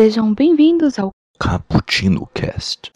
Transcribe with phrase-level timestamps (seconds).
[0.00, 2.92] Sejam bem-vindos ao Cappuccino Cast.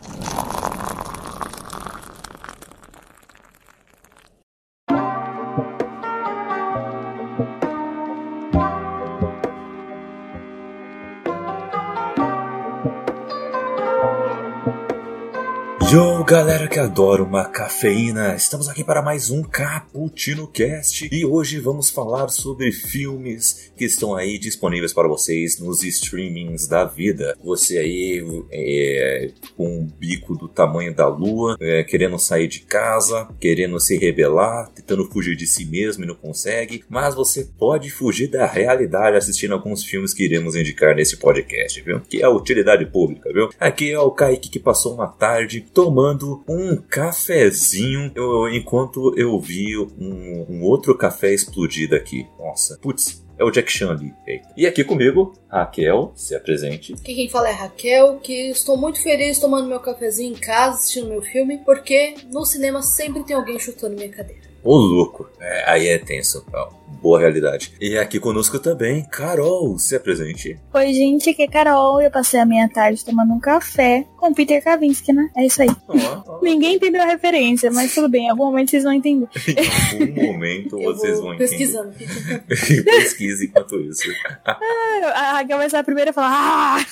[15.91, 21.59] Yo, galera que adora uma cafeína, estamos aqui para mais um Cappuccino Cast e hoje
[21.59, 27.37] vamos falar sobre filmes que estão aí disponíveis para vocês nos streamings da vida.
[27.43, 33.29] Você aí é, com um bico do tamanho da lua, é, querendo sair de casa,
[33.41, 38.29] querendo se rebelar, tentando fugir de si mesmo e não consegue, mas você pode fugir
[38.29, 42.01] da realidade assistindo alguns filmes que iremos indicar nesse podcast, viu?
[42.01, 43.51] Que é a utilidade pública, viu?
[43.59, 46.12] Aqui é o Kaique que passou uma tarde tomando
[46.49, 52.27] um cafezinho eu, enquanto eu vi um, um, outro café explodir aqui.
[52.39, 53.23] Nossa, putz.
[53.39, 54.15] É o Jack Chan ali.
[54.27, 54.49] Eita.
[54.57, 56.93] E aqui comigo, Raquel, se apresente.
[56.93, 61.09] Aqui quem fala é Raquel, que estou muito feliz tomando meu cafezinho em casa, assistindo
[61.09, 64.43] meu filme, porque no cinema sempre tem alguém chutando minha cadeira.
[64.63, 66.45] Ô louco, é, aí é tenso.
[67.03, 67.75] boa realidade.
[67.81, 70.57] E aqui conosco também, Carol, se apresente.
[70.73, 72.01] Oi, gente, aqui é Carol.
[72.01, 75.29] Eu passei a minha tarde tomando um café com Peter Kavinsky, né?
[75.37, 75.69] É isso aí.
[75.89, 75.95] Oh,
[76.29, 76.45] oh.
[76.45, 79.29] Ninguém entendeu a referência, mas tudo bem, em algum momento vocês vão entender.
[79.99, 81.51] em algum momento vocês vão entender.
[81.51, 81.93] Pesquisando.
[82.85, 84.09] Pesquise enquanto isso.
[84.45, 84.59] Ah,
[85.13, 86.31] a Raquel vai ser a primeira a falar.
[86.31, 86.87] Ah!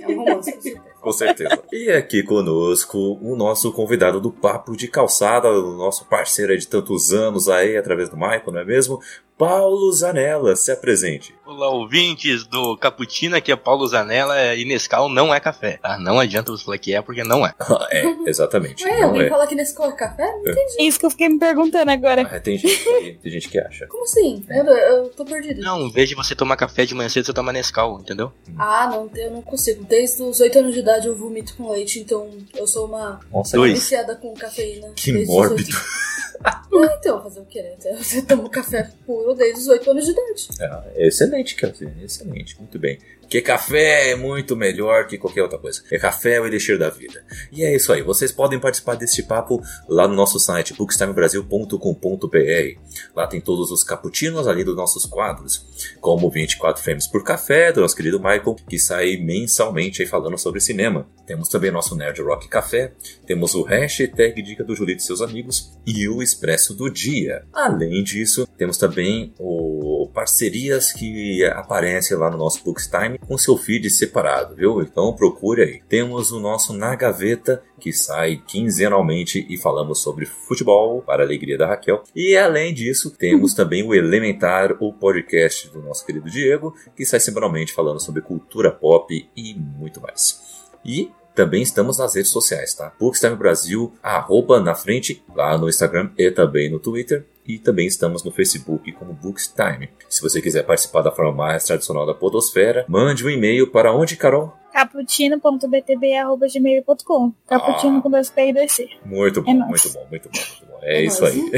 [0.00, 1.62] É um romance, com certeza.
[1.72, 7.12] E aqui conosco o nosso convidado do Papo de Calçada, o nosso parceiro de tantos
[7.12, 9.00] anos aí, através do Michael, não é mesmo?
[9.36, 11.34] Paulo Zanella, se apresente.
[11.44, 15.98] Olá, ouvintes do Cappuccino, aqui é Paulo Zanella e Nescau não é café, tá?
[15.98, 17.52] Não adianta você falar que é, porque não é.
[17.90, 18.84] é, exatamente.
[18.84, 19.28] Ué, alguém é.
[19.28, 20.24] fala que Nescau é café?
[20.24, 20.50] Não é.
[20.52, 20.86] entendi.
[20.86, 22.22] Isso que eu fiquei me perguntando agora.
[22.30, 23.86] Ah, tem, gente que, tem gente que acha.
[23.86, 24.44] Como assim?
[24.48, 25.60] Eu, eu tô perdido.
[25.60, 28.32] Não, em vez de você tomar café de manhã cedo, você toma Nescau, entendeu?
[28.56, 29.82] Ah, não, eu não consigo.
[29.84, 33.60] Desde os 8 anos de idade eu vomito com leite, então eu sou uma Nossa,
[33.60, 34.92] viciada com cafeína.
[34.94, 35.74] Que mórbido.
[36.44, 36.62] Ah,
[36.98, 37.76] então, fazer o que, né?
[37.98, 40.48] Você toma café puro desde os 8 anos de idade.
[40.60, 41.74] É, excelente, cara.
[42.02, 42.98] Excelente, muito bem.
[43.32, 45.82] Porque café é muito melhor que qualquer outra coisa.
[45.90, 47.24] É café é o elixir da vida.
[47.50, 48.02] E é isso aí.
[48.02, 52.78] Vocês podem participar deste papo lá no nosso site bookstimebrasil.com.br.
[53.16, 55.64] Lá tem todos os cappuccinos ali dos nossos quadros,
[55.98, 60.60] como 24 frames por café do nosso querido Michael, que sai mensalmente aí falando sobre
[60.60, 61.08] cinema.
[61.26, 62.92] Temos também nosso Nerd Rock Café,
[63.26, 67.46] temos o hashtag Dica do Julito e seus amigos e o Expresso do Dia.
[67.50, 73.88] Além disso, temos também o parcerias que aparecem lá no nosso Bookstime com seu feed
[73.90, 74.80] separado, viu?
[74.80, 75.82] Então procure aí.
[75.88, 81.58] Temos o nosso Na Gaveta, que sai quinzenalmente e falamos sobre futebol, para a alegria
[81.58, 82.02] da Raquel.
[82.14, 87.20] E além disso, temos também o Elementar, o podcast do nosso querido Diego, que sai
[87.20, 90.40] semanalmente falando sobre cultura pop e muito mais.
[90.84, 92.92] E também estamos nas redes sociais, tá?
[92.98, 97.24] Bookstime Brasil, arroba na frente, lá no Instagram e também no Twitter.
[97.46, 99.90] E também estamos no Facebook como Bookstime.
[100.08, 104.16] Se você quiser participar da forma mais tradicional da podosfera, mande um e-mail para onde,
[104.16, 104.56] Carol?
[104.72, 108.88] cappuccino.btb.gmail.com Cappuccino ah, com dois P e dois C.
[109.04, 110.78] Muito é bom, é muito bom, muito bom, muito bom.
[110.82, 111.36] É, é isso nóis.
[111.36, 111.50] aí.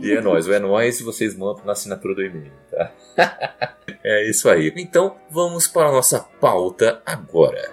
[0.02, 2.92] e é nóis, o é nóis vocês mandam na assinatura do e-mail, tá?
[4.04, 4.72] é isso aí.
[4.76, 7.68] Então, vamos para a nossa pauta agora.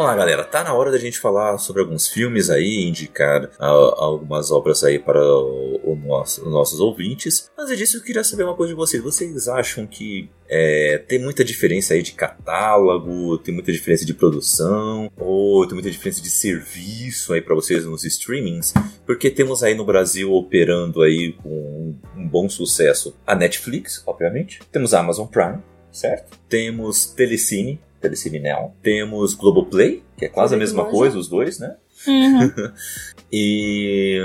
[0.00, 0.44] Vamos lá, galera.
[0.44, 4.98] Tá na hora da gente falar sobre alguns filmes aí, indicar a, algumas obras aí
[4.98, 7.50] para o, o nosso, os nossos ouvintes.
[7.58, 9.02] Antes disso, eu queria saber uma coisa de vocês.
[9.02, 15.12] Vocês acham que é, tem muita diferença aí de catálogo, tem muita diferença de produção,
[15.18, 18.72] ou tem muita diferença de serviço aí para vocês nos streamings?
[19.04, 24.60] Porque temos aí no Brasil operando aí com um bom sucesso a Netflix, obviamente.
[24.72, 25.58] Temos a Amazon Prime,
[25.92, 26.38] certo?
[26.48, 28.74] Temos Telecine, Telecine Now.
[28.82, 31.76] Temos Globoplay, que é quase a mesma coisa, os dois, né?
[32.06, 32.72] Uhum.
[33.30, 34.18] e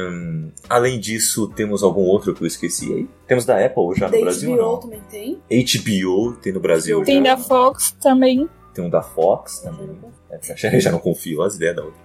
[0.69, 3.09] além disso, temos algum outro que eu esqueci aí?
[3.27, 4.55] Temos da Apple já da no Brasil?
[4.55, 4.77] HBO não?
[4.79, 5.33] também tem.
[5.49, 7.21] HBO tem no Brasil tem já.
[7.21, 8.49] Tem da Fox também.
[8.73, 9.89] Tem um da Fox também.
[10.57, 11.97] Já, já não confio as ideias da outra.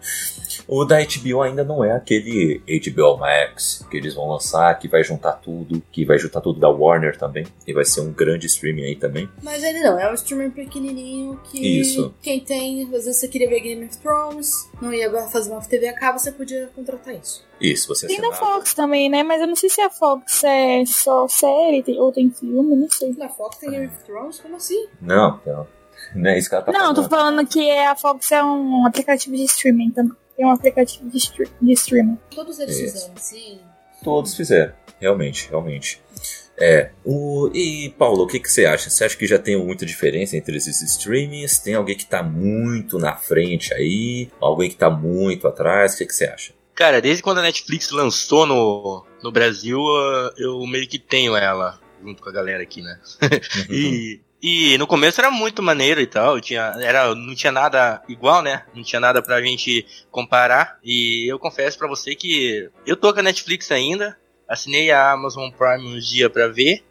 [0.73, 5.03] O da HBO ainda não é aquele HBO Max que eles vão lançar, que vai
[5.03, 8.85] juntar tudo, que vai juntar tudo da Warner também, e vai ser um grande streaming
[8.85, 9.29] aí também.
[9.43, 12.15] Mas ele não, é um streaming pequenininho que Isso.
[12.23, 15.89] quem tem, às vezes você queria ver Game of Thrones, não ia fazer uma TV
[15.89, 17.45] a cabo, você podia contratar isso.
[17.61, 19.25] Isso, você Tem da Fox também, né?
[19.25, 23.13] Mas eu não sei se a Fox é só série ou tem filme, não sei.
[23.19, 24.39] Na Fox tem Game of Thrones?
[24.39, 24.87] Como assim?
[25.03, 25.67] Não, não.
[26.15, 26.97] Não é isso que ela tá Não, falando.
[26.97, 30.17] tô falando que é a Fox é um aplicativo de streaming também.
[30.41, 31.19] Tem um aplicativo de,
[31.61, 32.19] de streaming.
[32.35, 32.93] Todos eles isso.
[32.95, 33.61] fizeram, sim.
[34.03, 36.01] Todos fizeram, realmente, realmente.
[36.59, 36.93] É.
[37.05, 38.89] O, e, Paulo, o que, que você acha?
[38.89, 41.59] Você acha que já tem muita diferença entre esses streamings?
[41.59, 44.31] Tem alguém que tá muito na frente aí?
[44.41, 45.93] Alguém que tá muito atrás?
[45.93, 46.55] O que, que você acha?
[46.75, 49.79] Cara, desde quando a Netflix lançou no, no Brasil,
[50.39, 52.99] eu meio que tenho ela, junto com a galera aqui, né?
[53.69, 58.43] e, e no começo era muito maneiro e tal, tinha, era, não tinha nada igual,
[58.43, 58.65] né?
[58.75, 60.79] Não tinha nada pra gente comparar.
[60.83, 65.51] E eu confesso pra você que eu tô com a Netflix ainda, assinei a Amazon
[65.51, 66.83] Prime uns dias pra ver,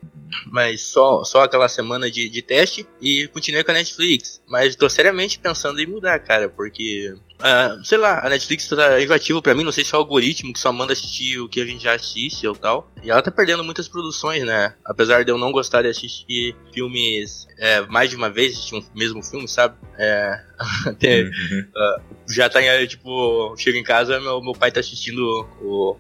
[0.45, 4.41] mas só, só aquela semana de, de teste e continuei com a Netflix.
[4.47, 9.41] Mas tô seriamente pensando em mudar, cara, porque Uh, sei lá, a Netflix tá enjoativa
[9.41, 11.65] pra mim, não sei se é o algoritmo que só manda assistir o que a
[11.65, 12.91] gente já assiste ou tal.
[13.01, 14.74] E ela tá perdendo muitas produções, né?
[14.83, 18.83] Apesar de eu não gostar de assistir filmes é, mais de uma vez, assistir um
[18.94, 19.77] mesmo filme, sabe?
[19.97, 20.38] É,
[20.86, 21.65] até, uhum.
[21.75, 25.97] uh, já tá, tipo, chego em casa, meu, meu pai tá assistindo o,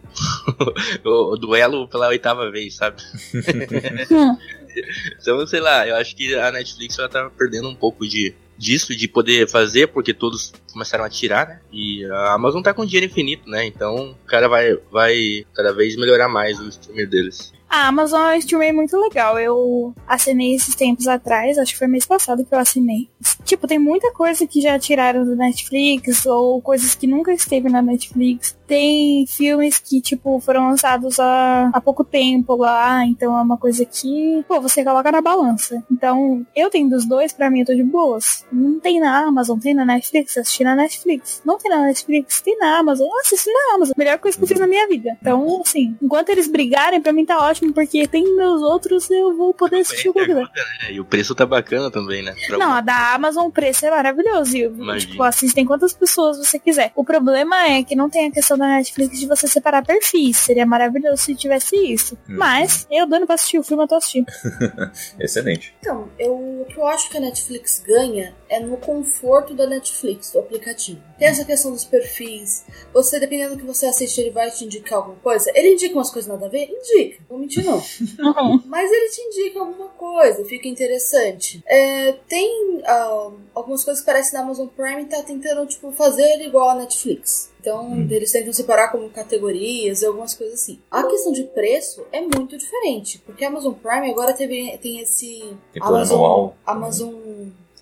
[1.05, 3.01] o, o duelo pela oitava vez, sabe?
[5.17, 8.95] então, sei lá, eu acho que a Netflix ela tá perdendo um pouco de disso,
[8.95, 11.61] de poder fazer, porque todos começaram a tirar, né?
[11.71, 13.65] E a Amazon tá com dinheiro infinito, né?
[13.65, 17.53] Então o cara vai, vai cada vez melhorar mais o streamer deles.
[17.69, 19.39] A Amazon é um streaming muito legal.
[19.39, 23.07] Eu assinei esses tempos atrás, acho que foi mês passado que eu assinei.
[23.45, 27.81] Tipo, tem muita coisa que já tiraram do Netflix, ou coisas que nunca esteve na
[27.81, 28.57] Netflix.
[28.69, 33.83] Tem filmes que, tipo, foram lançados há, há pouco tempo lá, então é uma coisa
[33.83, 35.83] que, pô, você coloca na balança.
[35.91, 38.45] Então, eu tenho dos dois, pra mim eu tô de boas.
[38.51, 41.41] Não tem na Amazon, tem na Netflix, assisti na Netflix.
[41.43, 43.93] Não tem na Netflix, tem na Amazon, assisti na Amazon.
[43.97, 45.17] Melhor coisa que eu fiz na minha vida.
[45.19, 49.51] Então, assim, enquanto eles brigarem, pra mim tá ótimo porque tem meus outros eu vou
[49.51, 50.43] poder assistir o que né?
[50.91, 52.35] E o preço tá bacana também, né?
[52.47, 54.55] Pra não, a da Amazon o preço é maravilhoso.
[54.55, 56.91] E, tipo, assistem quantas pessoas você quiser.
[56.95, 60.37] O problema é que não tem a questão da Netflix de você separar perfis.
[60.37, 62.15] Seria maravilhoso se tivesse isso.
[62.29, 62.35] Hum.
[62.37, 64.27] Mas, eu dando pra assistir o filme, eu tô assistindo.
[65.19, 65.75] Excelente.
[65.79, 70.31] Então, eu, o que eu acho que a Netflix ganha é no conforto da Netflix,
[70.31, 71.01] do aplicativo.
[71.17, 72.65] Tem essa questão dos perfis.
[72.93, 75.51] Você, dependendo do que você assiste, ele vai te indicar alguma coisa.
[75.53, 76.69] Ele indica umas coisas nada a ver?
[76.69, 77.23] Indica.
[77.27, 77.79] Vou mentir, não.
[78.19, 78.61] Uhum.
[78.65, 81.63] Mas ele te indica alguma coisa, fica interessante.
[81.65, 86.69] É, tem uh, algumas coisas que parecem na Amazon Prime tá tentando, tipo, fazer igual
[86.69, 87.51] a Netflix.
[87.59, 88.07] Então, hum.
[88.09, 90.79] eles tentam separar como categorias e algumas coisas assim.
[90.89, 95.55] A questão de preço é muito diferente, porque a Amazon Prime agora teve, tem esse.
[95.73, 96.55] Tipo Amazon, anual.
[96.65, 97.13] Amazon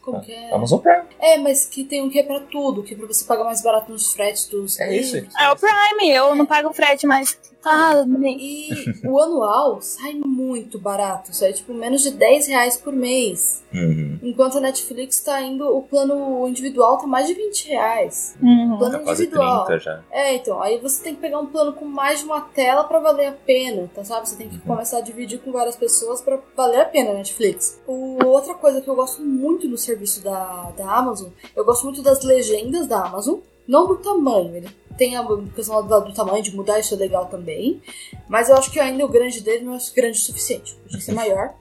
[0.07, 0.53] como que é?
[0.53, 1.03] Amazon Prime.
[1.19, 3.61] É, mas que tem um que é pra tudo, que é pra você pagar mais
[3.61, 4.79] barato nos fretes dos.
[4.79, 5.17] É isso.
[5.17, 7.37] É o Prime, eu não pago frete, mas.
[7.69, 8.05] Ah,
[8.39, 8.69] e
[9.05, 13.63] o anual sai muito barato, sai tipo menos de 10 reais por mês.
[13.73, 14.19] Uhum.
[14.23, 18.35] Enquanto a Netflix tá indo, o plano individual tá mais de 20 reais.
[18.41, 18.77] Uhum.
[18.77, 19.65] Plano tá quase individual.
[19.65, 20.03] 30 já.
[20.11, 22.99] É, então, aí você tem que pegar um plano com mais de uma tela pra
[22.99, 24.27] valer a pena, tá sabe?
[24.27, 24.61] Você tem que uhum.
[24.61, 27.79] começar a dividir com várias pessoas pra valer a pena a Netflix.
[27.87, 32.01] O, outra coisa que eu gosto muito no serviço da, da Amazon, eu gosto muito
[32.01, 33.39] das legendas da Amazon.
[33.67, 35.25] Não do tamanho, ele tem a
[35.55, 37.81] questão do, do, tamanho de mudar, isso é legal também.
[38.27, 40.75] Mas eu acho que ainda o grande dele não é grande o suficiente.
[40.75, 41.53] Podia ser maior.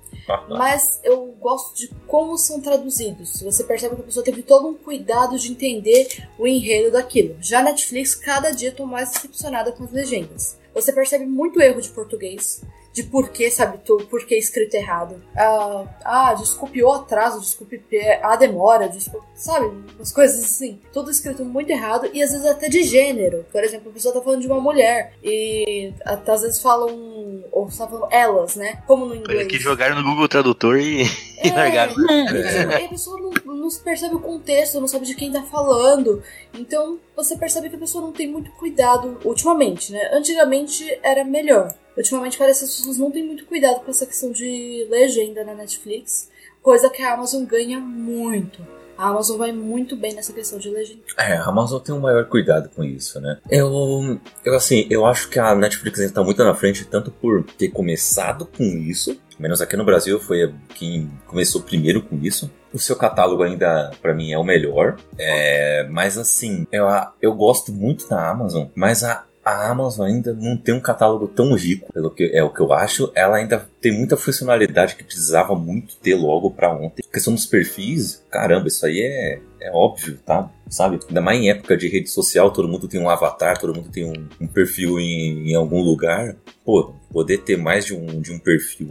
[0.48, 3.42] mas eu gosto de como são traduzidos.
[3.42, 7.36] Você percebe que a pessoa teve todo um cuidado de entender o enredo daquilo.
[7.40, 10.58] Já Netflix, cada dia estou mais decepcionada com as legendas.
[10.74, 12.62] Você percebe muito erro de português
[12.96, 15.22] de por que, sabe, tu, por que escrito errado.
[15.36, 17.78] Ah, ah, desculpe o atraso, desculpe
[18.22, 20.80] a demora, desculpe, sabe, umas coisas assim.
[20.94, 23.44] Tudo escrito muito errado e às vezes até de gênero.
[23.52, 27.66] Por exemplo, a pessoa tá falando de uma mulher e até às vezes falam, ou
[27.66, 28.82] tá falando elas, né?
[28.86, 29.40] Como no inglês.
[29.40, 31.04] Parece que jogaram no Google Tradutor e,
[31.44, 31.94] e largaram.
[32.10, 32.82] É.
[32.82, 36.22] E a pessoa não, não percebe o contexto, não sabe de quem tá falando.
[36.54, 40.10] Então você percebe que a pessoa não tem muito cuidado ultimamente, né?
[40.12, 41.74] Antigamente era melhor.
[41.96, 45.54] Ultimamente parece que as pessoas não têm muito cuidado com essa questão de legenda na
[45.54, 46.30] Netflix,
[46.62, 48.60] coisa que a Amazon ganha muito.
[48.98, 51.00] A Amazon vai muito bem nessa questão de legenda.
[51.18, 53.38] É, a Amazon tem um maior cuidado com isso, né?
[53.50, 57.68] Eu, eu assim, eu acho que a Netflix está muito na frente, tanto por ter
[57.68, 62.50] começado com isso, menos aqui no Brasil foi quem começou primeiro com isso.
[62.72, 64.96] O seu catálogo ainda, para mim, é o melhor.
[65.18, 66.86] É, mas assim, eu,
[67.20, 71.54] eu gosto muito da Amazon, mas a a Amazon ainda não tem um catálogo tão
[71.54, 73.12] rico, pelo que é o que eu acho.
[73.14, 77.04] Ela ainda tem muita funcionalidade que precisava muito ter logo para ontem.
[77.08, 80.50] A questão dos perfis, caramba, isso aí é, é óbvio, tá?
[80.68, 80.98] Sabe?
[81.06, 84.04] Ainda mais em época de rede social, todo mundo tem um avatar, todo mundo tem
[84.04, 86.34] um, um perfil em, em, algum lugar.
[86.64, 88.88] Pô, poder ter mais de um, de um perfil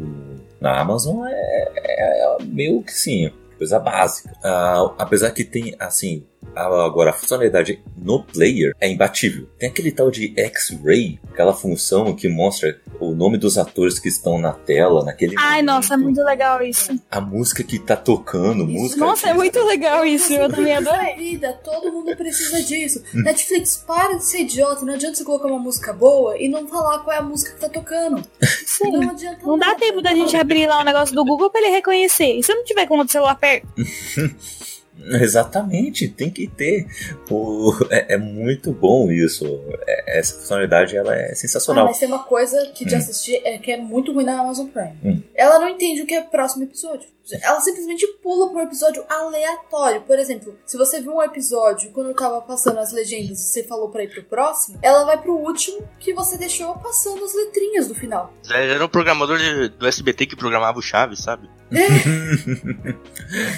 [0.62, 4.32] na Amazon é, é, é meio que sim, coisa básica.
[4.38, 6.24] Uh, apesar que tem, assim,
[6.56, 9.48] Agora, a funcionalidade no player é imbatível.
[9.60, 14.38] Tem aquele tal de X-Ray, aquela função que mostra o nome dos atores que estão
[14.38, 16.98] na tela naquele Ai, momento, nossa, é muito legal isso.
[17.12, 18.72] A música que tá tocando, Isso.
[18.72, 19.00] música.
[19.02, 20.34] Nossa, é muito legal isso.
[20.34, 21.16] Eu também adorei.
[21.16, 23.04] vida, todo mundo precisa disso.
[23.14, 24.86] Netflix, para de ser idiota.
[24.86, 27.60] Não adianta você colocar uma música boa e não falar qual é a música que
[27.60, 28.24] tá tocando.
[28.66, 28.92] Sim.
[28.92, 29.80] Não adianta Não dá nada.
[29.80, 32.38] tempo da gente abrir lá o negócio do Google pra ele reconhecer.
[32.38, 33.68] E se eu não tiver com o celular perto?
[35.04, 36.88] Exatamente, tem que ter.
[37.30, 39.46] O- é, é muito bom isso.
[39.88, 41.86] É- essa funcionalidade ela é Ah, sensacional.
[41.86, 42.98] mas tem uma coisa que de Hum.
[42.98, 44.96] assistir é que é muito ruim na Amazon Prime.
[45.04, 45.22] Hum.
[45.36, 47.08] Ela não entende o que é próximo episódio.
[47.42, 50.02] Ela simplesmente pula pra um episódio aleatório.
[50.02, 53.64] Por exemplo, se você viu um episódio quando eu tava passando as legendas e você
[53.64, 57.88] falou pra ir pro próximo, ela vai pro último que você deixou passando as letrinhas
[57.88, 58.32] do final.
[58.52, 59.40] Era um programador
[59.78, 61.50] do SBT que programava o Chaves, sabe?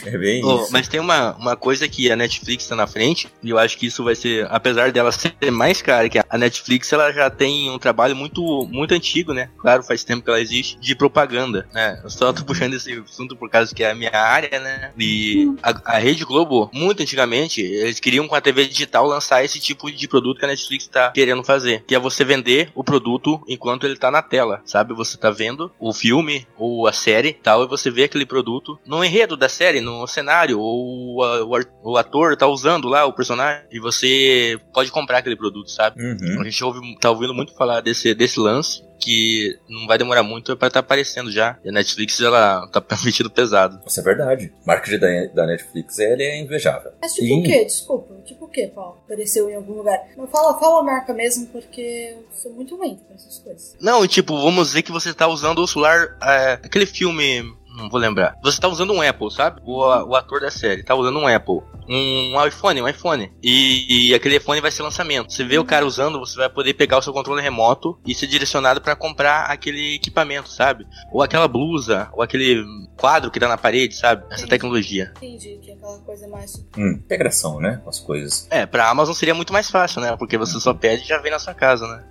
[0.06, 0.72] É bem Ô, isso.
[0.72, 3.86] mas tem uma, uma coisa que a Netflix tá na frente, e eu acho que
[3.88, 7.78] isso vai ser, apesar dela ser mais cara, que a Netflix ela já tem um
[7.78, 9.50] trabalho muito, muito antigo, né?
[9.58, 12.00] Claro, faz tempo que ela existe, de propaganda, né?
[12.04, 14.92] Eu só tô puxando esse assunto por causa que é a minha área, né?
[14.98, 19.60] E a, a Rede Globo, muito antigamente, eles queriam com a TV digital lançar esse
[19.60, 23.42] tipo de produto que a Netflix tá querendo fazer, que é você vender o produto
[23.48, 24.94] enquanto ele tá na tela, sabe?
[24.94, 29.04] Você tá vendo o filme ou a série tal, e você vê aquele produto no
[29.04, 33.80] enredo da série, no cenário, ou a- o, ator tá usando lá o personagem, e
[33.80, 36.00] você pode comprar aquele produto, sabe?
[36.00, 36.42] Uhum.
[36.42, 40.56] A gente ouve, tá ouvindo muito falar desse, desse lance, que não vai demorar muito
[40.56, 41.58] para estar aparecendo já.
[41.64, 43.80] E a Netflix, ela tá metido pesado.
[43.86, 44.54] Isso é verdade.
[44.64, 46.92] O marketing da, da Netflix ele é invejável.
[47.02, 47.40] Mas tipo Sim.
[47.40, 47.66] o quê?
[47.66, 48.16] Desculpa.
[48.26, 48.98] Tipo o quê, Paulo?
[49.06, 50.00] Apareceu em algum lugar.
[50.16, 53.76] Não, fala, fala a marca mesmo, porque eu sou muito ruim com essas coisas.
[53.80, 57.44] Não, e tipo, vamos dizer que você tá usando o celular, é, aquele filme,
[57.78, 58.36] não vou lembrar.
[58.44, 59.62] Você tá usando um Apple, sabe?
[59.64, 61.62] O, o ator da série tá usando um Apple.
[61.88, 63.32] Um iPhone, um iPhone.
[63.42, 65.32] E, e aquele iPhone vai ser lançamento.
[65.32, 68.28] Você vê o cara usando, você vai poder pegar o seu controle remoto e ser
[68.28, 70.86] direcionado pra comprar aquele equipamento, sabe?
[71.12, 72.66] Ou aquela blusa, ou aquele
[72.98, 74.26] quadro que tá na parede, sabe?
[74.30, 74.48] Essa Sim.
[74.48, 75.14] tecnologia.
[75.18, 76.66] Entendi que é aquela coisa mais.
[76.78, 77.80] Hum, integração, né?
[77.84, 78.48] Com as coisas.
[78.50, 80.16] É, pra Amazon seria muito mais fácil, né?
[80.18, 82.04] Porque você só pede e já vem na sua casa, né?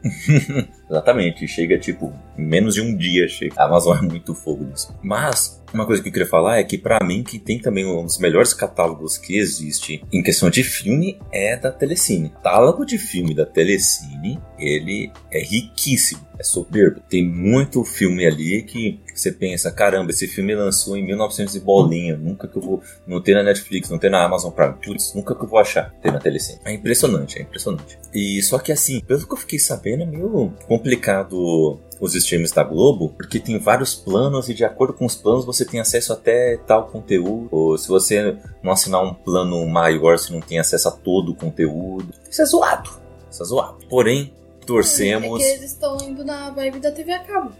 [0.89, 1.47] Exatamente.
[1.49, 3.29] Chega, tipo, menos de um dia.
[3.29, 3.55] Chega.
[3.59, 4.95] A Amazon é muito fogo nisso.
[5.03, 8.05] Mas, uma coisa que eu queria falar é que, pra mim, que tem também um
[8.05, 12.29] dos melhores catálogos que existe em questão de filme é da Telecine.
[12.29, 16.27] O catálogo de filme da Telecine, ele é riquíssimo.
[16.39, 17.01] É soberbo.
[17.09, 22.17] Tem muito filme ali que você pensa, caramba, esse filme lançou em 1900 e bolinha.
[22.17, 22.83] Nunca que eu vou.
[23.07, 24.75] Não tem na Netflix, não tem na Amazon Prime.
[24.85, 25.93] Putz, nunca que eu vou achar.
[26.03, 26.61] Tem na Telecine.
[26.65, 27.99] É impressionante, é impressionante.
[28.13, 32.63] E só que assim, pelo que eu fiquei sabendo, é meio complicado os streams da
[32.63, 36.59] Globo, porque tem vários planos e de acordo com os planos você tem acesso até
[36.67, 37.49] tal conteúdo.
[37.51, 41.35] Ou se você não assinar um plano maior, você não tem acesso a todo o
[41.35, 42.13] conteúdo.
[42.31, 42.91] Isso é zoado.
[43.31, 43.79] Isso é zoado.
[43.89, 44.33] Porém,
[44.67, 45.41] torcemos.
[45.41, 47.53] É que eles estão indo na vibe da TV a cabo.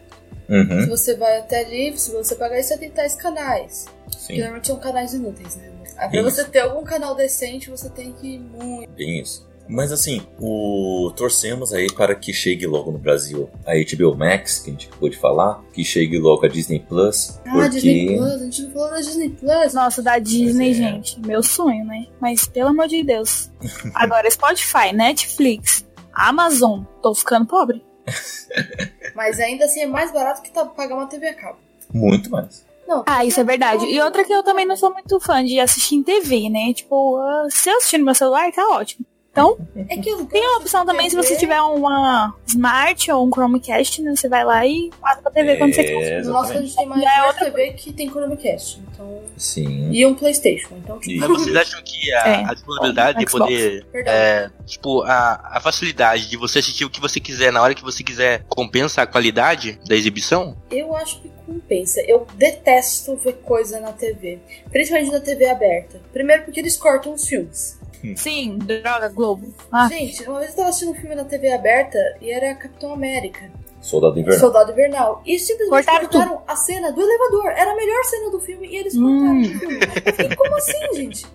[0.47, 3.87] Se Uhum, você vai até ali, se você pagar isso, você tem tais canais.
[4.11, 5.71] Que sim, normalmente são canais inúteis, né?
[5.99, 6.31] Aí pra Isso.
[6.31, 8.91] você ter algum canal decente, você tem que ir muito.
[8.93, 9.47] bem isso.
[9.69, 14.71] Mas assim, o torcemos aí para que chegue logo no Brasil a HBO Max, que
[14.71, 18.31] a gente acabou de falar, que chegue logo a Disney Plus, Ah, porque Disney Plus,
[18.33, 19.75] a gente não falou da Disney Plus.
[19.75, 20.75] Nossa, da Disney, é.
[20.75, 21.19] gente.
[21.27, 22.07] Meu sonho, né?
[22.21, 23.51] Mas pelo amor de Deus.
[23.95, 26.85] Agora, Spotify, Netflix, Amazon.
[27.03, 27.83] Tô ficando pobre.
[29.15, 31.59] Mas ainda assim é mais barato que tá, pagar uma TV a cabo.
[31.93, 32.65] muito mais.
[32.87, 33.03] Não.
[33.07, 33.85] Ah, isso é verdade.
[33.87, 36.73] E outra que eu também não sou muito fã de assistir em TV, né?
[36.73, 39.05] Tipo, ah, se eu assistir no meu celular, tá ótimo.
[39.37, 44.01] Então, É que tem a opção também, se você tiver uma Smart ou um Chromecast,
[44.01, 44.17] né?
[44.17, 46.03] Você vai lá e passa pra TV quando você quer.
[46.03, 48.81] É, No nosso a gente tem mais Já é uma outra TV que tem Chromecast.
[48.93, 49.91] Então, Sim.
[49.93, 50.77] e um Playstation.
[50.79, 52.45] Então, tipo, Mas vocês acham que a, É.
[52.45, 53.87] a disponibilidade de poder.
[53.95, 57.83] É, tipo, a, a facilidade de você assistir o que você quiser na hora que
[57.83, 60.57] você quiser compensa a qualidade da exibição?
[60.71, 62.01] Eu acho que compensa.
[62.09, 64.39] Eu detesto ver coisa na TV.
[64.71, 66.01] Principalmente na TV aberta.
[66.13, 67.79] Primeiro porque eles cortam os filmes.
[68.15, 69.53] Sim, droga, Globo.
[69.73, 72.93] Ah, Gente, uma vez eu tava assistindo um filme na TV aberta e era Capitão
[72.93, 73.51] América.
[73.81, 74.41] Soldado Invernal.
[74.41, 75.23] Soldado Invernal.
[75.25, 77.47] E simplesmente Cortaram cortaram, a cena do elevador.
[77.53, 79.03] Era a melhor cena do filme e eles Hum.
[79.03, 79.79] cortaram o filme.
[80.07, 81.27] Eu fiquei, como assim, gente?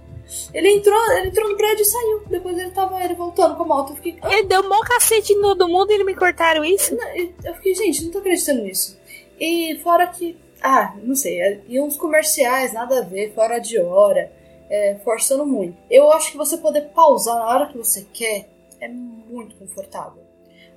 [0.54, 2.22] Ele entrou, ele entrou no prédio e saiu.
[2.30, 3.92] Depois ele tava ele voltando com a moto.
[3.92, 6.96] Eu fiquei, ah, ele deu mó cacete em todo mundo e ele me cortaram isso.
[7.44, 8.98] eu fiquei, gente, não tô acreditando nisso.
[9.40, 14.32] E fora que, ah, não sei, e uns comerciais, nada a ver, fora de hora,
[14.72, 15.78] é, forçando muito.
[15.90, 18.50] Eu acho que você poder pausar na hora que você quer
[18.80, 20.24] é muito confortável.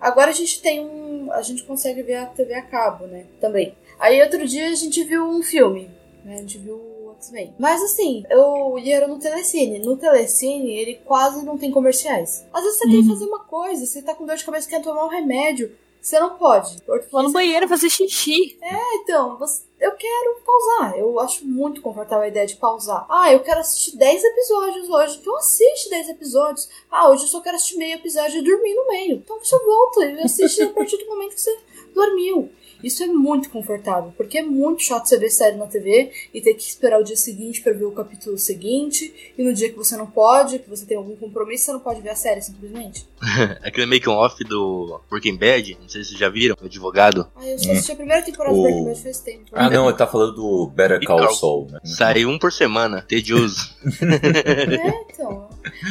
[0.00, 1.30] Agora a gente tem um.
[1.32, 3.24] A gente consegue ver a TV a cabo, né?
[3.40, 3.74] Também.
[3.98, 5.88] Aí outro dia a gente viu um filme,
[6.24, 6.34] né?
[6.34, 7.54] A gente viu o X-Men.
[7.58, 9.78] Mas assim, eu e era no Telecine.
[9.78, 12.44] No Telecine, ele quase não tem comerciais.
[12.52, 13.08] Às vezes você quer Uhum.
[13.08, 15.72] fazer uma coisa, você tá com dor de cabeça, quer tomar um remédio.
[16.04, 16.82] Você não pode.
[16.82, 18.58] Porque Vou no banheiro fazer xixi.
[18.96, 20.98] Então, você- eu quero pausar.
[20.98, 23.06] Eu acho muito confortável a ideia de pausar.
[23.08, 25.18] Ah, eu quero assistir 10 episódios hoje.
[25.20, 26.68] Então assiste 10 episódios.
[26.90, 29.16] Ah, hoje eu só quero assistir meio episódio e dormir no meio.
[29.16, 31.58] Então você volta e assiste a partir do momento que você
[31.94, 32.50] dormiu.
[32.82, 36.52] Isso é muito confortável, porque é muito chato você ver série na TV e ter
[36.52, 39.32] que esperar o dia seguinte pra ver o capítulo seguinte.
[39.38, 42.02] E no dia que você não pode, que você tem algum compromisso, você não pode
[42.02, 43.08] ver a série simplesmente.
[43.62, 47.26] Aquele making off do Breaking Bad, não sei se vocês já viram, o advogado.
[47.36, 49.44] Ah, eu só assisti a primeira temporada O- do Breaking Bad faz tempo.
[49.52, 51.80] Ah, não, ele tá falando do Better Call Saul, né?
[51.84, 53.74] Sai um por semana, tedioso.
[54.04, 55.48] É, então.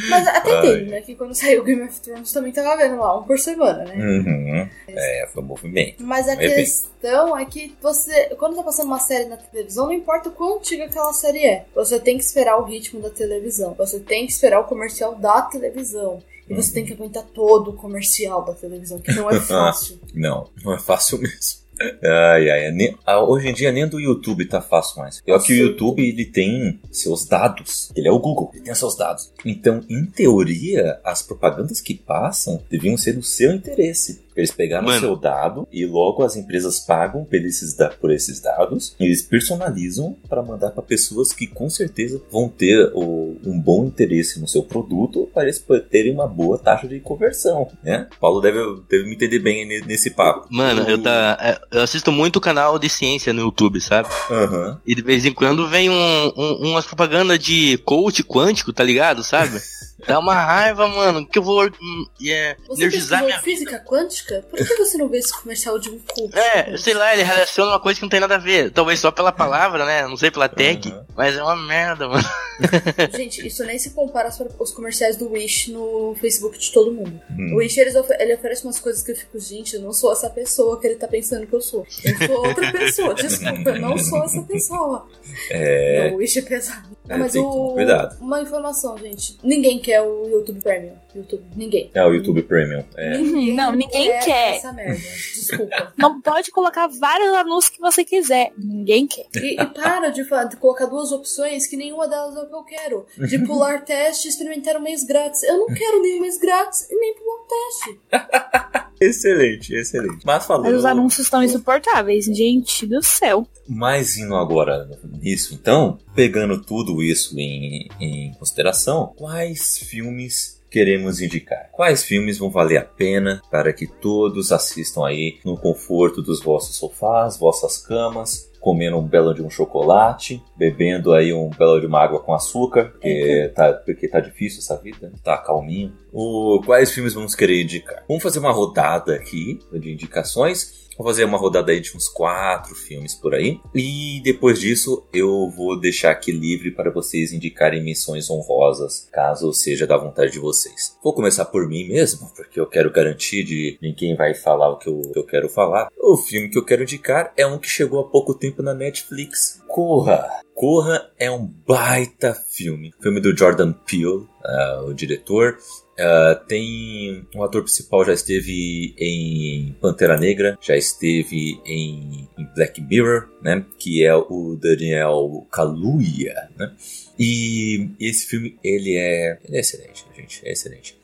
[0.09, 0.61] Mas até Ai.
[0.61, 1.01] teve, né?
[1.01, 3.95] Que quando saiu Game of Thrones também tava vendo lá, um por semana, né?
[3.95, 4.69] Uhum.
[4.87, 6.03] É, foi um movimento.
[6.03, 6.55] Mas a É bem.
[6.55, 10.57] questão é que você, quando tá passando uma série na televisão, não importa o quão
[10.57, 14.31] antiga aquela série é, você tem que esperar o ritmo da televisão, você tem que
[14.33, 16.21] esperar o comercial da televisão.
[16.49, 16.73] E você Uhum.
[16.73, 19.99] tem que aguentar todo o comercial da televisão, que não é fácil.
[20.13, 21.63] Não, não é fácil mesmo.
[22.03, 25.19] Ai, ai, nem- ah, hoje em dia nem do YouTube tá fácil mais.
[25.21, 25.55] Pior que o.
[25.67, 27.91] YouTube ele tem seus dados.
[27.95, 29.31] Ele é o Google, ele tem seus dados.
[29.43, 34.21] Então, em teoria, as propagandas que passam deviam ser do seu interesse.
[34.35, 34.99] Eles pegaram o Mano.
[34.99, 38.95] seu dado e logo as empresas pagam por esses, por esses dados.
[38.99, 43.85] E eles personalizam para mandar para pessoas que com certeza vão ter o- um bom
[43.85, 47.67] interesse no seu produto para eles terem uma boa taxa de conversão.
[47.83, 48.07] Né?
[48.19, 48.59] Paulo deve,
[48.89, 50.47] deve me entender bem ne- nesse papo.
[50.49, 54.09] Mano, eu, tá, é, eu assisto muito canal de ciência no YouTube, sabe?
[54.29, 54.79] Aham.
[54.85, 55.93] E de vez em quando vem um,
[56.35, 59.23] um, umas propagandas de coach quântico, tá ligado?
[59.23, 59.59] Sabe?
[60.07, 64.45] Dá uma raiva, mano, que eu vou hum, é, Você energizar minha física quântica?
[64.49, 66.37] Por que você não vê esse comercial de um coach?
[66.37, 68.71] É, sei lá, ele relaciona uma coisa que não tem nada a ver.
[68.71, 70.07] Talvez só pela palavra, né?
[70.07, 70.87] Não sei pela tech.
[70.89, 71.03] Uhum.
[71.15, 72.23] Mas é uma merda, mano.
[73.15, 77.19] Gente, isso nem se compara aos os comerciais do Wish no Facebook de todo mundo.
[77.31, 77.53] Hum.
[77.53, 80.11] O Wish, eles ofe- ele oferece umas coisas que eu fico, gente, eu não sou
[80.11, 81.85] essa pessoa que ele tá pensando que eu sou.
[82.03, 83.13] Eu sou outra pessoa.
[83.15, 85.07] Desculpa, eu não sou essa pessoa.
[85.49, 86.09] É.
[86.09, 86.92] Não, o Wish é pesado.
[87.07, 87.73] É, Mas tem que tomar o...
[87.73, 88.21] cuidado.
[88.21, 89.37] Uma informação, gente.
[89.43, 90.93] Ninguém quer o YouTube Premium.
[91.13, 91.91] YouTube, ninguém.
[91.93, 92.83] É o YouTube Premium.
[92.95, 93.17] É.
[93.17, 94.55] Não, ninguém quer.
[94.55, 94.99] essa merda.
[94.99, 95.93] Desculpa.
[95.97, 98.51] Não pode colocar vários anúncios que você quiser.
[98.57, 99.27] Ninguém quer.
[99.35, 102.63] E, e para de, de colocar duas opções que nenhuma delas é o que eu
[102.63, 103.05] quero.
[103.17, 105.43] De pular teste e experimentar um mês grátis.
[105.43, 108.83] Eu não quero nem um mês grátis e nem pular um teste.
[109.05, 110.25] Excelente, excelente.
[110.25, 110.65] Mas falando.
[110.65, 113.47] Mas os anúncios estão insuportáveis, gente do céu.
[113.67, 114.89] Mas indo agora
[115.21, 121.69] nisso, então, pegando tudo isso em, em consideração, quais filmes queremos indicar?
[121.71, 126.75] Quais filmes vão valer a pena para que todos assistam aí no conforto dos vossos
[126.75, 131.99] sofás, vossas camas, comendo um belo de um chocolate, bebendo aí um belo de uma
[131.99, 135.93] água com açúcar, porque tá, porque tá difícil essa vida, tá calminho.
[136.11, 138.03] O, quais filmes vamos querer indicar?
[138.07, 140.82] Vamos fazer uma rodada aqui de indicações.
[140.97, 143.59] Vou fazer uma rodada aí de uns quatro filmes por aí.
[143.73, 149.87] E depois disso, eu vou deixar aqui livre para vocês indicarem missões honrosas, caso seja
[149.87, 150.97] da vontade de vocês.
[151.03, 154.87] Vou começar por mim mesmo, porque eu quero garantir de ninguém vai falar o que
[154.87, 155.89] eu, que eu quero falar.
[155.99, 159.61] O filme que eu quero indicar é um que chegou há pouco tempo na Netflix.
[159.67, 160.43] Corra!
[160.53, 162.93] Corra é um baita filme.
[163.01, 165.57] Filme do Jordan Peele, ah, o diretor.
[165.99, 172.81] Ah, tem o ator principal já esteve em Pantera Negra, já esteve em, em Black
[172.81, 173.63] Mirror, né?
[173.77, 176.73] Que é o Daniel Kaluuya, né?
[177.17, 180.97] E esse filme ele é, ele é excelente, gente, é excelente.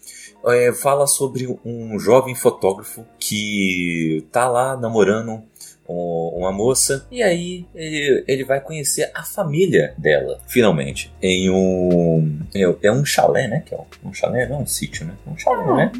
[0.45, 5.43] É, fala sobre um jovem fotógrafo que tá lá namorando
[5.89, 12.39] um- uma moça e aí ele, ele vai conhecer a família dela, finalmente, em um
[12.55, 13.63] é, é um chalé, né?
[13.65, 15.13] Que é um, um chalé, não é um sítio, né?
[15.27, 15.91] Um chalé, né?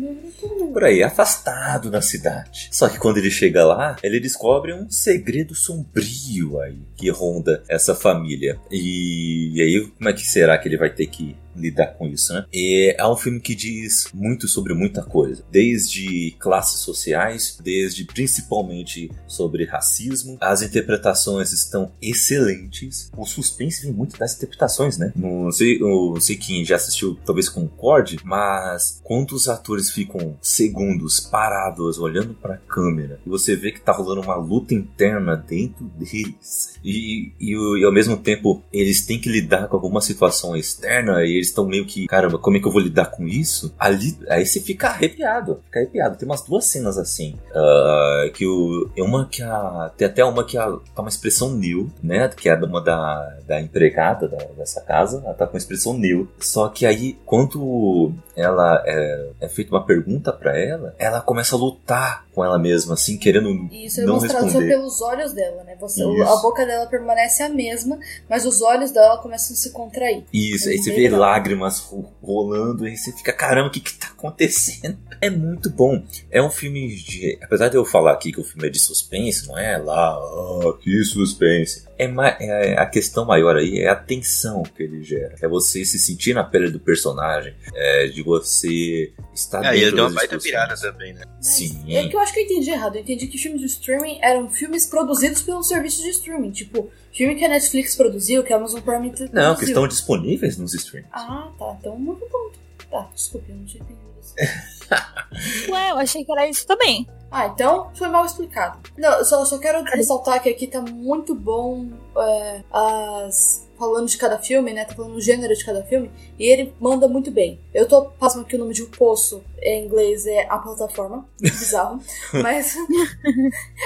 [0.72, 2.70] Por aí, afastado da cidade.
[2.72, 7.96] Só que quando ele chega lá, ele descobre um segredo sombrio aí que ronda essa
[7.96, 8.58] família.
[8.72, 12.34] E, e aí, como é que será que ele vai ter que lidar com isso,
[12.34, 12.46] né?
[12.54, 19.12] E é um filme que diz muito sobre muita coisa, desde classes sociais, desde principalmente
[19.28, 20.38] sobre racismo.
[20.40, 23.12] As interpretações estão excelentes.
[23.18, 25.12] O suspense vem muito das interpretações, né?
[25.16, 31.20] Não sei, não sei quem já assistiu, talvez concorde, mas quando os atores ficam segundos
[31.20, 35.86] parados olhando para a câmera e você vê que tá rolando uma luta interna dentro
[35.86, 41.24] deles e, e, e ao mesmo tempo eles têm que lidar com alguma situação externa
[41.24, 43.74] e eles estão meio que, caramba, como é que eu vou lidar com isso?
[43.80, 46.18] Ali, aí você fica arrepiado, fica arrepiado.
[46.18, 50.44] Tem umas duas cenas assim, ah, que o, é uma que a, tem até uma
[50.44, 54.82] que a, tá uma expressão new, né, que é uma da, da empregada da- dessa
[54.82, 59.72] casa, ela tá com uma expressão new, só que aí quando ela é, é feita
[59.72, 64.06] uma pergunta pra ela, ela começa a lutar com ela mesma, assim, querendo isso é
[64.06, 64.70] não mostrado só responder.
[64.70, 65.76] pelos olhos dela, né?
[65.78, 66.24] Você, Isso.
[66.24, 68.00] a boca dela permanece a mesma,
[68.30, 70.24] mas os olhos dela começam a se contrair.
[70.32, 71.20] Isso, aí você vê legal.
[71.20, 74.98] lágrimas ro- rolando e você fica, caramba, o que que tá acontecendo?
[75.20, 76.02] É muito bom.
[76.32, 77.38] É um filme de.
[77.44, 80.78] Apesar de eu falar aqui que o filme é de suspense, não é lá, ah,
[80.82, 81.89] que suspense.
[82.00, 82.06] É,
[82.40, 85.36] é- a questão maior aí é a tensão que ele gera.
[85.42, 89.86] É você se sentir na pele do personagem, é de você estar Ah, e ele
[89.86, 91.24] dentro deu uma baita virada também, né?
[91.36, 91.94] Mas Sim.
[91.94, 92.96] É que eu acho que eu entendi errado.
[92.96, 96.52] Eu entendi que filmes de streaming eram filmes produzidos pelo serviço de streaming.
[96.52, 99.30] Tipo, filme que a Netflix produziu, que a Amazon Prime produziu.
[99.34, 101.10] Não, que estão disponíveis nos streams.
[101.12, 101.76] Ah, tá.
[101.80, 102.52] Então, muito bom.
[102.90, 104.34] Tá, desculpe, eu não tinha entendido isso.
[105.72, 107.06] Ué, eu achei que era isso também.
[107.32, 108.80] Ah, então foi mal explicado.
[108.98, 111.88] Não, eu só, só quero ressaltar que aqui tá muito bom
[112.22, 113.68] é, as.
[113.80, 114.84] Falando de cada filme, né?
[114.84, 116.12] Tá falando o gênero de cada filme.
[116.38, 117.62] E ele manda muito bem.
[117.74, 121.26] Eu tô passando que o nome de O Poço em inglês é A Plataforma.
[121.40, 122.02] Bizarro.
[122.44, 122.76] Mas.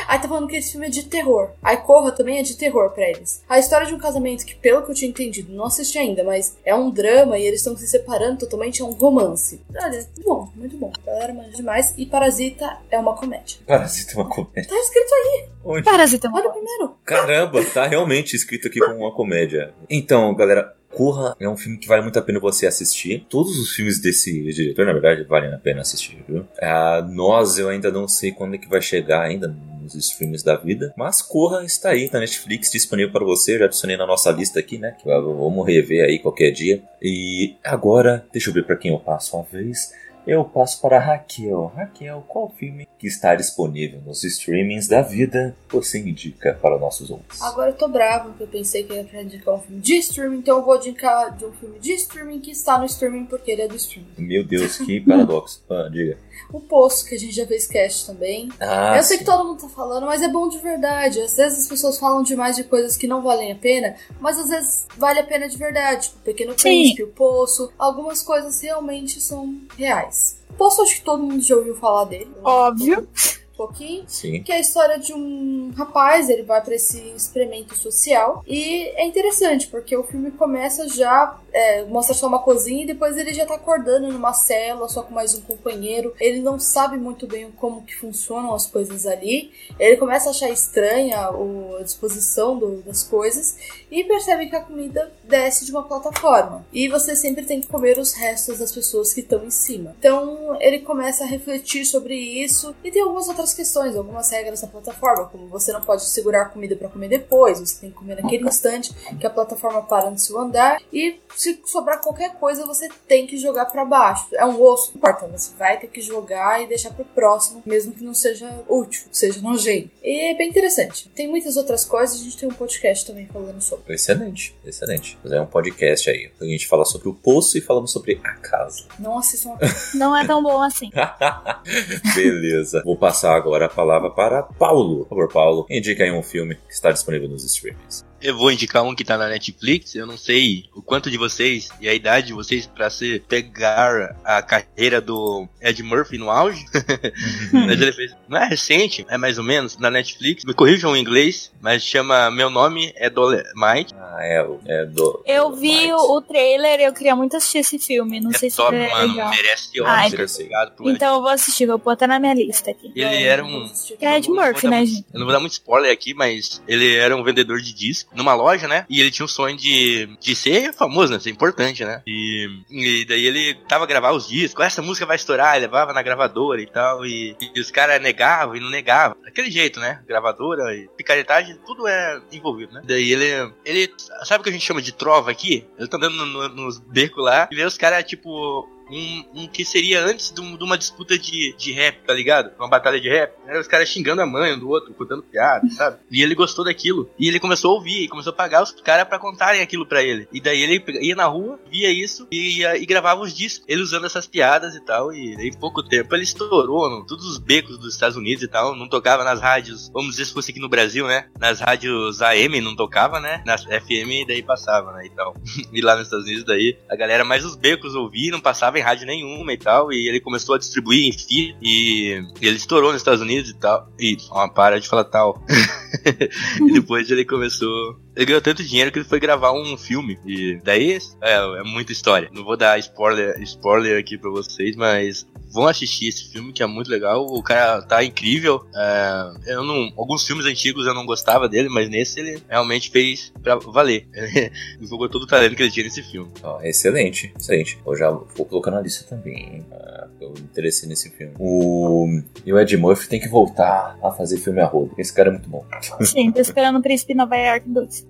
[0.08, 1.52] Aí tá falando que esse filme é de terror.
[1.62, 3.44] Aí Corra também é de terror pra eles.
[3.48, 6.58] A história de um casamento que, pelo que eu tinha entendido, não assisti ainda, mas
[6.66, 9.62] é um drama e eles estão se separando totalmente, é um romance.
[9.76, 10.92] Olha, muito bom, muito bom.
[11.04, 11.94] A galera manja demais.
[11.98, 13.60] E Parasita é uma comédia.
[13.68, 14.68] Parasita é uma comédia.
[14.68, 15.50] Tá escrito aí.
[15.64, 15.84] Onde?
[15.84, 16.96] Parasita é uma Olha primeiro.
[17.06, 19.74] Caramba, tá realmente escrito aqui como uma comédia.
[19.90, 23.26] Então, galera, Corra é um filme que vale muito a pena você assistir.
[23.28, 26.46] Todos os filmes desse diretor, na verdade, valem a pena assistir, viu?
[26.62, 29.48] Ah, Nós, eu ainda não sei quando é que vai chegar ainda
[29.82, 30.94] nos streams da vida.
[30.96, 33.58] Mas Corra está aí na Netflix, disponível para você.
[33.58, 34.96] Já adicionei na nossa lista aqui, né?
[35.00, 36.82] Que vamos rever aí qualquer dia.
[37.02, 39.92] E agora, deixa eu ver para quem eu passo uma vez.
[40.26, 41.72] Eu passo para a Raquel.
[41.76, 47.42] Raquel, qual filme que está disponível nos streamings da vida você indica para nossos ouvintes?
[47.42, 50.38] Agora eu tô brava, porque eu pensei que era pra indicar um filme de streaming,
[50.38, 53.64] então eu vou indicar de um filme de streaming que está no streaming porque ele
[53.64, 54.14] é do streaming.
[54.18, 55.62] Meu Deus, que paradoxo.
[55.74, 56.20] Ah, diga.
[56.52, 58.50] O Poço, que a gente já fez cast também.
[58.60, 59.24] Ah, eu sei sim.
[59.24, 61.20] que todo mundo tá falando, mas é bom de verdade.
[61.20, 64.50] Às vezes as pessoas falam demais de coisas que não valem a pena, mas às
[64.50, 66.10] vezes vale a pena de verdade.
[66.10, 66.54] Tipo, Pequeno.
[66.54, 67.72] Príncipe, O Poço.
[67.78, 70.13] Algumas coisas realmente são reais.
[70.50, 72.32] O Poço, acho que todo mundo já ouviu falar dele.
[72.44, 73.08] Óbvio.
[73.54, 74.04] Um pouquinho.
[74.08, 74.42] Sim.
[74.42, 79.06] que é a história de um rapaz, ele vai para esse experimento social e é
[79.06, 83.46] interessante porque o filme começa já é, mostra só uma cozinha e depois ele já
[83.46, 86.14] tá acordando numa cela só com mais um companheiro.
[86.20, 89.52] Ele não sabe muito bem como que funcionam as coisas ali.
[89.80, 93.56] Ele começa a achar estranha o- a disposição do- das coisas
[93.92, 98.00] e percebe que a comida desce de uma plataforma e você sempre tem que comer
[98.00, 99.96] os restos das pessoas que estão em cima.
[100.00, 104.68] Então ele começa a refletir sobre isso e tem algumas outras questões, algumas regras da
[104.68, 108.22] plataforma, como você não pode segurar a comida para comer depois, você tem que comer
[108.22, 112.88] naquele instante que a plataforma para no seu andar e se sobrar qualquer coisa você
[113.08, 114.28] tem que jogar para baixo.
[114.34, 117.94] É um osso, não importa, você vai ter que jogar e deixar pro próximo, mesmo
[117.94, 119.90] que não seja útil, seja nojento.
[120.04, 121.10] E é bem interessante.
[121.10, 123.96] Tem muitas outras coisas, a gente tem um podcast também falando sobre.
[123.96, 125.18] Excelente, excelente.
[125.24, 126.32] Mas é um podcast aí.
[126.40, 128.86] A gente fala sobre o poço e falamos sobre a casa.
[129.00, 129.58] Não assistam a
[129.96, 130.92] Não é tão bom assim.
[132.16, 132.82] Beleza.
[132.84, 135.06] Vou passar agora a palavra para Paulo.
[135.06, 138.06] Por favor, Paulo, indica aí um filme que está disponível nos streamings.
[138.24, 139.94] Eu vou indicar um que tá na Netflix.
[139.96, 144.16] Eu não sei o quanto de vocês e a idade de vocês pra se pegar
[144.24, 146.64] a carreira do Ed Murphy no auge.
[147.52, 148.16] mas ele fez.
[148.28, 150.44] Não é recente, é mais ou menos, na Netflix.
[150.46, 153.94] Me corrijam em inglês, mas chama Meu Nome é Dolemite.
[153.96, 155.22] Ah, é, o- é do.
[155.26, 155.92] Eu do vi Mike.
[155.94, 158.20] o, trailer e eu queria muito assistir esse filme.
[158.20, 159.14] Não É sei se top, é mano.
[159.14, 159.30] legal.
[159.30, 160.26] Merece Ai, Oscar.
[160.34, 160.96] Obrigado pro Ed.
[160.96, 162.92] Então eu vou assistir, vou botar na minha lista aqui.
[162.96, 163.70] Ele era um.
[164.00, 165.06] Que é Ed Murphy, né, muito- gente?
[165.14, 168.34] Eu não vou dar muito spoiler aqui, mas ele era um vendedor de disco numa
[168.34, 168.86] loja, né?
[168.90, 171.20] E ele tinha um sonho de, de ser famoso, né?
[171.20, 172.02] Ser importante, né?
[172.08, 175.94] E, e daí ele tava a gravar os discos, essa música vai estourar, ele levava
[175.94, 177.06] na gravadora e tal.
[177.06, 179.18] E, e os caras negavam e não negavam.
[179.24, 180.02] Daquele jeito, né?
[180.08, 182.82] Gravadora e picaretagem, tudo é envolvido, né?
[182.86, 183.54] Daí ele.
[183.66, 183.92] Ele.
[184.24, 185.66] Sabe o que a gente chama de trova aqui?
[185.78, 189.48] Ele tá andando no- no- nos becos lá e vê os caras, tipo, um, um
[189.48, 192.52] que seria antes de, um- de uma disputa de, de rap, tá ligado?
[192.58, 193.34] Uma batalha de rap.
[193.48, 195.98] Era os caras xingando a mãe um do outro, contando piada, sabe?
[196.12, 197.10] E ele gostou daquilo.
[197.20, 200.04] E ele começou a ouvir, e começou a pagar os caras pra contarem aquilo pra
[200.04, 200.28] ele.
[200.32, 203.66] E daí ele ia na rua, via isso e, ia- e gravava os discos.
[203.68, 205.14] Ele usando essas piadas e tal.
[205.14, 208.76] E em pouco tempo ele estourou no todos os becos dos Estados Unidos e tal.
[208.76, 211.28] Não tocava nas rádios, vamos dizer se fosse aqui no Brasil, né?
[211.40, 213.42] Nas rádios AM não tocava, né?
[213.46, 215.06] Nas FM daí passava, né?
[215.06, 215.34] E tal.
[215.74, 218.82] E lá nos Estados Unidos daí, a galera mais os becos ouvia, não passava em
[218.84, 219.92] rádio nenhuma e tal.
[219.92, 221.56] E ele começou a distribuir em fio.
[221.62, 223.90] E ele estourou nos Estados Unidos e tal.
[224.00, 225.44] E, ó, para de falar tal.
[226.62, 228.00] e depois ele começou.
[228.16, 230.20] Ele ganhou tanto dinheiro que ele foi gravar um filme.
[230.26, 232.30] E daí é, é muita história.
[232.34, 236.66] Não vou dar spoiler, spoiler aqui pra vocês, mas vão assistir esse filme, que é
[236.66, 237.26] muito legal.
[237.26, 238.66] O cara tá incrível.
[238.76, 243.32] É, eu não, alguns filmes antigos eu não gostava dele, mas nesse ele realmente fez
[243.42, 244.08] pra valer.
[244.24, 246.32] Ele jogou todo o talento que ele tinha nesse filme.
[246.62, 247.78] Excelente, excelente.
[247.86, 249.64] Eu já vou colocar na lista também?
[249.72, 251.34] Ah, eu me interessei nesse filme.
[251.38, 252.08] O...
[252.46, 254.94] E o Ed Murphy tem que voltar a fazer filme a rodo.
[254.98, 255.66] Esse cara é muito bom.
[256.02, 258.08] Sim, tô esperando o Príncipe Nova York 2.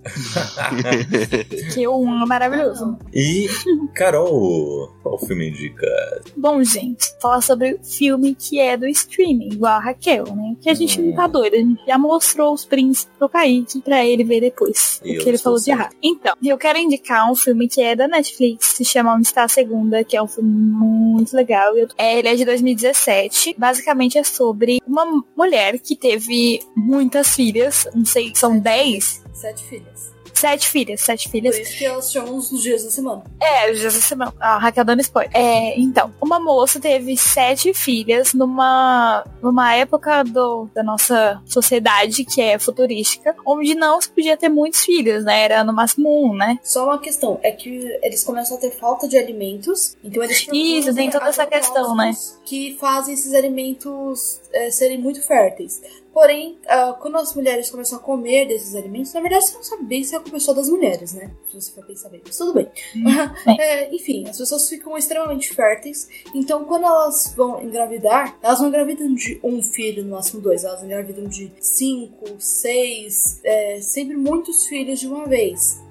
[1.74, 2.98] que o 1 é maravilhoso.
[3.14, 3.48] e,
[3.96, 5.88] Carol, qual filme indica?
[6.38, 10.56] Bom, gente, falar sobre o filme que é do streaming, igual a Raquel, né?
[10.62, 14.06] Que a gente não tá doido, a gente já mostrou os príncipes pro Kaique pra
[14.06, 15.96] ele ver depois E o eu que ele falou de errado.
[16.02, 19.48] Então, eu quero indicar um filme que é da Netflix, se chama Onde Está a
[19.48, 21.76] Segunda, que é um filme muito legal.
[21.78, 23.56] Eu- É, ele é de 2017.
[23.58, 29.24] Basicamente é sobre uma mulher que teve muitas filhas, não sei, são 10?
[29.34, 30.13] Sete filhas.
[30.44, 31.58] Sete filhas, sete Por filhas.
[31.58, 33.24] isso que elas chamam os dias da semana.
[33.42, 34.34] É, já semana.
[34.42, 35.32] A Raquel dando spoiler.
[35.34, 42.42] É, então, uma moça teve sete filhas numa, numa época do, da nossa sociedade que
[42.42, 45.44] é futurística, onde não se podia ter muitos filhos, né?
[45.44, 46.60] Era no máximo um, né?
[46.62, 50.94] Só uma questão, é que eles começam a ter falta de alimentos, então eles Isso,
[50.94, 52.12] tem toda essa questão, né?
[52.44, 55.82] Que fazem esses alimentos é, serem muito férteis.
[56.14, 59.84] Porém, ah, quando as mulheres começam a comer desses alimentos, na verdade você não sabe
[59.84, 61.32] bem se é culpa só das mulheres, né?
[61.50, 62.22] Se você for pensar bem.
[62.26, 62.68] Mas tudo bem.
[63.60, 66.08] É, enfim, as pessoas ficam extremamente férteis.
[66.34, 70.64] Então, quando elas vão engravidar, elas não engravidam de um filho, no máximo dois.
[70.64, 75.83] Elas engravidam de cinco, seis, é, sempre muitos filhos de uma vez.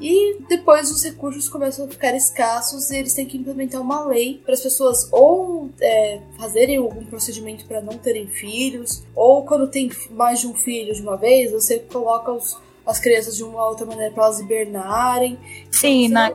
[0.00, 4.40] E depois os recursos começam a ficar escassos e eles têm que implementar uma lei
[4.44, 9.90] para as pessoas ou é, fazerem algum procedimento para não terem filhos, ou quando tem
[10.10, 12.56] mais de um filho de uma vez, você coloca os-
[12.88, 15.38] as crianças de uma outra maneira para elas hibernarem.
[15.70, 16.30] Sim, na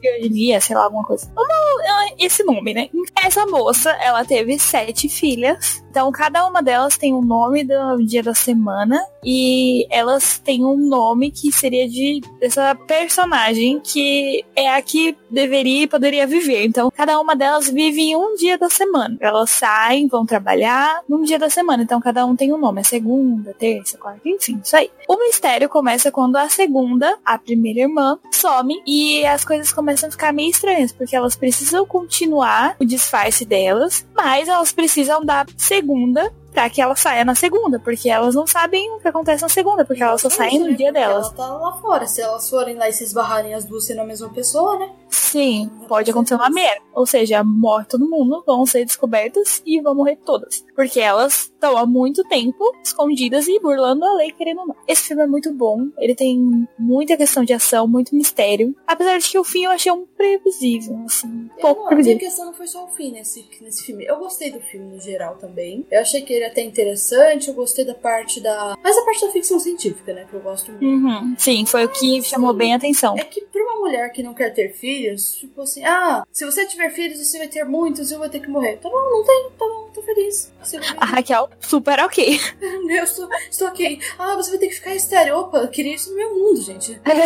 [0.00, 1.30] criogenia, sei lá, alguma coisa.
[1.36, 2.88] Uma- esse nome, né?
[3.22, 5.82] Essa moça, ela teve sete filhas.
[5.90, 9.00] Então, cada uma delas tem um nome do dia da semana.
[9.24, 15.82] E elas têm um nome que seria de dessa personagem que é a que deveria
[15.82, 16.64] e poderia viver.
[16.64, 19.16] Então, cada uma delas vive em um dia da semana.
[19.20, 21.82] Elas saem, vão trabalhar num dia da semana.
[21.82, 22.80] Então, cada um tem um nome.
[22.80, 24.90] É segunda, terça, quarta, enfim, isso aí.
[25.10, 30.12] O mistério começa quando a segunda, a primeira irmã, some e as coisas começam a
[30.12, 36.32] ficar meio estranhas, porque elas precisam continuar o disfarce delas, mas elas precisam da segunda
[36.52, 39.84] pra que ela saia na segunda, porque elas não sabem o que acontece na segunda,
[39.84, 41.26] porque elas só saem no dia delas.
[41.26, 42.06] Ela tá lá fora.
[42.06, 44.92] Se elas forem lá e se esbarrarem as duas sendo a mesma pessoa, né?
[45.08, 46.82] Sim, pode acontecer uma merda.
[46.94, 50.64] Ou seja, morre todo mundo, vão ser descobertas e vão morrer todas.
[50.76, 54.76] Porque elas estão há muito tempo escondidas e burlando a lei, querendo ou não.
[54.88, 58.74] Esse filme é muito bom, ele tem muita questão de ação, muito mistério.
[58.86, 61.94] Apesar de que o fim eu achei um previsível, assim, um Eu pouco não- a
[61.94, 64.04] minha questão não foi só o fim nesse, nesse filme.
[64.06, 65.86] Eu gostei do filme no geral também.
[65.90, 67.48] Eu achei que ele é até interessante.
[67.48, 68.76] Eu gostei da parte da.
[68.82, 70.26] Mas a parte da ficção científica, né?
[70.28, 70.84] Que eu gosto muito.
[70.84, 73.16] Uhum, sim, foi o que chamou bem a atenção.
[73.18, 76.64] É que pra uma mulher que não quer ter filhos, tipo assim, ah, se você
[76.66, 78.76] tiver filhos, você vai ter muitos e eu vou ter que morrer.
[78.76, 80.52] Tá bom, não tenho, tá bom, tô feliz.
[80.96, 82.38] A Raquel, super ok.
[82.88, 84.00] Eu estou, estou ok.
[84.18, 85.36] Ah, você vai ter que ficar estéreo.
[85.36, 87.00] Opa, eu queria isso no meu mundo, gente.
[87.04, 87.20] Cadê,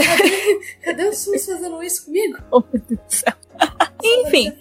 [0.82, 2.38] cadê os SUS fazendo isso comigo?
[2.50, 3.34] Oh, meu Deus do céu.
[4.02, 4.56] Enfim,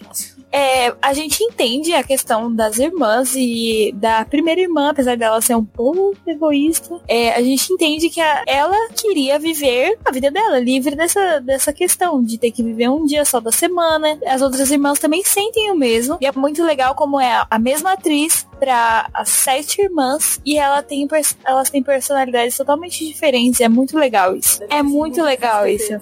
[0.56, 5.56] É, a gente entende a questão das irmãs e da primeira irmã, apesar dela ser
[5.56, 10.60] um pouco egoísta, é, a gente entende que a- ela queria viver a vida dela,
[10.60, 14.16] livre dessa, dessa questão de ter que viver um dia só da semana.
[14.26, 16.18] As outras irmãs também sentem o mesmo.
[16.20, 20.82] E é muito legal como é a mesma atriz para as sete irmãs e ela
[20.82, 21.08] tem,
[21.44, 23.60] elas têm personalidades totalmente diferentes.
[23.60, 24.62] É muito legal isso.
[24.70, 25.92] É muito legal isso.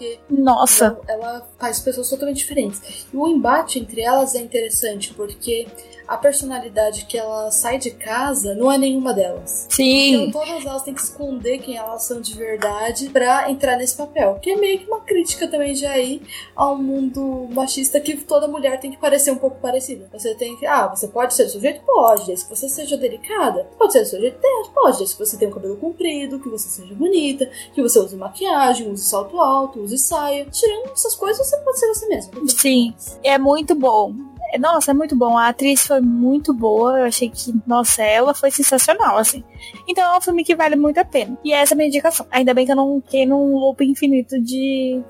[0.00, 0.98] Porque Nossa.
[1.06, 3.06] ela, ela faz pessoas totalmente diferentes.
[3.12, 5.68] E o embate entre elas é interessante porque
[6.10, 9.68] a personalidade que ela sai de casa não é nenhuma delas.
[9.70, 10.24] Sim.
[10.24, 14.40] Então todas elas têm que esconder quem elas são de verdade pra entrar nesse papel.
[14.42, 16.20] Que é meio que uma crítica também já aí
[16.56, 20.08] ao mundo machista que toda mulher tem que parecer um pouco parecida.
[20.12, 20.66] Você tem que.
[20.66, 21.80] Ah, você pode ser do seu jeito?
[21.86, 23.68] Pode, desde que você seja delicada.
[23.78, 24.40] Pode ser do seu jeito?
[24.74, 28.16] Pode, desde que você tenha um cabelo comprido, que você seja bonita, que você use
[28.16, 30.44] maquiagem, use salto alto, use saia.
[30.50, 32.32] Tirando essas coisas, você pode ser você mesma.
[32.48, 34.29] Sim, é muito bom.
[34.58, 35.36] Nossa, é muito bom.
[35.36, 37.00] A atriz foi muito boa.
[37.00, 39.44] Eu achei que, nossa, ela foi sensacional, assim.
[39.86, 41.38] Então é um filme que vale muito a pena.
[41.44, 42.26] E essa é a minha indicação.
[42.30, 45.02] Ainda bem que eu não fiquei num loop infinito de.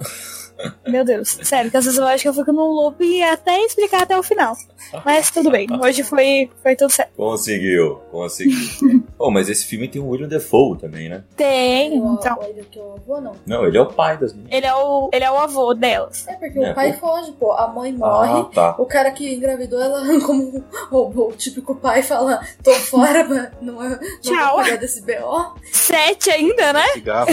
[0.87, 3.59] Meu Deus, sério, que às vezes eu acho que eu fico num loop e até
[3.65, 4.57] explicar até o final.
[5.05, 7.13] Mas tudo bem, hoje foi, foi tudo certo.
[7.17, 9.05] Conseguiu, conseguiu.
[9.19, 11.23] oh, mas esse filme tem o William Defoe também, né?
[11.37, 12.39] Tem, então.
[12.43, 13.33] Ele é o avô, não.
[13.47, 14.53] Não, ele é o pai das meninas.
[14.53, 14.57] É.
[14.57, 16.27] Ele é o, ele é o avô delas.
[16.29, 17.53] É porque É, o pai o- foge, pô.
[17.53, 18.31] A mãe morre.
[18.41, 18.75] Ah, tá.
[18.79, 20.97] O cara que engravidou, ela, como o,
[21.29, 24.55] o típico pai, fala: tô fora, mas não, é, não Tchau.
[24.57, 25.55] vou cuidar desse BO.
[25.73, 26.87] Sete ainda, né?
[26.95, 27.29] Cigarro.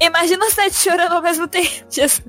[0.00, 1.68] Imagina sete chorando ao mesmo tempo.
[1.90, 2.22] Jesus.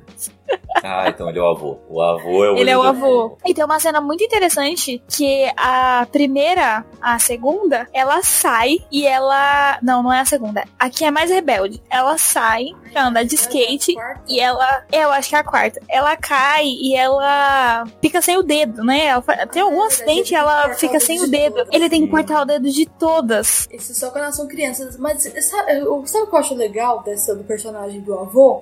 [0.84, 1.78] Ah, então ele é o avô.
[1.88, 3.38] O avô é o Ele é o do- avô.
[3.46, 9.78] E tem uma cena muito interessante que a primeira, a segunda, ela sai e ela.
[9.84, 10.64] Não, não é a segunda.
[10.80, 11.80] Aqui é mais rebelde.
[11.88, 13.96] Ela sai pra andar de skate
[14.28, 14.84] e ela.
[14.92, 15.80] Eu acho que é a quarta.
[15.88, 19.06] Ela cai e ela fica sem o dedo, né?
[19.06, 21.68] Ela tem algum acidente e ela fica sem o de dedo.
[21.72, 23.68] Ele tem que cortar o dedo de todas.
[23.72, 24.98] Isso só quando elas são crianças.
[24.98, 27.59] Mas sabe, sabe o que eu acho legal dessa, do personagem
[28.02, 28.62] do avô?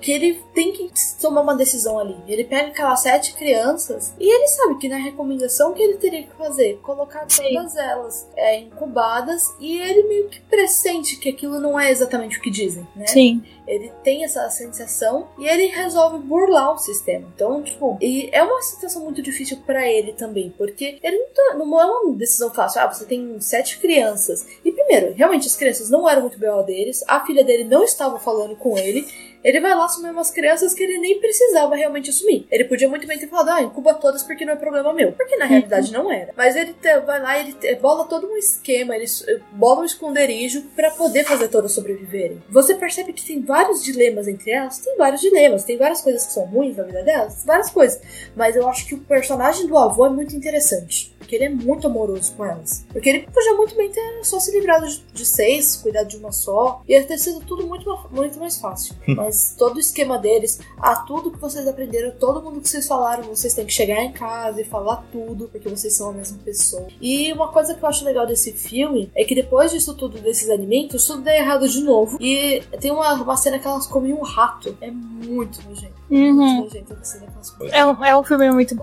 [0.00, 2.16] Que ele tem que tomar uma decisão ali.
[2.26, 6.34] Ele pega aquelas sete crianças e ele sabe que na recomendação que ele teria que
[6.36, 6.80] fazer?
[6.82, 7.54] Colocar Sim.
[7.54, 12.42] todas elas é, incubadas e ele meio que pressente que aquilo não é exatamente o
[12.42, 13.06] que dizem, né?
[13.06, 13.44] Sim.
[13.64, 17.30] Ele tem essa sensação e ele resolve burlar o sistema.
[17.36, 21.54] Então, tipo, e é uma situação muito difícil pra ele também, porque ele não, tá-
[21.56, 22.80] não é uma decisão fácil.
[22.80, 24.44] Ah, você tem sete crianças.
[24.64, 28.18] E primeiro, realmente as crianças não eram muito BO deles, a filha dele não estava
[28.18, 29.06] falando com ele.
[29.44, 32.46] Ele vai lá assumir umas crianças que ele nem precisava realmente assumir.
[32.48, 35.10] Ele podia muito bem ter falado, ah, incuba todas porque não é problema meu.
[35.12, 36.32] Porque na realidade não era.
[36.36, 40.92] Mas ele vai lá, ele bola todo um esquema, ele s- bola um esconderijo pra
[40.92, 42.40] poder fazer todas sobreviverem.
[42.50, 44.78] Você percebe que tem vários dilemas entre elas?
[44.78, 48.00] Tem vários dilemas, tem várias coisas que são ruins na vida delas, várias coisas.
[48.36, 51.12] Mas eu acho que o personagem do avô é muito interessante.
[51.32, 52.84] Porque ele é muito amoroso com elas.
[52.92, 56.82] Porque ele podia muito bem ter só se livrado de, seis, cuidado de uma só.
[56.86, 58.94] Ia ter sido tudo muito, muito mais fácil.
[59.08, 63.22] Mas todo o esquema deles, a tudo que vocês aprenderam, todo mundo que vocês falaram,
[63.24, 66.86] vocês têm que chegar em casa e falar tudo, porque vocês são a mesma pessoa.
[67.00, 70.50] E uma coisa que eu acho legal desse filme é que depois disso tudo, desses
[70.50, 72.18] alimentos, tudo dá errado de novo.
[72.20, 74.76] E tem uma, uma cena que elas comem um rato.
[74.82, 75.94] É muito nojento.
[76.10, 76.60] Muito Uhum.
[76.64, 77.72] nojento a cena que elas comem.
[77.72, 78.82] É um, é um filme muito bom.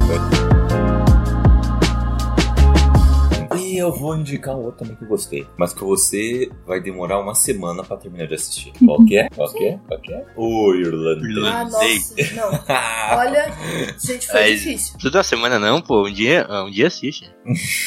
[3.79, 5.47] Eu vou indicar um outro também que eu gostei.
[5.57, 8.73] Mas que você vai demorar uma semana pra terminar de assistir.
[8.85, 9.29] Qual que é?
[9.29, 9.79] Qual que é?
[9.87, 10.25] Qual que é?
[10.35, 11.45] O irlandês.
[11.45, 12.49] Ah, nossa, não.
[13.19, 13.53] Olha,
[13.97, 14.97] gente, foi Mas- difícil.
[15.13, 16.07] Uma semana não, pô.
[16.07, 17.31] Um dia, um dia assiste.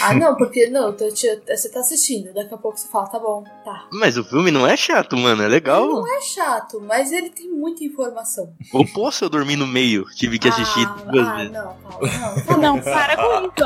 [0.01, 3.19] Ah, não, porque não, tô te- você tá assistindo, daqui a pouco você fala, tá
[3.19, 3.87] bom, tá.
[3.93, 5.43] Mas o filme não é chato, mano.
[5.43, 5.87] É legal.
[5.87, 8.55] Não é chato, mas ele tem muita informação.
[8.73, 10.05] Ou posso eu dormir no meio?
[10.17, 11.53] Tive que assistir ah, duas ah, vezes.
[11.53, 12.57] não, Paulo, não.
[12.63, 12.83] Não, bom.
[12.83, 13.63] para com isso.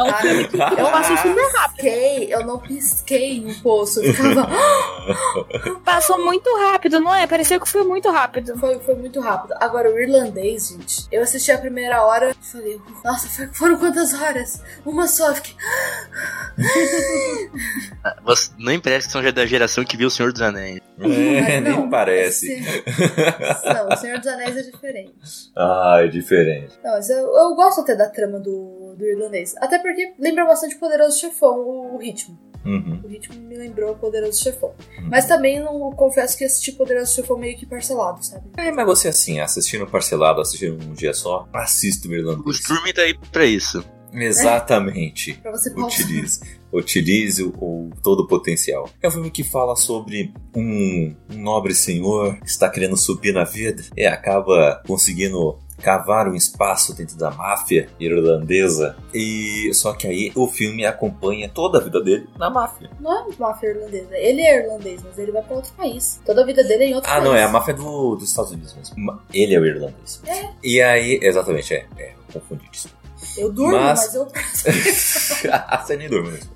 [0.56, 1.76] Um Ah, eu passo super rápido.
[2.16, 4.48] Pisquei, eu não pisquei no poço, eu ficava...
[5.84, 7.26] Passou muito rápido, não é?
[7.26, 8.56] Pareceu que foi muito rápido.
[8.58, 9.54] Foi, foi muito rápido.
[9.60, 14.12] Agora, o irlandês, gente, eu assisti a primeira hora e falei, nossa, foi- foram quantas
[14.14, 14.60] horas?
[14.84, 15.54] Uma só, eu fiquei...
[18.24, 20.80] Você não parece que são já da geração que viu O Senhor dos Anéis.
[20.98, 22.50] É, Não, nem parece.
[22.52, 22.82] esse-
[23.74, 25.12] Não, o Senhor dos Anéis é diferente.
[25.54, 26.72] Ah, é diferente.
[26.82, 29.54] Não, mas eu, eu gosto até da trama do, do irlandês.
[29.58, 32.38] Até porque lembra bastante o Poderoso Chefão, o, o ritmo.
[32.64, 33.00] Uhum.
[33.04, 34.74] O ritmo me lembrou o Poderoso Chefão.
[35.08, 38.44] Mas também não confesso que assisti Poderoso Chefão meio que parcelado, sabe?
[38.56, 42.56] É, mas você assim, assistindo parcelado, assistindo um dia só, assista o O irlandês.
[42.56, 43.84] streaming tá aí pra isso.
[44.12, 45.34] Exatamente.
[45.34, 45.88] Pra você pausar.
[46.00, 46.40] Utilize,
[46.72, 48.88] utilize o, o- todo o potencial.
[49.02, 53.44] É um filme que fala sobre um, um nobre senhor que está querendo subir na
[53.44, 58.96] vida e acaba conseguindo cavar um espaço dentro da máfia irlandesa.
[59.14, 62.90] E só que aí o filme acompanha toda a vida dele na máfia.
[63.00, 64.16] Não é máfia irlandesa.
[64.16, 66.20] Ele é irlandês, mas ele vai pra outro país.
[66.24, 67.24] Toda a vida dele é em outro Ah, país.
[67.24, 69.20] não, é a máfia do, dos Estados Unidos mesmo.
[69.32, 70.20] Ele é o irlandês.
[70.26, 70.48] É.
[70.62, 72.88] E aí, exatamente, é, é, confundi isso.
[73.38, 74.26] Eu durmo, Mas- mas, eu...
[75.84, 76.50] Você nem dorme mesmo.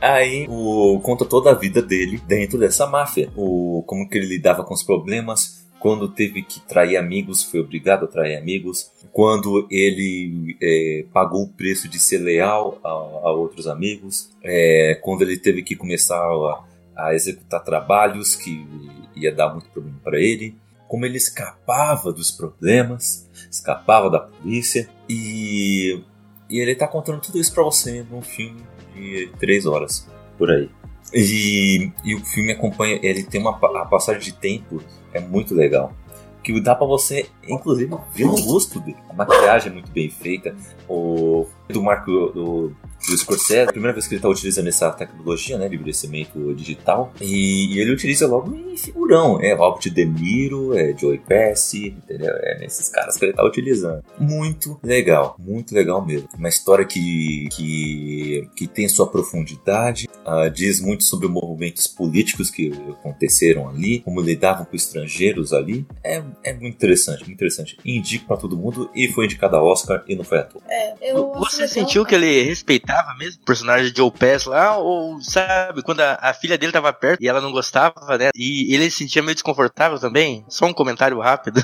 [0.00, 3.30] Aí o, conta toda a vida dele dentro dessa máfia.
[3.36, 5.66] O, como que ele lidava com os problemas.
[5.78, 8.90] Quando teve que trair amigos, foi obrigado a trair amigos.
[9.12, 14.30] Quando ele é, pagou o preço de ser leal a, a outros amigos.
[14.42, 16.64] É, quando ele teve que começar a,
[16.96, 18.66] a executar trabalhos que
[19.14, 20.54] ia dar muito problema para ele.
[20.88, 24.88] Como ele escapava dos problemas, escapava da polícia.
[25.08, 26.02] E
[26.50, 28.62] e ele tá contando tudo isso pra você num filme
[28.94, 30.08] de três horas,
[30.38, 30.70] por aí.
[31.12, 34.82] E, e o filme acompanha, ele tem uma a passagem de tempo,
[35.12, 35.92] é muito legal.
[36.42, 38.96] Que dá pra você, inclusive, ver o rosto dele.
[39.08, 40.54] A maquiagem é muito bem feita.
[40.88, 43.68] O do Marco, do do Scorsese.
[43.68, 47.12] A primeira vez que ele tá utilizando essa tecnologia, né, de envelhecimento digital.
[47.20, 49.40] E, e ele utiliza logo em figurão.
[49.40, 52.30] É Robert De Niro, é Joey Pesci, entendeu?
[52.42, 54.02] É nesses caras que ele tá utilizando.
[54.18, 56.28] Muito legal, muito legal mesmo.
[56.36, 62.72] Uma história que, que, que tem sua profundidade, uh, diz muito sobre movimentos políticos que
[62.90, 65.86] aconteceram ali, como lidavam com estrangeiros ali.
[66.02, 67.76] É, é muito interessante, muito interessante.
[67.84, 70.62] Indico para todo mundo e foi indicado a Oscar e não foi à toa.
[70.68, 71.68] É, eu Você legal.
[71.68, 72.50] sentiu que ele
[72.88, 74.76] respeitava mesmo o personagem de Joe Pass lá?
[74.78, 78.30] Ou, sabe, quando a, a filha dele tava perto e ela não gostava, né?
[78.34, 80.44] E ele se sentia meio desconfortável também?
[80.48, 81.62] Só um comentário rápido.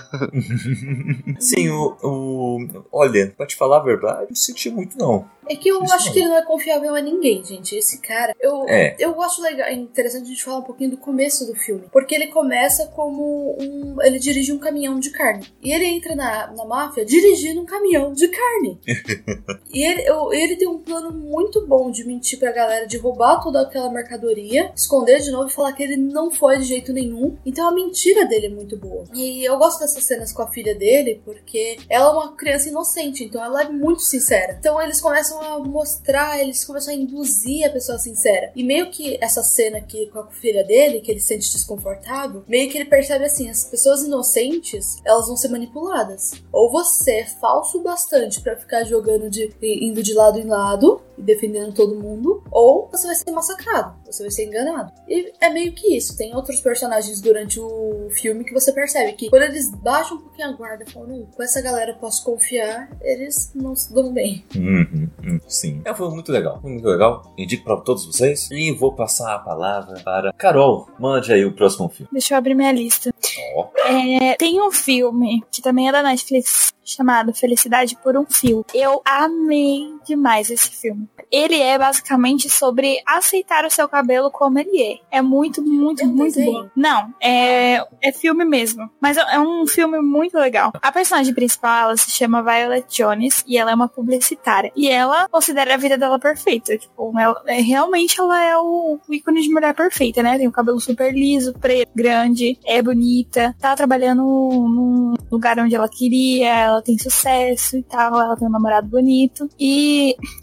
[1.41, 2.87] Sim, o, o.
[2.93, 5.27] Olha, pra te falar a verdade, não senti muito, não.
[5.49, 6.13] É que eu Isso acho não.
[6.13, 7.75] que ele não é confiável a ninguém, gente.
[7.77, 8.35] Esse cara.
[8.41, 8.97] Eu, É.
[8.99, 11.85] eu acho legal, é interessante a gente falar um pouquinho do começo do filme.
[11.93, 13.97] Porque ele começa como um.
[14.03, 15.47] Ele dirige um caminhão de carne.
[15.63, 18.79] E ele entra na, na máfia dirigindo um caminhão de carne.
[19.73, 23.41] e ele, eu- ele tem um plano muito bom de mentir pra galera, de roubar
[23.43, 27.37] toda aquela mercadoria, esconder de novo e falar que ele não foi de jeito nenhum.
[27.45, 29.05] Então a mentira dele é muito boa.
[29.15, 33.25] E eu gosto dessas cenas com a filha dele, porque ela é uma criança inocente,
[33.25, 34.57] então ela é muito sincera.
[34.59, 38.53] Então eles começam a mostrar, eles começam a induzir a pessoa sincera.
[38.55, 42.45] E meio que essa cena aqui com a filha dele, que ele se sente desconfortável,
[42.49, 46.33] meio que ele percebe assim: as pessoas inocentes, elas vão ser manipuladas.
[46.53, 51.23] Ou você é falso bastante pra ficar jogando de indo de lado em lado e
[51.23, 54.93] defendendo todo mundo, ou você vai ser massacrado, você vai ser enganado.
[55.09, 56.17] E é meio que isso.
[56.17, 60.49] Tem outros personagens durante o filme que você percebe que quando eles baixam um pouquinho
[60.49, 64.45] a guarda, falam, "Não, com essa galera eu posso confiar, eles não se dão bem.
[64.55, 65.83] Uhum, uhum, sim.
[65.85, 66.61] É, foi muito legal.
[66.61, 67.33] Foi muito legal.
[67.37, 68.49] Indico pra todos vocês.
[68.51, 70.89] E vou passar a palavra para Carol.
[70.99, 72.09] Mande aí o próximo filme.
[72.13, 73.13] Deixa eu abrir minha lista.
[73.57, 73.69] Ó.
[73.87, 78.65] É, tem um filme que também é da Netflix chamado Felicidade por um Fio.
[78.75, 81.09] Eu amei demais esse filme.
[81.31, 85.19] Ele é basicamente sobre aceitar o seu cabelo como ele é.
[85.19, 86.65] É muito, muito, um muito desenho?
[86.65, 86.69] bom.
[86.75, 88.89] Não, é, é filme mesmo.
[89.01, 90.73] Mas é é um filme muito legal.
[90.81, 94.71] A personagem principal, ela se chama Violet Jones e ela é uma publicitária.
[94.77, 96.79] E ela considera a vida dela perfeita.
[96.79, 100.39] Tipo, ela, é, realmente ela é o, o ícone de mulher perfeita, né?
[100.39, 105.89] Tem o cabelo super liso, preto, grande, é bonita, tá trabalhando num lugar onde ela
[105.89, 109.49] queria, ela tem sucesso e tal, ela tem um namorado bonito.
[109.59, 109.94] E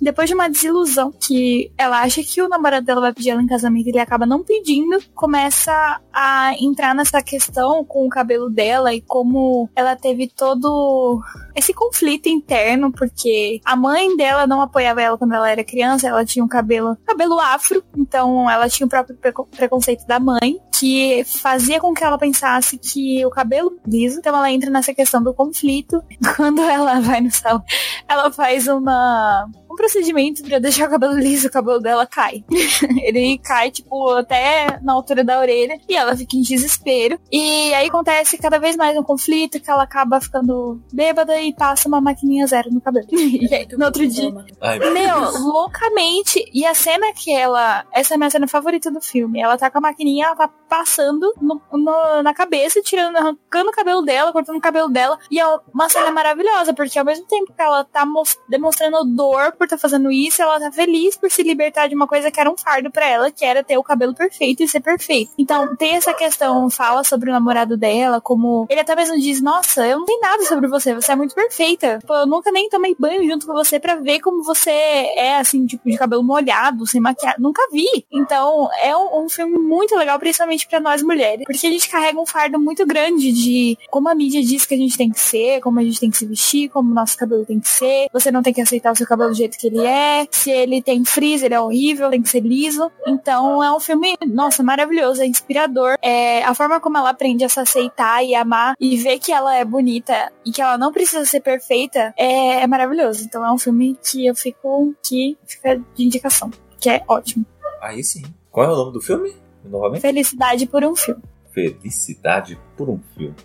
[0.02, 3.48] depois de uma desilusão que ela acha que o namorado dela vai pedir ela em
[3.48, 8.94] casamento e ele acaba não pedindo, começa a entrar nessa questão com o cabelo dela
[8.94, 11.22] e como ela teve todo
[11.56, 16.26] esse conflito interno, porque a mãe dela não apoiava ela quando ela era criança, ela
[16.26, 21.24] tinha um cabelo, cabelo afro, então ela tinha o próprio preco- preconceito da mãe, que
[21.26, 25.34] fazia com que ela pensasse que o cabelo liso, então ela entra nessa questão do
[25.34, 26.02] conflito.
[26.36, 27.64] Quando ela vai no salão,
[28.08, 29.41] ela faz uma
[29.72, 32.44] um procedimento pra deixar o cabelo liso, o cabelo dela cai.
[33.04, 37.20] Ele cai, tipo, até na altura da orelha e ela fica em desespero.
[37.32, 41.88] E aí acontece cada vez mais um conflito que ela acaba ficando bêbada e passa
[41.88, 43.08] uma maquininha zero no cabelo.
[43.42, 46.44] E aí, no outro dia, Ai, meu, loucamente.
[46.54, 47.86] E a cena que ela.
[47.94, 49.40] Essa é a minha cena favorita do filme.
[49.42, 53.74] Ela tá com a maquininha, ela tá passando no- no- na cabeça, tirando, arrancando o
[53.74, 55.18] cabelo dela, cortando o cabelo dela.
[55.30, 58.06] E é uma cena maravilhosa, porque ao mesmo tempo que ela tá
[58.50, 62.32] demonstrando dor por estar fazendo isso, ela tá feliz por se libertar de uma coisa
[62.32, 65.32] que era um fardo pra ela, que era ter o cabelo perfeito e ser perfeito.
[65.38, 69.86] Então, tem essa questão, fala sobre o namorado dela, como ele até mesmo diz: Nossa,
[69.86, 72.00] eu não tenho nada sobre você, você é muito perfeita.
[72.08, 75.64] Pô, eu nunca nem tomei banho junto com você pra ver como você é, assim,
[75.68, 77.40] tipo, de cabelo molhado, sem maquiagem.
[77.40, 78.04] Nunca vi.
[78.12, 82.20] Então, é um, um filme muito legal, principalmente pra nós mulheres, porque a gente carrega
[82.20, 85.62] um fardo muito grande de como a mídia diz que a gente tem que ser,
[85.62, 88.08] como a gente tem que se vestir, como o nosso cabelo tem que ser.
[88.12, 90.28] Você não tem que aceitar o seu cabelo do jeito que ele é.
[90.32, 92.92] Se ele tem frizz, ele é horrível, tem que ser liso.
[93.08, 95.96] Então, é um filme, nossa, maravilhoso, é inspirador.
[96.02, 99.56] É, a forma como ela aprende a se aceitar e amar e ver que ela
[99.56, 103.24] é bonita e que ela não precisa ser perfeita é, é maravilhoso.
[103.24, 107.46] Então, é um filme que eu fico que fica de indicação, que é ótimo.
[107.82, 108.24] Aí sim.
[108.52, 109.34] Qual é o nome do filme?
[109.64, 110.02] Novamente?
[110.02, 111.22] Felicidade por um filme.
[111.54, 113.36] Felicidade por um filme.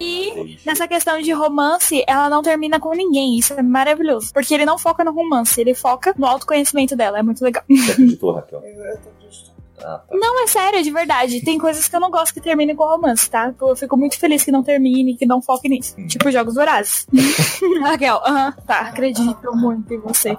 [0.00, 3.38] E nessa questão de romance, ela não termina com ninguém.
[3.38, 4.32] Isso é maravilhoso.
[4.32, 7.18] Porque ele não foca no romance, ele foca no autoconhecimento dela.
[7.18, 7.64] É muito legal.
[7.68, 8.60] Você acreditou, Raquel?
[8.62, 9.54] Eu, eu tô acreditando.
[9.78, 10.16] Ah, tá.
[10.16, 11.44] Não, é sério, de verdade.
[11.44, 13.52] Tem coisas que eu não gosto que terminem com romance, tá?
[13.60, 15.94] Eu fico muito feliz que não termine, que não foque nisso.
[15.98, 16.06] Hum.
[16.06, 17.06] Tipo, Jogos Vorazes.
[17.82, 18.80] Raquel, aham, tá.
[18.80, 20.36] Acredito muito em você.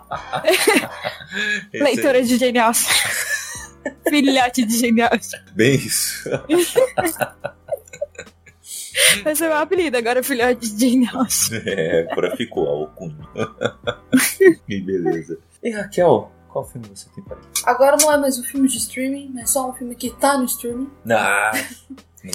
[1.74, 2.94] Leitora de Jane Austen.
[4.10, 5.10] Filhote de é
[5.54, 6.30] Bem isso.
[9.24, 11.62] Vai ser meu apelido agora, filhote de Austen.
[11.66, 13.28] É, agora ficou a alcunha.
[14.68, 15.38] que beleza.
[15.62, 19.32] E Raquel, qual filme você tem para Agora não é mais um filme de streaming,
[19.34, 20.90] mas só um filme que tá no streaming.
[21.10, 21.52] Ah,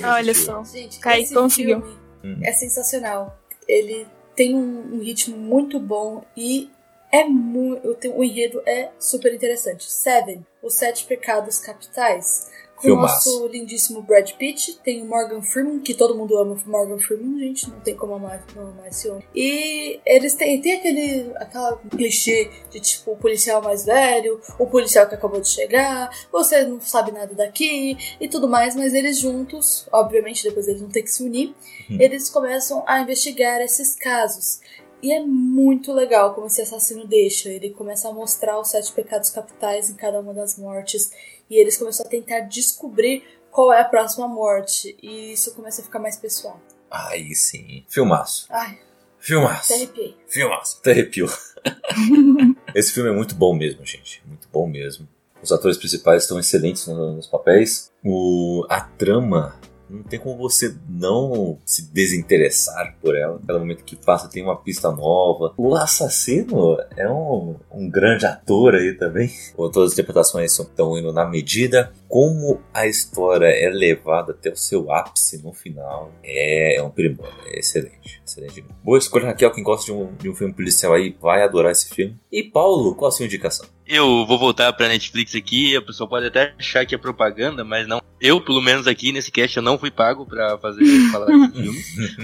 [0.01, 0.63] não Olha só.
[0.65, 1.81] Gente, Kaique esse conseguiu.
[1.81, 2.39] filme Hum.
[2.43, 3.39] é sensacional.
[3.67, 6.71] Ele tem um, um ritmo muito bom e
[7.13, 8.11] é muito.
[8.13, 9.91] O enredo é super interessante.
[9.91, 12.49] Seven, Os Sete Pecados Capitais.
[12.77, 16.71] Com o nosso lindíssimo Brad Pitt, tem o Morgan Freeman, que todo mundo ama o
[16.71, 19.23] Morgan Freeman, gente, não tem como amar, não amar esse homem.
[19.35, 25.07] E eles têm, tem aquele aquela clichê de tipo o policial mais velho, o policial
[25.07, 29.87] que acabou de chegar, você não sabe nada daqui e tudo mais, mas eles juntos,
[29.93, 31.55] obviamente depois eles vão ter que se unir,
[31.91, 34.59] eles começam a investigar esses casos.
[35.03, 37.49] E é muito legal como esse assassino deixa.
[37.49, 41.11] Ele começa a mostrar os sete pecados capitais em cada uma das mortes.
[41.49, 44.97] E eles começam a tentar descobrir qual é a próxima morte.
[45.03, 46.61] E isso começa a ficar mais pessoal.
[46.91, 47.85] Aí sim.
[47.89, 48.47] Filmaço.
[48.51, 48.79] Ai,
[49.19, 49.73] Filmaço.
[49.73, 50.17] até arrepiei.
[50.29, 50.79] Filmaço.
[50.81, 51.27] Até arrepio.
[52.75, 54.23] Esse filme é muito bom mesmo, gente.
[54.27, 55.09] Muito bom mesmo.
[55.43, 57.91] Os atores principais estão excelentes no- nos papéis.
[58.05, 59.59] O, a trama,
[59.91, 63.41] não tem como você não se desinteressar por ela.
[63.47, 65.53] Cada momento que passa tem uma pista nova.
[65.57, 69.31] O assassino é um, um grande ator aí também.
[69.57, 71.93] Todas as interpretações estão indo na medida.
[72.09, 77.33] Como a história é levada até o seu ápice no final é, é um primor.
[77.47, 78.21] É excelente.
[78.25, 78.65] Excelente.
[78.83, 79.53] Boa escolha, Raquel.
[79.53, 82.17] Quem gosta de um, de um filme policial aí vai adorar esse filme.
[82.31, 83.67] E Paulo, qual a sua indicação?
[83.93, 87.89] Eu vou voltar pra Netflix aqui, a pessoa pode até achar que é propaganda, mas
[87.89, 88.01] não.
[88.21, 91.79] Eu, pelo menos aqui nesse cast, eu não fui pago pra fazer falar desse filme.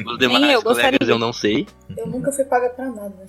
[0.07, 0.99] Os demais eu, colegas gostaria.
[1.09, 1.67] eu não sei.
[1.97, 3.09] Eu nunca fui paga pra nada.
[3.09, 3.27] Né?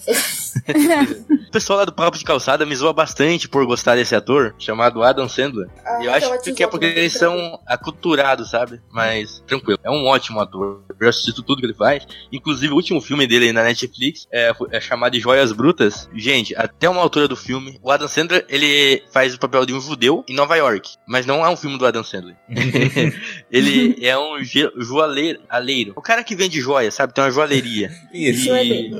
[1.48, 5.02] O pessoal lá do Papo de Calçada me zoa bastante por gostar desse ator, chamado
[5.02, 5.70] Adam Sandler.
[5.86, 8.82] Ah, E eu acho que é porque eles são aculturados, sabe?
[8.92, 9.80] Mas tranquilo.
[9.84, 10.84] É um ótimo ator.
[11.00, 12.06] Eu assisto tudo que ele faz.
[12.32, 16.10] Inclusive, o último filme dele na Netflix é, é chamado de Joias Brutas.
[16.14, 19.80] Gente, até uma altura do filme, o Adam Sandler, ele faz o papel de um
[19.82, 20.96] judeu em Nova York.
[21.06, 22.36] Mas não é um filme do Adam Sandler.
[23.52, 25.40] ele é um joalheiro.
[25.50, 25.94] aleiro.
[25.96, 27.14] O cara que vende joia, sabe?
[27.14, 27.92] Tem uma joalheria.
[28.14, 28.50] Isso.
[28.56, 28.92] E-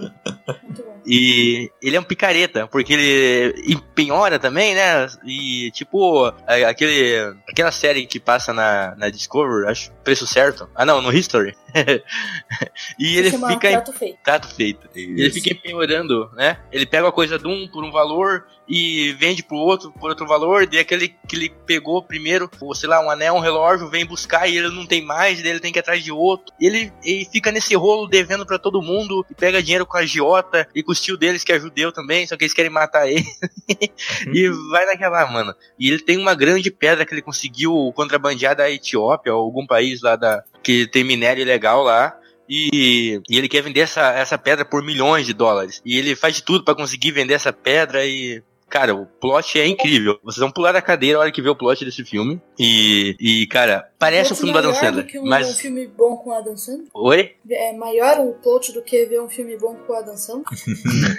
[1.10, 5.08] e ele é um picareta, porque ele empenhora também, né?
[5.26, 10.70] E tipo, aquele, aquela série que passa na, na Discovery, acho, preço certo.
[10.76, 11.56] Ah não, no History.
[13.00, 14.20] e ele chama fica em Trato Feito.
[14.24, 14.90] trato feito.
[14.96, 16.60] Ele fica empenhorando, né?
[16.72, 20.28] Ele pega a coisa de um por um valor e vende pro outro por outro
[20.28, 20.66] valor.
[20.66, 24.48] Daí aquele que ele pegou primeiro, ou, sei lá, um anel, um relógio, vem buscar
[24.48, 26.54] e ele não tem mais, daí ele tem que ir atrás de outro.
[26.60, 30.02] E ele, ele fica nesse rolo devendo pra todo mundo e pega dinheiro com a
[30.02, 33.08] agiota e com o tio deles que é judeu também, só que eles querem matar
[33.08, 33.26] ele.
[34.34, 35.54] e vai naquela, mano.
[35.80, 40.02] E ele tem uma grande pedra que ele conseguiu contrabandear da Etiópia, ou algum país
[40.02, 42.14] lá da que tem minério ilegal lá.
[42.50, 45.82] E, e ele quer vender essa, essa pedra por milhões de dólares.
[45.86, 48.44] E ele faz de tudo pra conseguir vender essa pedra e.
[48.70, 50.20] Cara, o plot é incrível.
[50.24, 52.42] Vocês vão pular da cadeira a hora que vê o plot desse filme.
[52.60, 55.06] E, e cara, parece um Plot filme do Adam Sandler.
[55.06, 55.50] do que um, Mas.
[55.50, 56.88] um filme bom com o Adam Sandler?
[56.94, 57.36] Oi?
[57.50, 60.46] É maior o plot do que ver um filme bom com o Adam Sandler?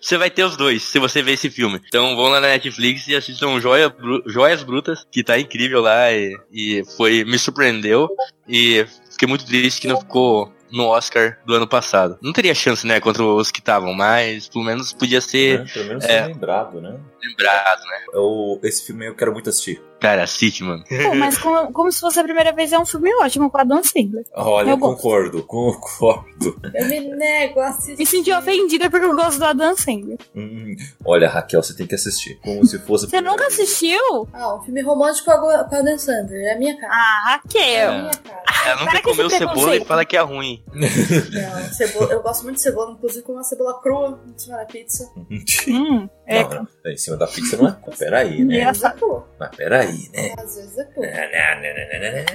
[0.00, 1.80] Você vai ter os dois se você ver esse filme.
[1.88, 6.12] Então vão lá na Netflix e assistam Joia Bru- Joias Brutas, que tá incrível lá
[6.12, 8.08] e, e foi me surpreendeu.
[8.48, 12.18] E fiquei muito triste que não ficou no Oscar do ano passado.
[12.20, 15.66] Não teria chance, né, contra os que estavam, mas pelo menos podia ser Né?
[15.72, 16.22] Pelo menos É.
[16.22, 16.98] ser lembrado, né?
[17.22, 18.04] lembrado, né?
[18.12, 19.80] Eu, esse filme eu quero muito assistir.
[20.04, 20.84] Cara, assiste, mano.
[21.08, 23.64] Pô, mas como, como se fosse a primeira vez, é um filme ótimo com a
[23.64, 24.24] Dan Sandler.
[24.34, 24.96] Olha, Eu gosto.
[24.96, 26.60] concordo, concordo.
[26.74, 27.96] Eu me nego a assistir.
[27.98, 30.18] Me senti ofendida porque eu gosto do Adam Sandler.
[30.36, 30.76] Hum,
[31.06, 32.38] olha, Raquel, você tem que assistir.
[32.44, 33.08] Como se fosse.
[33.08, 33.54] Você nunca vez.
[33.54, 34.28] assistiu?
[34.34, 36.48] Ah, um filme romântico com a com a Adam Sandler.
[36.48, 36.92] É a minha cara.
[36.92, 37.90] Ah, É Raquel.
[37.90, 38.44] a minha cara.
[38.66, 40.62] Ela nunca comeu cebola e fala que é ruim.
[40.74, 44.64] Não, cebola, eu gosto muito de cebola, inclusive com uma cebola crua em cima da
[44.66, 45.10] pizza.
[45.68, 46.42] Hum, é.
[46.42, 46.50] Não,
[46.84, 46.92] não.
[46.92, 47.76] Em cima da pizza não é.
[47.98, 48.58] Peraí, né?
[48.58, 48.64] É.
[48.66, 48.94] Vezes é.
[49.38, 50.34] Mas peraí, né?
[50.38, 51.06] Às vezes é crua.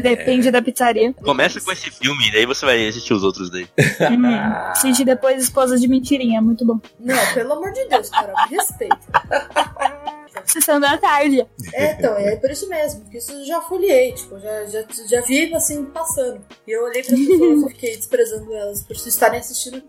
[0.02, 1.14] Depende da pizzaria.
[1.14, 3.68] Começa com esse filme, daí você vai assistir os outros daí.
[4.12, 4.36] Hum,
[4.72, 6.80] assisti depois Esposa de Mentirinha, muito bom.
[7.00, 9.00] Não, pelo amor de Deus, cara, me respeita.
[10.48, 11.46] Sessão da tarde.
[11.74, 15.22] É, então, é por isso mesmo, porque isso eu já folhei, tipo, já, já, já
[15.22, 16.42] vi assim passando.
[16.68, 19.82] E eu olhei para as pessoas e fiquei desprezando elas por estarem assistindo.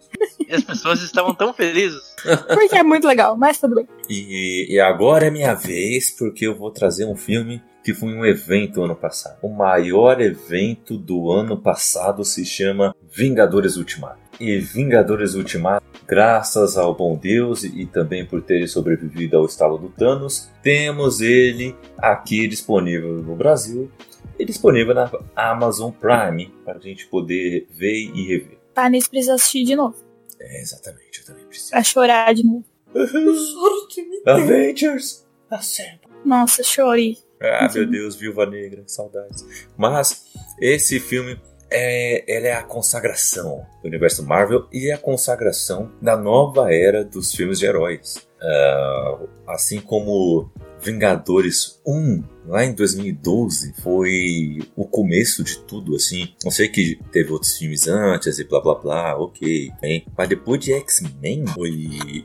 [0.46, 2.00] E as pessoas estavam tão felizes.
[2.48, 3.88] Porque é muito legal, mas tudo bem.
[4.08, 8.24] E, e agora é minha vez, porque eu vou trazer um filme que foi um
[8.24, 9.38] evento ano passado.
[9.42, 14.29] O maior evento do ano passado se chama Vingadores Ultimato.
[14.40, 19.90] E Vingadores Ultimato, graças ao bom Deus e também por ter sobrevivido ao estalo do
[19.90, 23.92] Thanos, temos ele aqui disponível no Brasil
[24.38, 28.58] e disponível na Amazon Prime para a gente poder ver e rever.
[28.72, 29.96] Tá, nisso precisa assistir de novo.
[30.40, 31.72] É, exatamente, eu também preciso.
[31.72, 32.64] Pra chorar de novo.
[32.94, 33.86] Choro.
[34.26, 35.26] Avengers!
[35.50, 36.00] Assemble!
[36.24, 37.18] Nossa, chorei.
[37.42, 39.68] Ah, meu Deus, Viúva Negra, saudades.
[39.76, 40.24] Mas
[40.58, 41.38] esse filme
[41.70, 47.04] é, ela é a consagração do universo Marvel e é a consagração da nova era
[47.04, 48.26] dos filmes de heróis.
[48.42, 49.18] Ah,
[49.48, 50.50] assim como
[50.82, 56.28] Vingadores 1, lá em 2012, foi o começo de tudo, assim.
[56.42, 60.06] Não sei que teve outros filmes antes e blá blá blá, ok, bem.
[60.16, 61.44] Mas depois de X-Men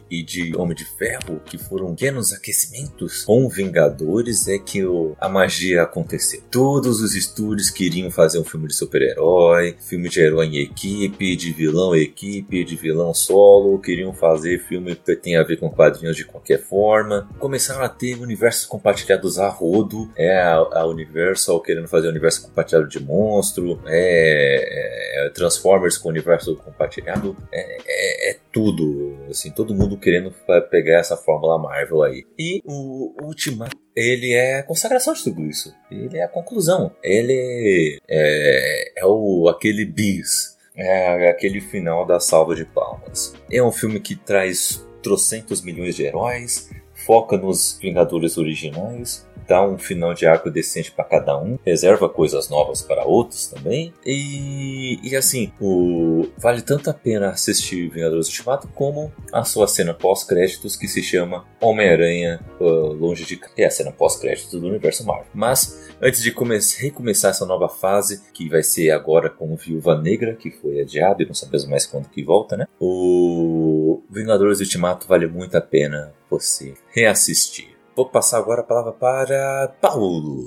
[0.09, 5.27] e, de Homem de Ferro, que foram pequenos aquecimentos com Vingadores, é que o, a
[5.27, 6.41] magia aconteceu.
[6.49, 11.51] Todos os estúdios queriam fazer um filme de super-herói, filme de herói em equipe, de
[11.51, 16.15] vilão em equipe, de vilão solo, queriam fazer filme que tem a ver com quadrinhos
[16.15, 17.29] de qualquer forma.
[17.37, 18.15] Começaram a ter
[18.45, 25.25] universos compartilhados a rodo, é a, a Universal querendo fazer universo compartilhado de monstro, é,
[25.25, 30.31] é Transformers com universo compartilhado, é, é, é tudo, assim, todo mundo querendo
[30.69, 32.23] pegar essa fórmula Marvel aí.
[32.37, 35.73] E o Ultimato ele é a consagração de tudo isso.
[35.89, 36.91] Ele é a conclusão.
[37.01, 40.53] Ele é, é o aquele bis.
[40.75, 43.33] É aquele final da salva de palmas.
[43.49, 46.69] É um filme que traz trocentos milhões de heróis,
[47.05, 52.49] foca nos Vingadores originais, dá um final de arco decente para cada um, reserva coisas
[52.49, 53.93] novas para outros também.
[54.05, 59.93] E, e assim, o, vale tanto a pena assistir Vingadores Ultimato como a sua cena
[59.93, 63.53] pós-créditos que se chama Homem-Aranha uh, Longe de Casa.
[63.57, 65.27] É a cena pós-créditos do universo Marvel.
[65.33, 70.35] Mas antes de come recomeçar essa nova fase, que vai ser agora com Viúva Negra,
[70.35, 72.65] que foi adiado e não sabemos mais quando que volta, né?
[72.79, 77.69] O Vingadores Ultimato vale muito a pena você reassistir.
[77.95, 80.45] Vou passar agora a palavra para Paulo.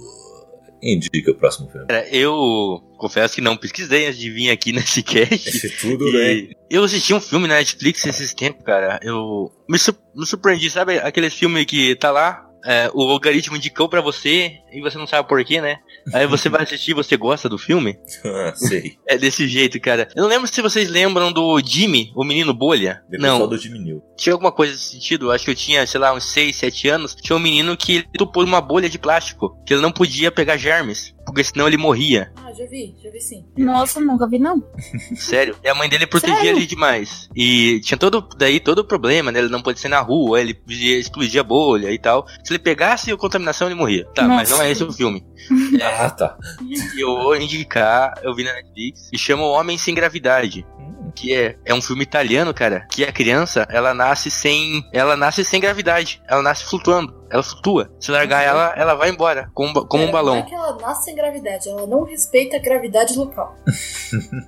[0.81, 1.89] Indica o próximo filme.
[1.89, 5.69] Cara, eu confesso que não pesquisei antes de vir aqui nesse cast.
[5.81, 9.01] Tudo E eu assisti um filme na Netflix esses tempos, cara.
[9.03, 10.99] Eu me, su- me surpreendi, sabe?
[10.99, 15.29] Aquele filme que tá lá, é, o algoritmo indicou pra você e você não sabe
[15.29, 15.79] porquê, né?
[16.13, 17.97] Aí você vai assistir e você gosta do filme.
[18.25, 18.97] Ah, sei.
[19.09, 20.09] É desse jeito, cara.
[20.15, 23.03] Eu não lembro se vocês lembram do Jimmy, o menino bolha.
[23.11, 24.03] Lembra Não, só do diminuiu.
[24.17, 25.31] tinha alguma coisa nesse sentido.
[25.31, 27.15] Acho que eu tinha, sei lá, uns 6, 7 anos.
[27.15, 29.57] Tinha um menino que ele topou numa bolha de plástico.
[29.65, 31.15] Que ele não podia pegar germes.
[31.25, 32.33] Porque senão ele morria.
[32.59, 33.45] Já vi, já vi sim.
[33.57, 34.61] Nossa, nunca vi não.
[35.15, 35.55] Sério.
[35.63, 36.57] E a mãe dele protegia Sério?
[36.57, 37.29] ele demais.
[37.37, 39.39] E tinha todo, daí todo o problema, né?
[39.39, 42.27] Ele não podia ser na rua, ele podia explodir a bolha e tal.
[42.43, 44.05] Se ele pegasse a contaminação, ele morria.
[44.13, 44.57] Tá, mas Nossa.
[44.57, 45.25] não é esse o filme.
[45.83, 46.37] Ah, tá.
[46.97, 50.67] E eu vou indicar, eu vi na Netflix, e chama O Homem Sem Gravidade.
[50.79, 54.83] Hum, Que é, é um filme italiano, cara, que a criança, ela nasce sem.
[54.93, 56.21] Ela nasce sem gravidade.
[56.29, 57.17] Ela nasce flutuando.
[57.31, 57.91] Ela flutua.
[58.01, 59.51] Se largar ela, ela vai embora.
[59.53, 60.37] Como, um como um Não balão.
[60.39, 63.55] é que ela nasce sem gravidade, ela não respeita a gravidade local.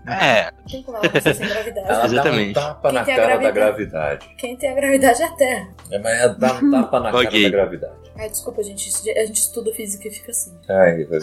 [0.09, 1.89] É, Não tem como ela nascer sem gravidade.
[1.91, 2.53] Ela Exatamente.
[2.55, 3.77] dá um tapa na Quem tem a cara da gravidade?
[3.91, 4.35] gravidade.
[4.39, 5.69] Quem tem a gravidade é a Terra.
[5.91, 7.43] É, mas ela dá um tapa na cara Ok.
[7.43, 7.93] da gravidade.
[8.19, 8.89] Ai, desculpa, gente.
[9.19, 10.53] A gente estuda física e fica assim.
[10.69, 11.21] Ai, vai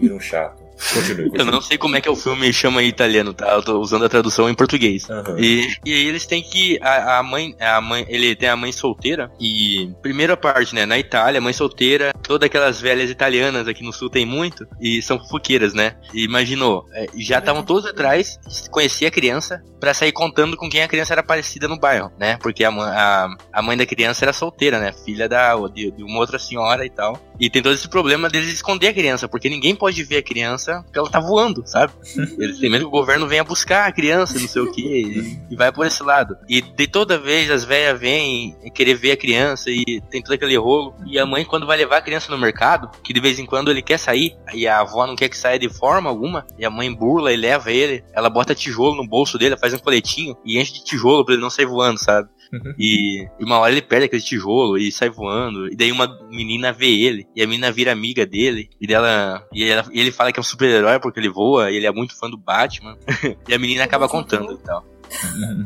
[0.00, 0.69] vira um chato.
[0.94, 1.50] Continue, eu continue.
[1.52, 3.48] não sei como é que é o filme chama em italiano, tá?
[3.52, 5.08] Eu tô usando a tradução em português.
[5.10, 5.36] Aham.
[5.38, 6.78] E, e aí eles têm que.
[6.82, 7.54] A, a mãe.
[7.60, 8.04] A mãe.
[8.08, 9.30] Ele tem a mãe solteira.
[9.40, 9.90] E.
[10.02, 10.86] Primeira parte, né?
[10.86, 12.12] Na Itália, mãe solteira.
[12.22, 14.66] Todas aquelas velhas italianas aqui no sul tem muito.
[14.80, 15.96] E são fofoqueiras, né?
[16.14, 16.86] E imaginou.
[16.92, 18.38] é, já estavam todos atrás.
[18.70, 19.62] Conhecia a criança.
[19.80, 22.36] Pra sair contando com quem a criança era parecida no bairro, né?
[22.42, 24.92] Porque a, mãe- a, a mãe da criança era solteira, né?
[25.06, 27.18] Filha da, de, de uma outra senhora e tal.
[27.40, 29.26] E tem todo esse problema deles esconder a criança.
[29.26, 31.92] Porque ninguém pode ver a criança porque ela tá voando, sabe?
[32.38, 35.38] Eles têm medo que o governo venha buscar a criança, não sei o que, e,
[35.50, 36.36] e vai por esse lado.
[36.48, 40.56] E de toda vez as velhas vêm querer ver a criança e tem todo aquele
[40.56, 40.94] rolo.
[41.06, 43.70] E a mãe, quando vai levar a criança no mercado, que de vez em quando
[43.70, 46.70] ele quer sair, e a avó não quer que saia de forma alguma, e a
[46.70, 50.60] mãe burla e leva ele, ela bota tijolo no bolso dele, faz um coletinho e
[50.60, 52.28] enche de tijolo pra ele não sair voando, sabe?
[52.78, 55.68] E, e uma hora ele perde aquele tijolo e sai voando.
[55.68, 57.26] E daí uma menina vê ele.
[57.36, 58.68] E a menina vira amiga dele.
[58.80, 59.46] E dela.
[59.52, 61.70] E, ela- e ele fala que é um super-herói porque ele voa.
[61.70, 62.96] E ele é muito fã do Batman.
[63.48, 64.84] e a menina acaba contando e tal.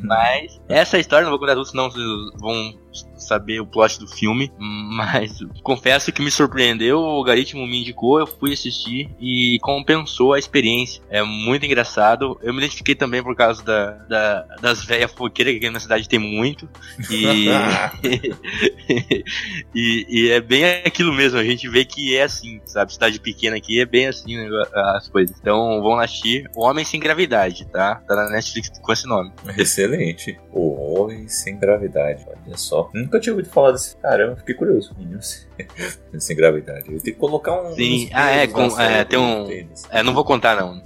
[0.02, 2.04] Mas essa história, não vou contar tudo, senão vocês
[2.40, 2.78] vão
[3.16, 4.52] saber o plot do filme.
[4.58, 10.38] Mas confesso que me surpreendeu, o algoritmo me indicou, eu fui assistir e compensou a
[10.38, 11.02] experiência.
[11.10, 12.38] É muito engraçado.
[12.42, 16.08] Eu me identifiquei também por causa da, da- das velhas fofoqueiras que aqui na cidade
[16.08, 16.68] tem muito.
[17.10, 17.48] E,
[19.74, 22.92] e, e é bem aquilo mesmo, a gente vê que é assim, sabe?
[22.92, 24.48] Cidade pequena aqui é bem assim né,
[24.96, 25.36] as coisas.
[25.40, 27.96] Então vão assistir Homem Sem Gravidade, tá?
[28.06, 29.32] Tá na Netflix com esse nome.
[29.56, 30.38] Excelente.
[30.52, 32.24] O Homem Sem Gravidade.
[32.46, 32.83] Olha só.
[32.92, 34.36] Nunca tinha ouvido falar desse caramba.
[34.36, 34.94] Fiquei curioso.
[34.98, 35.20] Menino
[36.18, 36.80] sem, gravidade.
[36.92, 37.74] Eu tenho que colocar um.
[37.74, 38.10] Sim.
[38.12, 39.84] Ah, é, com- é, tem um- deles.
[39.90, 40.82] É, não vou contar não.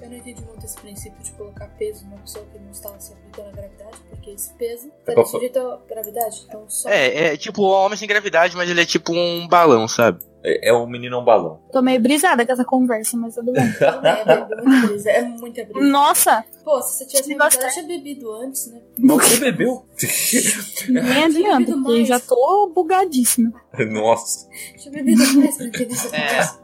[0.00, 3.42] Eu não entendi muito esse princípio de colocar peso numa pessoa que não está sujeita
[3.42, 6.44] à gravidade, porque esse peso É está pra- sujeito à gravidade.
[6.48, 6.88] Então só.
[6.88, 10.20] É, é tipo o homem sem gravidade, mas ele é tipo um balão, sabe?
[10.44, 11.60] É, é um menino um balão.
[11.72, 13.62] Tô meio brisada com essa conversa, mas tudo bem.
[13.82, 15.10] É muita brisa.
[15.10, 15.86] É muita brisa.
[15.88, 18.80] Nossa, Pô, se você tivesse me eu tinha bebido antes, né?
[18.98, 19.84] Você bebeu?
[20.88, 22.08] nem adianta, porque mais.
[22.08, 23.52] já tô bugadíssima.
[23.90, 24.48] Nossa.
[24.78, 26.20] Tinha bebido mais pra entender essa É.
[26.20, 26.60] conversa.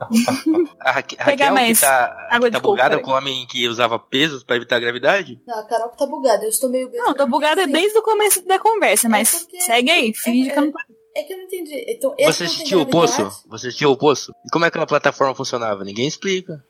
[0.81, 3.99] A Raquel que mais tá, água que tá coco, bugada com o homem que usava
[3.99, 5.41] pesos pra evitar a gravidade?
[5.47, 6.45] Não, a Carol que tá bugada.
[6.45, 6.91] Eu estou meio.
[6.93, 7.73] Não, tô bugada Sim.
[7.73, 10.73] desde o começo da conversa, mas É porque- segue aí, finge é- que eu não
[11.19, 11.85] É que eu não entendi.
[11.89, 12.87] Então, esse Você assistiu o?
[12.87, 13.23] Poço?
[13.49, 14.33] Você assistiu o Poço?
[14.47, 15.83] E como é que aquela plataforma funcionava?
[15.83, 16.63] Ninguém explica.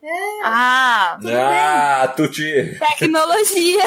[0.42, 2.78] Ah, Ah, Tuti.
[2.78, 3.84] tecnologia.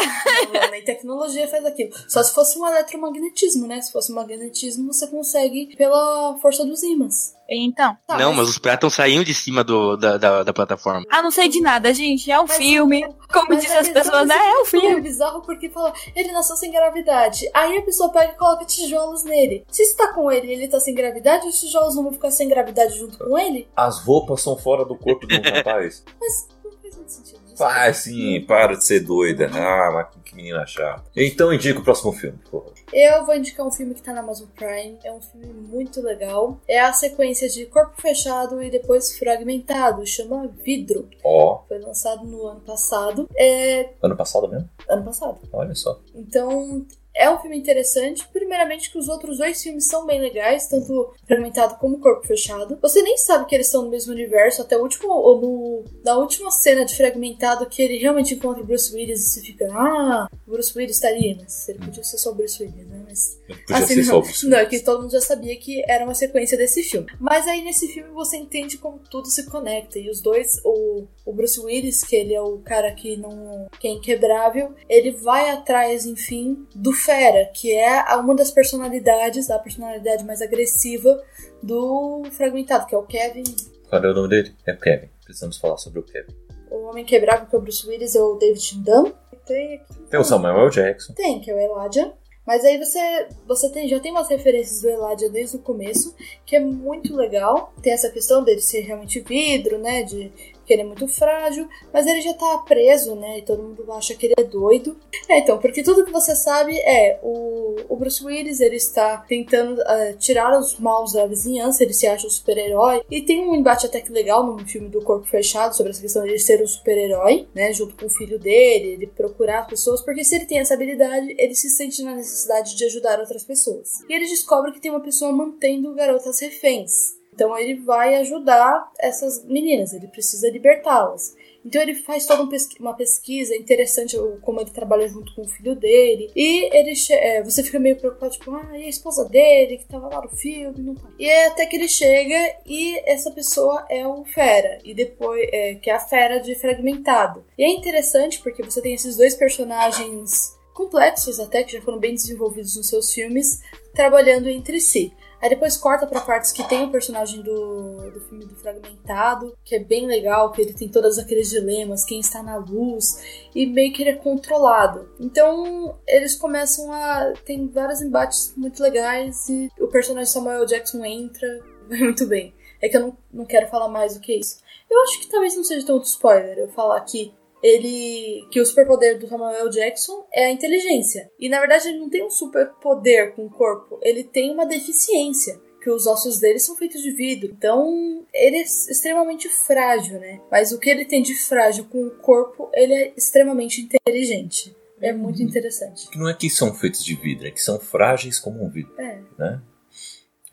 [0.54, 1.90] Não, nem tecnologia faz aquilo.
[2.08, 3.82] Só se fosse um eletromagnetismo, né?
[3.82, 7.34] Se fosse um magnetismo, você consegue pela força dos ímãs.
[7.54, 11.04] Então, Tá, não, mas os prótons saíam de cima do, da, da, da plataforma.
[11.12, 12.32] ah, não sei de nada, gente.
[12.32, 13.06] É um Mas- filme.
[13.32, 15.00] Como Mas dizem a as pessoas, ah, é um filme filme.
[15.00, 17.50] É bizarro porque fala, ele nasceu sem gravidade.
[17.54, 19.66] Aí a pessoa pega e coloca tijolos nele.
[19.70, 22.32] Se você tá com ele e ele tá sem gravidade, os tijolos não vão ficar
[22.32, 23.68] sem gravidade junto com ele?
[23.76, 26.04] As roupas são fora do corpo do rapaz.
[26.20, 27.42] Mas não faz muito sentido.
[27.58, 29.50] Faz sim, para de ser doida.
[29.54, 31.04] Ah, mas que- que menina chata.
[31.16, 32.74] Então indica o próximo filme, por favor.
[32.94, 34.98] Eu vou indicar um filme que tá na Amazon Prime.
[35.04, 36.58] É um filme muito legal.
[36.68, 40.06] É a sequência de Corpo Fechado e depois Fragmentado.
[40.06, 41.08] Chama Vidro.
[41.24, 43.30] Ó, Foi lançado no ano passado.
[43.36, 43.90] É.
[44.02, 44.70] ano passado mesmo?
[44.90, 45.40] Ano passado.
[45.54, 46.00] Olha só.
[46.16, 46.86] Então,
[47.16, 48.28] é um filme interessante.
[48.32, 52.78] Primeiramente, que os outros dois filmes são bem legais, tanto Fragmentado como Corpo Fechado.
[52.82, 56.18] Você nem sabe que eles estão no mesmo universo, até o último, ou no, na
[56.18, 60.28] última cena de Fragmentado, que ele realmente encontra o Bruce Willis e você fica, ah,
[60.48, 63.04] o Bruce Willis tá ali, mas ele podia ser só o Bruce Willis, né?
[63.08, 65.84] Mas Podia Assim, ser não, só o não, é que todo mundo já sabia que
[65.90, 67.08] era uma sequência desse filme.
[67.20, 70.00] Mas aí nesse filme você entende como tudo se conecta.
[70.00, 73.68] E os dois, o, o Bruce Willis, que ele é o cara que não.
[73.80, 79.60] que é inquebrável, ele vai atrás, enfim, do Fera, que é uma das personalidades, a
[79.60, 81.22] personalidade mais agressiva
[81.62, 83.44] do Fragmentado, que é o Kevin.
[83.90, 84.56] Qual é o nome dele?
[84.66, 85.10] É o Kevin.
[85.24, 86.34] Precisamos falar sobre o Kevin.
[86.70, 89.12] O Homem Quebrável, que é o Bruce Willis, é o David Dunn.
[89.46, 90.00] Tem aqui.
[90.10, 90.70] Tem o Samuel L.
[90.70, 91.14] Jackson.
[91.14, 92.14] Tem, que é o Eladia.
[92.46, 96.56] Mas aí você, você tem, já tem umas referências do Eladia desde o começo, que
[96.56, 97.74] é muito legal.
[97.82, 100.04] Tem essa questão dele ser realmente vidro, né?
[100.04, 100.32] De
[100.66, 103.40] que ele é muito frágil, mas ele já tá preso, né?
[103.40, 104.98] E todo mundo acha que ele é doido.
[105.30, 109.82] É, então, porque tudo que você sabe é o, o Bruce Willis, ele está tentando
[109.82, 113.04] eh, tirar os maus da vizinhança, ele se acha um super-herói.
[113.10, 116.24] E tem um embate até que legal no filme do Corpo Fechado sobre essa questão
[116.24, 117.74] de ele ser um super-herói, né?
[117.74, 121.56] Junto com o filho dele, ele procurar pessoas, porque se ele tem essa habilidade, ele
[121.56, 124.02] se sente na necessidade de ajudar outras pessoas.
[124.10, 127.21] E ele descobre que tem uma pessoa mantendo garotas reféns.
[127.34, 131.36] Então ele vai ajudar essas meninas, ele precisa libertá-las.
[131.66, 135.76] Então ele faz toda um uma pesquisa interessante como ele trabalha junto com o filho
[135.76, 136.32] dele.
[136.36, 140.10] E ele é, você fica meio preocupado, tipo, ah, e a esposa dele que tava
[140.10, 141.08] lá no filme, não tá.
[141.20, 144.80] E é até que ele chega e essa pessoa é o Fera.
[144.84, 147.46] E depois, é, que é a Fera de Fragmentado.
[147.58, 152.16] E é interessante porque você tem esses dois personagens complexos até, que já foram bem
[152.16, 153.62] desenvolvidos nos seus filmes,
[153.94, 155.14] trabalhando entre si.
[155.42, 159.76] Aí depois corta pra partes que tem o personagem do, do filme do Fragmentado, que
[159.76, 163.92] é bem legal, que ele tem todos aqueles dilemas, quem está na luz, e meio
[163.92, 165.10] que ele é controlado.
[165.20, 167.34] Então eles começam a.
[167.44, 171.48] Tem vários embates muito legais e o personagem Samuel Jackson entra
[171.90, 172.54] muito bem.
[172.80, 174.60] É que eu não, não quero falar mais do que isso.
[174.90, 177.34] Eu acho que talvez não seja tanto spoiler eu falar que
[177.64, 181.30] ele que o superpoder do Samuel Jackson é a inteligência.
[181.40, 185.60] E na verdade ele não tem um superpoder com o corpo, ele tem uma deficiência.
[185.84, 187.52] Que os ossos dele são feitos de vidro.
[187.58, 190.40] Então, ele é extremamente frágil, né?
[190.52, 194.76] Mas o que ele tem de frágil com o corpo, ele é extremamente inteligente.
[195.02, 196.08] É muito interessante.
[196.12, 198.94] Que não é que são feitos de vidro, é que são frágeis como um vidro,
[199.00, 199.22] É.
[199.40, 199.60] né?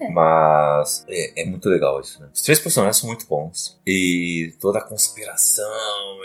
[0.00, 0.08] É.
[0.10, 2.28] Mas é, é muito legal isso, né?
[2.32, 3.80] Os três personagens são muito bons.
[3.86, 5.64] E toda a conspiração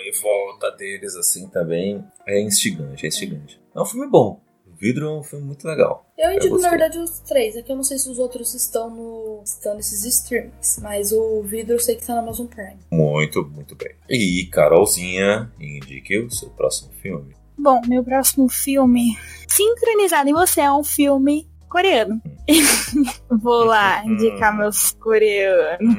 [0.06, 3.60] em volta deles, assim, também é instigante, é instigante.
[3.76, 4.40] É um filme bom.
[4.68, 6.06] O Vidro é um filme muito legal.
[6.18, 7.56] Eu indico, na verdade, os três.
[7.56, 9.42] É que eu não sei se os outros estão no.
[9.44, 10.80] estão nesses streamings.
[10.82, 12.80] Mas o vidro eu sei que tá na Amazon Prime.
[12.92, 13.96] Muito, muito bem.
[14.10, 17.34] E Carolzinha, indique o seu próximo filme.
[17.58, 19.16] Bom, meu próximo filme,
[19.48, 22.22] Sincronizado em Você, é um filme coreano.
[23.42, 25.96] Vou lá indicar meus coreanos.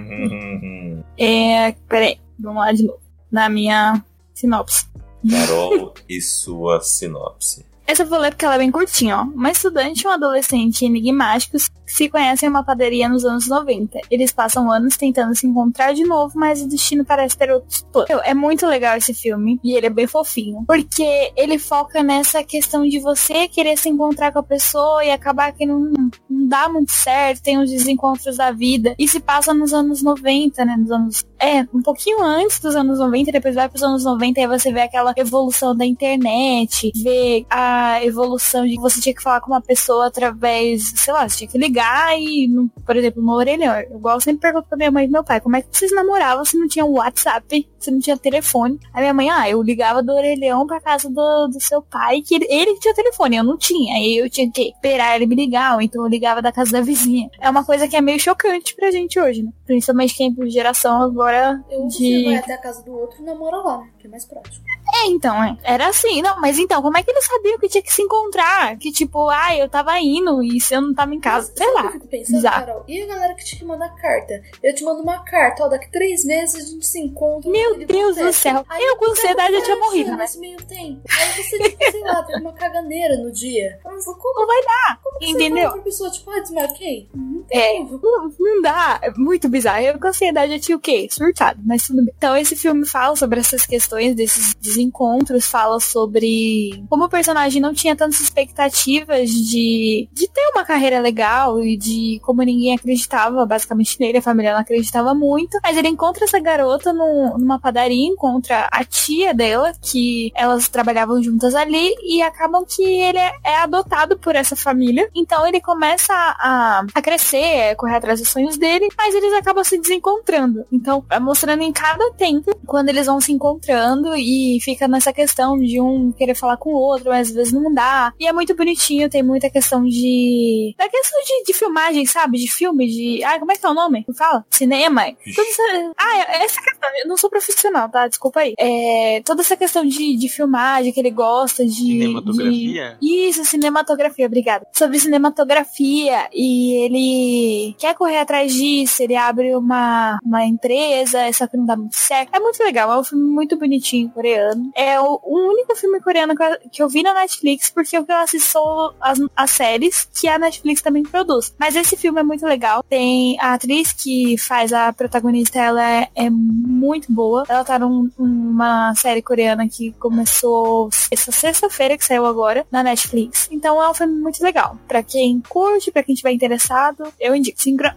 [1.18, 1.72] É.
[1.88, 3.00] Peraí, vamos lá de novo.
[3.30, 4.02] Na minha
[4.32, 4.86] sinopse.
[5.28, 7.66] Carol e sua sinopse.
[7.86, 9.22] Essa eu vou ler porque ela é bem curtinha, ó.
[9.22, 13.98] Uma estudante e um adolescente enigmáticos se conhecem em uma padaria nos anos 90.
[14.10, 18.10] Eles passam anos tentando se encontrar de novo, mas o destino parece ter outros planos.
[18.24, 22.86] É muito legal esse filme e ele é bem fofinho, porque ele foca nessa questão
[22.86, 26.92] de você querer se encontrar com a pessoa e acabar que não, não dá muito
[26.92, 28.94] certo, tem os desencontros da vida.
[28.98, 30.76] E se passa nos anos 90, né?
[30.76, 31.24] Nos anos.
[31.38, 34.82] É, um pouquinho antes dos anos 90, depois vai pros anos 90 e você vê
[34.82, 39.60] aquela evolução da internet, vê a evolução de que você tinha que falar com uma
[39.60, 41.73] pessoa através, sei lá, você tinha que ligar
[42.18, 43.78] e, no- por exemplo, no orelhão.
[43.80, 46.44] Igual eu sempre pergunto pra minha mãe e meu pai, como é que vocês namoravam
[46.44, 48.78] se não tinha WhatsApp, se não tinha telefone?
[48.92, 52.34] A minha mãe, ah, eu ligava do orelhão pra casa do, do seu pai, que
[52.34, 53.94] ele, ele tinha telefone, eu não tinha.
[53.96, 56.80] Aí eu tinha que esperar ele me ligar, ou então eu ligava da casa da
[56.80, 57.28] vizinha.
[57.40, 59.50] É uma coisa que é meio chocante pra gente hoje, né?
[59.66, 62.24] Principalmente quem é geração agora Eu você de.
[62.24, 63.88] vai até a casa do outro e namora lá, né?
[63.98, 64.64] Que é mais prático.
[64.94, 65.56] É, então, é.
[65.64, 68.76] Era assim, não, mas então, como é que eles sabiam que tinha que se encontrar?
[68.78, 71.74] Que tipo, ah, eu tava indo e se eu não tava em casa, Mas sei
[71.74, 71.92] lá.
[71.94, 72.66] Eu pensando, Exato.
[72.66, 72.84] Carol.
[72.86, 74.42] E a galera que tinha que mandar carta?
[74.62, 77.50] Eu te mando uma carta, ó, daqui três meses a gente se encontra.
[77.50, 78.64] Meu Deus do céu.
[78.68, 80.16] Aí Eu com ansiedade eu tinha morrido, né?
[80.16, 81.00] Nesse meio tempo.
[81.10, 83.78] Aí você, tipo, sei lá, teve uma caganeira no dia.
[83.84, 85.70] Mas como, Não vai dar, como que entendeu?
[85.70, 87.08] você pessoa, tipo, ah, desmarquei?
[87.14, 88.98] Não tem É, não, não dá.
[89.02, 89.80] É muito bizarro.
[89.82, 91.08] Eu com ansiedade eu tinha o quê?
[91.10, 92.14] Surtado, mas tudo bem.
[92.16, 94.54] Então esse filme fala sobre essas questões, desses
[94.84, 101.00] desencontros, fala sobre como o personagem não tinha tantas expectativas de, de ter uma carreira
[101.00, 105.58] legal e de como ninguém acreditava basicamente nele, a família não acreditava muito.
[105.62, 111.22] Mas ele encontra essa garota num- numa padaria, encontra a tia dela, que elas trabalhavam
[111.22, 115.08] juntas ali, e acabam que ele é, é adotado por essa família.
[115.14, 119.78] Então ele começa a, a crescer, correr atrás dos sonhos dele, mas eles acabam se
[119.78, 120.64] desencontrando.
[120.72, 125.58] Então, é mostrando em cada tempo quando eles vão se encontrando e fica nessa questão
[125.58, 128.12] de um querer falar com o outro, mas às vezes não dá.
[128.18, 130.74] E é muito bonitinho, tem muita questão de.
[130.78, 132.38] Da questão de, de filmagem, sabe?
[132.38, 133.24] De filme, de.
[133.24, 134.04] Ah, como é que é o nome?
[134.08, 134.44] Me Fala?
[134.50, 135.04] Cinema?
[135.34, 135.92] Toda essa...
[135.98, 136.88] Ah, essa questão.
[137.02, 138.06] Eu não sou profissional, tá?
[138.08, 138.54] Desculpa aí.
[138.58, 141.72] É, toda essa questão de, de filmagem que ele gosta, de.
[141.74, 142.98] Cinematografia?
[143.00, 144.66] de- Isso, cinematografia, obrigada.
[144.72, 146.28] Sobre cinematografia.
[146.32, 151.76] E ele quer correr atrás disso, ele abre uma, uma empresa, só que não dá
[151.76, 152.30] muito certo.
[152.34, 154.63] É muito legal, é um filme muito bonitinho, coreano.
[154.74, 158.04] É o, o único filme coreano que eu, que eu vi na Netflix, porque eu
[158.08, 158.58] assisto
[159.00, 161.54] as, as séries que a Netflix também produz.
[161.58, 162.82] Mas esse filme é muito legal.
[162.88, 167.44] Tem a atriz que faz a protagonista, ela é, é muito boa.
[167.48, 173.48] Ela tá num- numa série coreana que começou essa sexta-feira, que saiu agora, na Netflix.
[173.50, 174.76] Então é um filme muito legal.
[174.88, 177.60] Pra quem curte, pra quem tiver interessado, eu indico.
[177.60, 177.90] Sincro,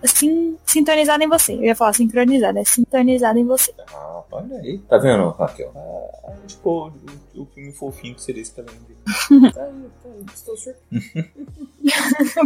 [0.66, 1.54] sintonizado em você.
[1.54, 3.74] Eu ia falar sincronizado, é sintonizado em você.
[3.94, 4.78] Ah, olha aí.
[4.90, 5.72] Tá vendo, Raquel?
[5.76, 6.92] Ah, tipo,
[7.36, 8.76] o, o filme fofinho que seria esse também.
[9.54, 10.26] Tá aí, tá aí.
[10.34, 11.28] Estou surpresa.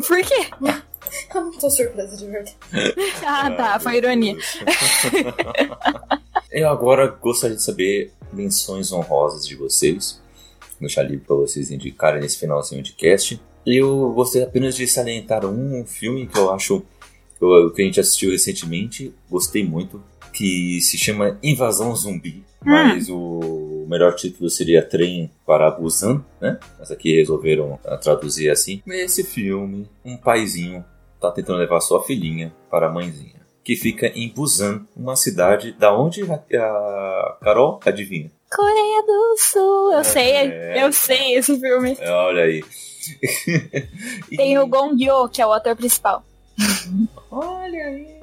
[0.08, 0.50] Por quê?
[1.34, 2.56] Eu não tô surpresa de verdade.
[3.26, 4.38] Ah, tá, foi ironia.
[6.52, 10.22] Eu agora gostaria de saber menções honrosas de vocês.
[10.60, 13.42] Vou deixar livre para vocês indicarem nesse finalzinho de cast.
[13.66, 16.84] Eu gostaria apenas de salientar um filme que eu acho
[17.76, 22.44] que a gente assistiu recentemente, gostei muito, que se chama Invasão Zumbi.
[22.64, 26.58] Mas o melhor título seria Trem para Busan, né?
[26.80, 28.82] Mas aqui resolveram ah, traduzir assim.
[28.86, 30.84] Nesse filme, um paizinho
[31.20, 35.96] tá tentando levar sua filhinha para a mãezinha, que fica em Busan, uma cidade da
[35.96, 38.32] onde a, Carol adivinha.
[38.54, 40.84] Coreia do Sul, eu sei, É.
[40.84, 41.98] eu sei esse filme.
[42.02, 42.64] Olha aí.
[44.30, 46.24] E- Tem o Gong Yoo, que é o ator principal.
[47.30, 48.20] Olha aí.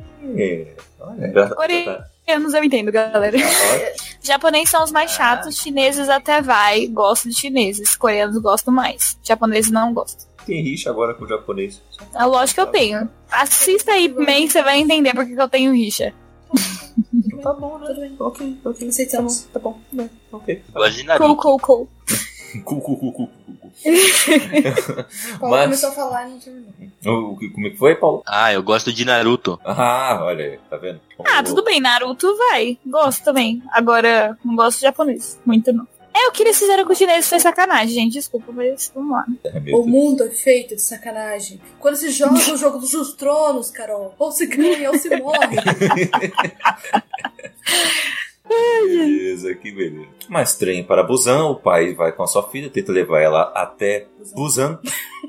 [1.00, 2.04] Olha.
[2.28, 3.38] Coreanos eu entendo, galera.
[4.22, 5.14] Japoneses são os mais Ah.
[5.14, 7.96] chatos, chineses até vai, gosto de chineses.
[7.96, 9.16] Coreanos gostam mais.
[9.22, 10.28] Japoneses não gostam.
[10.44, 11.80] Tem rixa agora com o japonês.
[12.14, 13.10] É lógico que eu tenho.
[13.30, 16.12] Assista aí, man, você vai entender porque que eu tenho rixa.
[17.42, 17.86] Tá bom, né?
[17.86, 18.16] Tudo bem.
[18.18, 18.88] Ok, ok.
[18.88, 19.48] Aceitamos.
[19.50, 20.10] Tá bom, né?
[20.30, 20.62] Ok.
[20.92, 21.88] De Cool, cool, cool.
[22.64, 23.72] Cu, cu, cu, cu, cu, cu.
[25.38, 26.72] Paulo Mas- começou a falar e não terminou.
[27.06, 28.22] O- o que- Como é que foi, Paulo?
[28.26, 29.58] Ah, eu gosto de Naruto.
[29.64, 31.00] Ah, olha aí, tá vendo?
[31.26, 32.78] Ah, tudo bem, Naruto vai.
[32.86, 33.62] Gosto também.
[33.72, 35.38] Agora, não gosto de japonês.
[35.44, 35.86] Muito não.
[36.14, 38.14] É, o que eles fizeram com os chineses foi sacanagem, gente.
[38.14, 39.24] Desculpa, mas vamos lá.
[39.44, 41.60] É, O mundo é feito de sacanagem.
[41.78, 45.56] Quando se joga o jogo dos tronos, Carol, ou se ganha ou se morre.
[48.48, 50.08] Beleza, que beleza.
[50.28, 54.06] Mas trem para Busan, o pai vai com a sua filha, tenta levar ela até
[54.34, 54.78] Busan,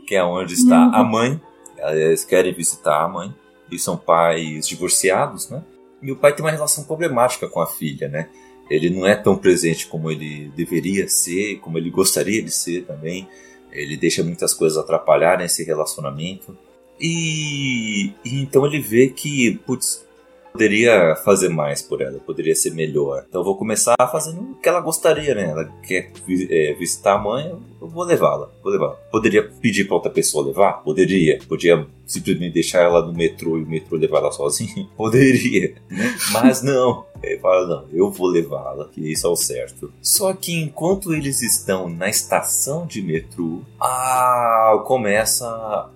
[0.07, 1.39] que é onde está a mãe.
[1.77, 3.33] Eles querem visitar a mãe.
[3.71, 5.63] E são pais divorciados, né?
[6.01, 8.29] E o pai tem uma relação problemática com a filha, né?
[8.69, 13.27] Ele não é tão presente como ele deveria ser, como ele gostaria de ser também.
[13.71, 16.57] Ele deixa muitas coisas atrapalharem esse relacionamento.
[16.99, 20.05] E, e então ele vê que, putz,
[20.51, 23.25] poderia fazer mais por ela, poderia ser melhor.
[23.27, 25.49] Então eu vou começar fazendo o que ela gostaria, né?
[25.49, 26.11] Ela quer
[26.49, 28.95] é, visitar a mãe, eu vou levá-la, vou levá-la.
[29.11, 30.83] Poderia pedir pra outra pessoa levar?
[30.83, 31.39] Poderia.
[31.47, 34.89] Podia simplesmente deixar ela no metrô e o metrô levar ela sozinho?
[34.97, 35.75] Poderia.
[36.31, 37.07] Mas não.
[37.21, 39.91] Ele fala, não, eu vou levá-la, que isso é o certo.
[40.01, 45.45] Só que enquanto eles estão na estação de metrô, ah, começa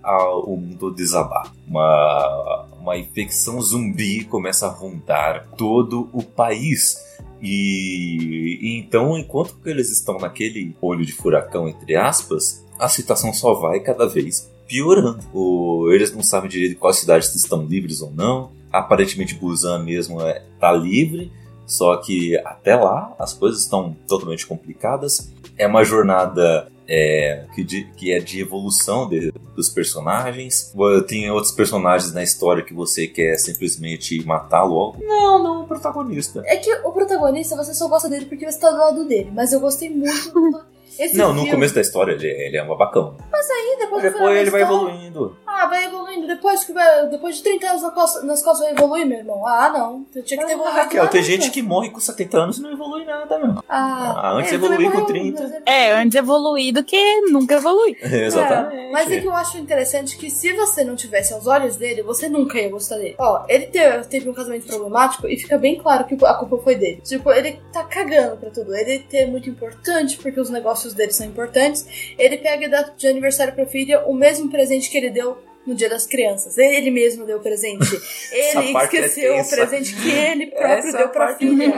[0.04, 1.52] a, o mundo desabar.
[1.66, 6.98] Uma, uma infecção zumbi começa a rondar todo o país.
[7.42, 13.54] E, e então, enquanto eles estão naquele olho de furacão, entre aspas, a situação só
[13.54, 15.24] vai cada vez piorando.
[15.34, 18.52] O- eles não sabem direito quais cidades estão livres ou não.
[18.72, 21.32] Aparentemente, Busan mesmo é, tá livre,
[21.66, 25.32] só que até lá as coisas estão totalmente complicadas.
[25.58, 30.74] É uma jornada é, que, de- que é de evolução de- dos personagens.
[31.08, 34.98] Tem outros personagens na história que você quer simplesmente matar logo.
[35.04, 36.42] Não, não, o protagonista.
[36.46, 39.32] É que o protagonista, você só gosta dele porque você tá do lado dele.
[39.34, 40.74] Mas eu gostei muito do...
[41.00, 43.18] Esse Não, no filme- começo da história ele, ele é um babacão.
[43.34, 45.36] Aí, depois, no Depois ele vai história- evoluindo.
[45.56, 46.28] Ah, vai evoluindo.
[46.28, 49.46] Depois, que vai, depois de 30 anos na costa- nas costas vai evoluir, meu irmão.
[49.48, 50.06] Ah, não.
[50.16, 50.78] Eu tinha que ter evoluído.
[50.80, 53.64] Ah, Raquel, tem gente que morre com 70 anos e não evolui nada, meu.
[53.70, 55.42] Ah, Ah, antes ele evoluir com morreu, 30.
[55.44, 57.98] mas ele- É, antes evoluir do que nunca evoluir.
[58.04, 58.76] Exatamente.
[58.88, 62.02] É, mas é que eu acho interessante que se você não tivesse aos olhos dele,
[62.04, 63.16] você nunca ia gostar dele.
[63.20, 66.76] Ó, ele teve, teve um casamento problemático e fica bem claro que a culpa foi
[66.76, 67.02] dele.
[67.04, 68.76] Tipo, ele tá cagando pra tudo.
[68.76, 71.86] Ele é muito importante porque os negócios dele são importantes.
[72.18, 75.76] Ele pega e dá de aniversário pra filha o mesmo presente que ele deu no
[75.76, 76.58] Dia das Crianças.
[76.58, 77.88] Ele mesmo deu o presente.
[78.32, 79.56] Ele é esqueceu o tensa.
[79.56, 81.74] presente que ele próprio deu pra filha.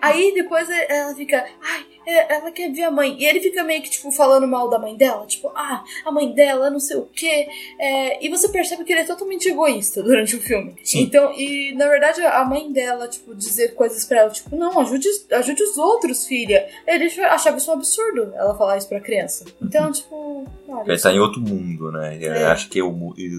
[0.00, 3.16] Aí depois ela fica, ai, é, ela quer ver a mãe.
[3.18, 5.26] E ele fica meio que, tipo, falando mal da mãe dela.
[5.26, 7.46] Tipo, ah, a mãe dela, não sei o quê.
[7.78, 10.76] É, e você percebe que ele é totalmente egoísta durante o filme.
[10.84, 11.02] Sim.
[11.02, 15.08] Então, e na verdade a mãe dela, tipo, dizer coisas pra ela, tipo, não, ajude,
[15.32, 16.66] ajude os outros, filha.
[16.86, 19.44] Ele achava isso um absurdo, ela falar isso pra criança.
[19.62, 20.90] Então, tipo, olha.
[20.92, 22.14] Ele tá em outro mundo, né?
[22.16, 22.44] Ele É.
[22.46, 22.90] acha que é o,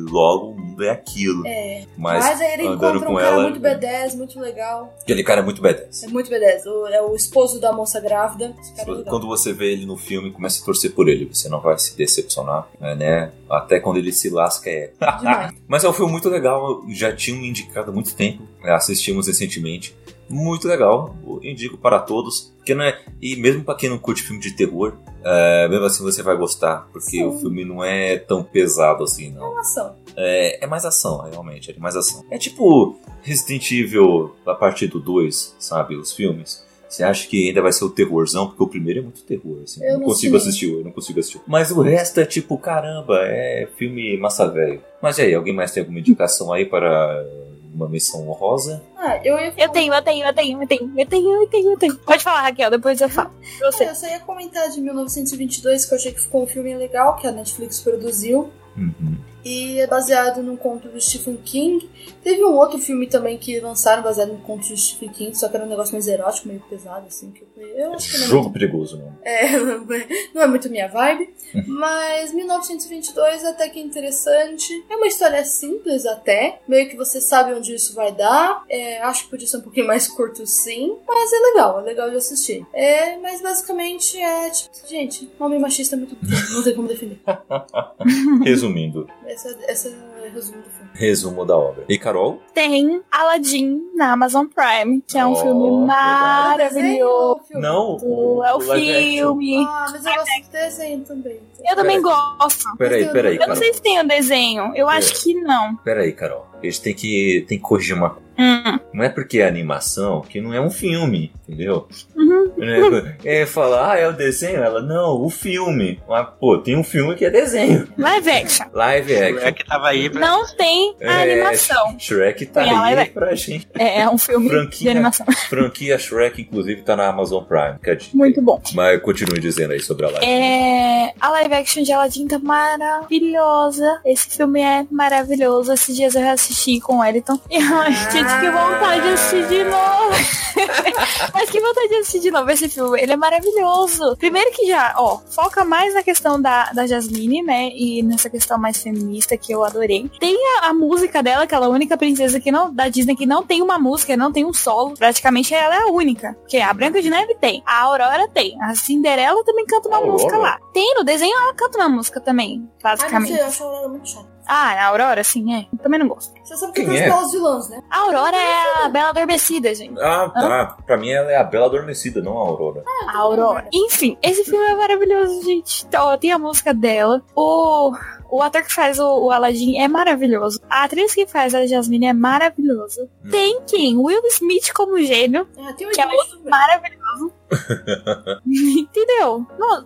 [0.09, 1.45] logo o mundo é aquilo.
[1.45, 3.43] É, Mas, mas, aí ele encontra um cara ela.
[3.43, 4.93] muito B10, muito legal.
[5.01, 6.03] Aquele cara é muito badass.
[6.03, 6.66] É muito B10.
[6.66, 8.50] O- é o esposo da moça grávida.
[8.75, 9.03] Cara é.
[9.03, 11.25] Quando você vê ele no filme, começa a torcer por ele.
[11.25, 13.31] Você não vai se decepcionar, né?
[13.49, 14.91] Até quando ele se lasca é.
[15.67, 16.83] Mas é um filme muito legal.
[16.89, 18.43] Já tinha me indicado há muito tempo.
[18.63, 18.71] né?
[18.73, 19.95] Assistimos recentemente.
[20.29, 21.15] Muito legal.
[21.43, 22.53] Indico para todos.
[22.57, 23.01] Porque não é...
[23.21, 26.87] E mesmo para quem não curte filme de terror, é, mesmo assim você vai gostar.
[26.91, 27.25] Porque Sim.
[27.25, 29.57] o filme não é tão pesado assim, não.
[29.59, 29.95] Ação.
[30.15, 31.71] É, é mais ação, realmente.
[31.71, 32.23] É mais ação.
[32.29, 35.95] É tipo Resident Evil a partir do 2, sabe?
[35.95, 36.65] Os filmes.
[36.91, 38.47] Você acha que ainda vai ser o terrorzão?
[38.47, 39.81] Porque o primeiro é muito terror, assim.
[39.81, 40.49] Eu não não consigo sei.
[40.49, 41.41] assistir, eu não consigo assistir.
[41.47, 44.81] Mas o resto é tipo, caramba, é filme massa velho.
[45.01, 47.25] Mas e aí, alguém mais tem alguma indicação aí para
[47.73, 48.83] uma missão honrosa?
[48.97, 51.71] Ah, eu ia Eu tenho, eu tenho, eu tenho, eu tenho, eu tenho, eu tenho,
[51.71, 51.95] eu tenho.
[51.95, 53.31] Pode falar, Raquel, depois eu falo.
[53.61, 53.85] Você.
[53.85, 57.15] É, eu só ia comentar de 1922, que eu achei que ficou um filme legal,
[57.15, 58.51] que a Netflix produziu.
[58.75, 59.15] Uhum.
[59.43, 61.89] E é baseado num conto do Stephen King.
[62.23, 65.55] Teve um outro filme também que lançaram baseado no conto do Stephen King, só que
[65.55, 67.31] era um negócio mais erótico, meio pesado, assim.
[67.31, 69.13] Que eu, eu acho que não é, Jogo perigoso, não.
[69.23, 69.57] é,
[70.33, 71.33] não é muito minha vibe.
[71.67, 74.85] Mas 1922 até que é interessante.
[74.89, 76.59] É uma história simples até.
[76.67, 78.63] Meio que você sabe onde isso vai dar.
[78.69, 80.97] É, acho que podia ser um pouquinho mais curto sim.
[81.07, 82.65] Mas é legal, é legal de assistir.
[82.73, 86.15] É, mas basicamente é tipo, gente, homem machista é muito.
[86.53, 87.19] Não tem como definir.
[88.43, 89.91] Resumindo, Essa, essa é
[90.29, 90.89] o resumo do filme.
[90.93, 91.86] resumo da obra.
[91.88, 92.41] E Carol?
[92.53, 97.01] Tem Aladdin na Amazon Prime, que é um Oh, filme maravilhoso.
[97.01, 97.61] É o filme?
[97.63, 97.97] Não,
[98.45, 98.75] É o action.
[98.75, 99.65] filme.
[99.65, 101.39] Ah, mas eu gosto de desenho também.
[101.69, 102.75] Eu também gosto.
[102.77, 104.73] Peraí, peraí, Eu não sei se tem o desenho.
[104.75, 105.75] Eu acho que não.
[105.77, 106.45] Peraí, Carol.
[106.61, 108.21] A gente tem que, tem que corrigir uma coisa.
[108.38, 108.79] Hum.
[108.93, 111.88] Não é porque é animação que não é um filme, entendeu?
[112.32, 113.13] Uhum.
[113.23, 114.61] É, é falar, ah, é o desenho?
[114.63, 115.99] Ela, não, o filme.
[116.07, 117.88] Mas, pô, tem um filme que é desenho.
[117.97, 118.65] Live action.
[118.73, 119.53] Live É action.
[119.53, 120.19] que tava aí pra.
[120.21, 121.95] Não tem a É, animação.
[121.99, 123.67] Shrek tá Tem aí pra gente.
[123.77, 124.91] É um filme de Franquia.
[124.91, 125.25] animação.
[125.49, 127.79] Franquia Shrek, inclusive, tá na Amazon Prime.
[127.84, 128.61] que é de- Muito bom.
[128.73, 130.25] Mas continue dizendo aí sobre a live.
[130.25, 133.99] É, a live action de Aladdin tá maravilhosa.
[134.05, 135.71] Esse filme é maravilhoso.
[135.73, 137.39] Esses dias eu assisti com o Wellington.
[137.49, 140.11] E ai, gente, que vontade de assistir de novo.
[141.34, 142.99] Mas que vontade de assistir de novo esse filme.
[143.01, 144.15] Ele é maravilhoso.
[144.17, 147.69] Primeiro que já, ó, foca mais na questão da, da Jasmine, né?
[147.74, 150.09] E nessa questão mais feminista que eu adorei.
[150.19, 153.61] Tem a, a música dela, aquela única princesa que não, da Disney que não tem
[153.61, 154.93] uma música, não tem um solo.
[154.97, 156.34] Praticamente ela é a única.
[156.41, 157.61] Porque a Branca de Neve tem.
[157.65, 158.55] A Aurora tem.
[158.61, 160.13] A Cinderela também canta uma Aurora?
[160.13, 160.59] música lá.
[160.74, 163.34] Tem no desenho, ela canta uma música também, Ah, basicamente.
[163.34, 164.30] sei, eu acho a Aurora muito chata.
[164.47, 165.67] Ah, a Aurora, sim, é.
[165.71, 166.33] Eu também não gosto.
[166.43, 167.09] Você sabe que Quem tem os é?
[167.09, 167.81] belos vilãs, né?
[167.89, 169.99] A Aurora é a Bela Adormecida, gente.
[169.99, 170.77] Ah, tá.
[170.85, 172.83] Pra mim ela é a Bela Adormecida, não a Aurora.
[173.07, 173.67] A Aurora.
[173.73, 175.85] Enfim, esse filme é maravilhoso, gente.
[175.87, 177.21] Então, tem a música dela.
[177.35, 177.93] O,
[178.29, 180.59] o ator que faz o, o Aladdin é maravilhoso.
[180.69, 183.07] A atriz que faz a Jasmine é maravilhosa.
[183.29, 183.97] Tem quem?
[183.97, 185.47] Will Smith como gênio.
[185.57, 187.31] Ah, tem o Que é outro maravilhoso.
[188.45, 189.45] Entendeu?
[189.57, 189.85] Não,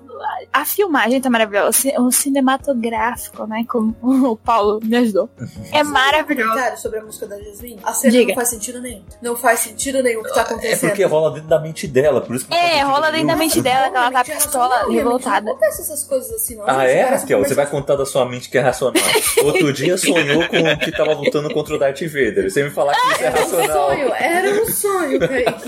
[0.54, 1.90] a, filmagem tá maravilhosa.
[2.00, 3.66] O cinematográfico, né?
[3.68, 5.30] Como o Paulo me ajudou.
[5.72, 6.50] É Um maravilhoso.
[6.50, 7.80] comentário sobre a música da Jasmine?
[7.84, 8.28] A cena Diga.
[8.30, 9.04] não faz sentido nenhum.
[9.22, 10.90] Não faz sentido nenhum o que tá É acontecendo.
[10.90, 13.90] porque rola dentro da mente dela, por isso que É, rola dentro da mente dela,
[13.90, 15.46] que ela tá é pistola, racional, revoltada.
[15.46, 16.64] Não acontece essas coisas assim, não.
[16.68, 16.92] Ah, gente.
[16.98, 17.44] é, Raquel?
[17.44, 19.02] Você vai contar da sua mente que é racional.
[19.44, 22.50] Outro dia sonhou com o que tava lutando contra o Darth Vader.
[22.50, 23.88] Você me falar que isso é Era um racional.
[23.90, 25.66] sonho, era um sonho, Kaique.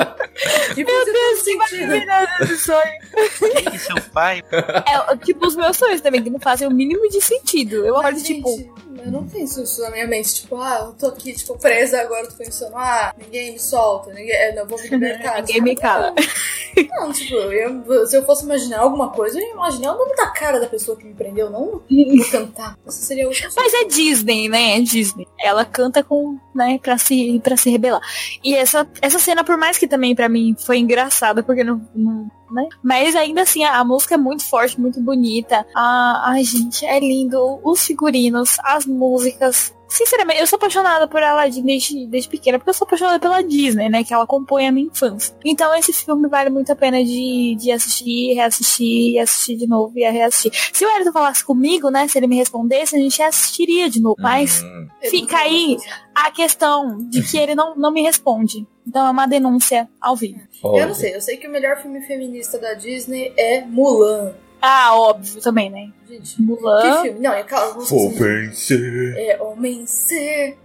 [0.77, 3.53] Meu Deus, que maravilhoso esse sonho.
[3.53, 4.43] Quem que seu pai?
[4.51, 7.85] É, tipo, os meus sonhos também, que não fazem o mínimo de sentido.
[7.85, 8.49] Eu acordo, Mas, tipo,
[9.05, 10.35] eu não penso isso na minha mente.
[10.35, 14.13] Tipo, ah, eu tô aqui, tipo, presa agora, eu tô pensando, ah, ninguém me solta,
[14.13, 15.37] ninguém, é, não, eu vou me libertar.
[15.41, 16.13] Ninguém me cala.
[16.91, 20.27] Não, tipo, eu- se eu fosse imaginar alguma coisa, eu ia imaginar o nome da
[20.27, 21.83] cara da pessoa que me prendeu, não vou
[22.31, 22.77] cantar.
[22.87, 24.77] Isso seria outra Mas é Disney, né?
[24.77, 25.27] É Disney.
[25.39, 28.01] Ela canta com, né, pra se, pra se rebelar.
[28.43, 32.29] E essa, essa cena, por mais que também pra mim foi engraçada, porque não, não-
[32.51, 32.65] né?
[32.81, 35.65] Mas ainda assim, a, a música é muito forte, muito bonita.
[35.75, 37.59] A, ai, gente, é lindo.
[37.63, 39.75] Os figurinos, as músicas.
[39.89, 43.87] Sinceramente, eu sou apaixonada por Aladdin desde, desde pequena, porque eu sou apaixonada pela Disney,
[43.89, 44.03] né?
[44.03, 45.33] Que ela compõe a minha infância.
[45.45, 49.93] Então esse filme vale muito a pena de, de assistir, reassistir, e assistir de novo
[49.97, 50.51] e reassistir.
[50.73, 52.07] Se o Elton falasse comigo, né?
[52.07, 54.15] Se ele me respondesse, a gente assistiria de novo.
[54.19, 55.77] Mas Hum, fica aí
[56.13, 58.65] a questão de que ele não, não me responde.
[58.87, 60.39] Então é uma denúncia ao vivo.
[60.63, 60.83] olha.
[60.83, 64.33] Eu não sei, eu sei que o melhor filme feminista da Disney é Mulan.
[64.61, 65.89] Ah, óbvio também, né?
[66.07, 67.01] Gente, que Mulan.
[67.03, 67.19] filme?
[67.19, 67.95] Não, é aquela música.
[67.95, 69.13] Vou assim, vencer.
[69.17, 70.57] É Homem Ser.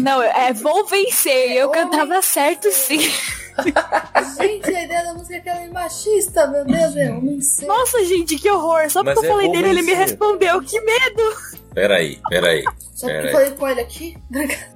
[0.00, 1.52] Não, é Vou Vencer.
[1.52, 1.82] Eu Homem.
[1.82, 2.98] cantava certo, sim.
[2.98, 7.66] Gente, a ideia da música é que ela é machista, meu Deus, é Homem Ser.
[7.66, 8.90] Nossa, gente, que horror.
[8.90, 10.60] Só Mas porque eu é falei dele, ele me respondeu.
[10.62, 11.22] Que medo.
[11.76, 12.64] Peraí, peraí.
[12.94, 14.16] Só porque Pera eu falei com ele aqui.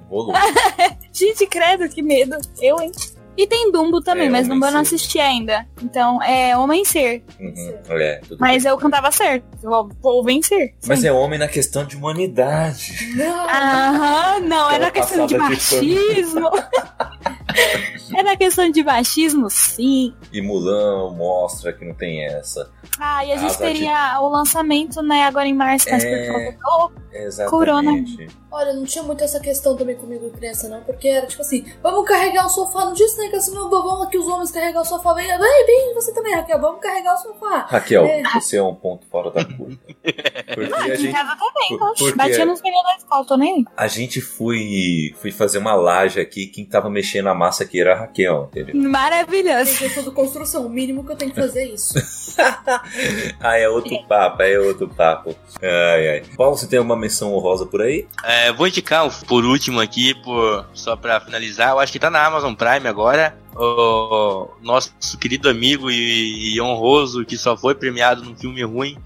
[0.07, 0.35] Rolou.
[1.11, 2.37] Gente, credo, que medo.
[2.61, 2.91] Eu, hein?
[3.35, 5.65] E tem Dumbo também, É, mas Dumbo eu não assisti ainda.
[5.81, 7.23] Então, é Homem Ser.
[7.39, 8.71] Uhum, é, tudo Mas bem.
[8.71, 9.45] eu cantava certo.
[9.63, 10.75] Eu vou vencer.
[10.85, 11.07] Mas Sim.
[11.07, 12.93] é homem na questão de humanidade.
[13.15, 13.49] Não.
[13.49, 16.51] Aham, não, é na questão de machismo.
[18.21, 20.13] é na questão de machismo, sim.
[20.31, 22.71] E Mulan mostra que não tem essa.
[22.99, 26.51] Ah, e a gente teria o lançamento, né, agora em março, mas É.
[26.61, 26.91] por.
[27.11, 28.27] Exatamente.
[28.51, 32.05] Olha, não tinha muito essa questão também comigo criança, não, porque era tipo assim, vamos
[32.05, 35.13] carregar o sofá no Disney, que assim, não vamos aqui os homens carregar o sofá.
[35.13, 37.65] Vem, vem, vem, você também, Raquel, vamos carregar o sofá.
[37.69, 38.23] Raquel, É.
[38.33, 39.77] você é um ponto fora da curva.
[39.85, 43.53] Porque a Aqui em gente, casa também, porque- Batia nos meninos da escola, tô nem
[43.55, 43.65] aí.
[43.77, 46.45] a gente foi, foi fazer uma laje aqui.
[46.47, 48.75] Quem tava mexendo a massa aqui era a Raquel, entendeu?
[48.75, 49.69] Maravilhoso.
[49.71, 51.93] Tem questão de construção, o mínimo que eu tenho que fazer é isso.
[53.39, 55.35] ah, é outro papo, é outro papo.
[55.61, 56.23] Ai, ai.
[56.35, 58.07] Paulo, você tem uma menção honrosa por aí?
[58.23, 61.71] É, vou indicar um- por último aqui, por, só pra finalizar.
[61.71, 63.37] Eu acho que tá na Amazon Prime agora.
[63.53, 68.97] O nosso querido amigo e, e honroso que só foi premiado num filme ruim,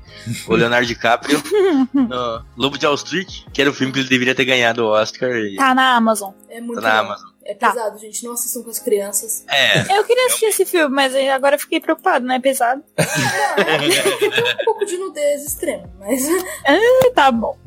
[0.47, 1.41] o Leonardo DiCaprio,
[1.91, 4.89] no Lobo de Wall Street, que era o filme que ele deveria ter ganhado o
[4.89, 5.31] Oscar.
[5.31, 6.31] E Tá na Amazon.
[6.47, 7.07] É muito tá na bom.
[7.09, 7.29] Amazon.
[7.47, 7.71] É Tá.
[7.71, 8.23] pesado, gente.
[8.23, 9.45] Não assistam com as crianças.
[9.47, 12.39] É, Eu queria assistir esse filme, mas agora eu fiquei preocupado, né?
[12.39, 12.81] Pesado.
[12.95, 13.05] Tem
[14.61, 16.25] um pouco de nudez extrema, mas.
[17.13, 17.57] Tá bom.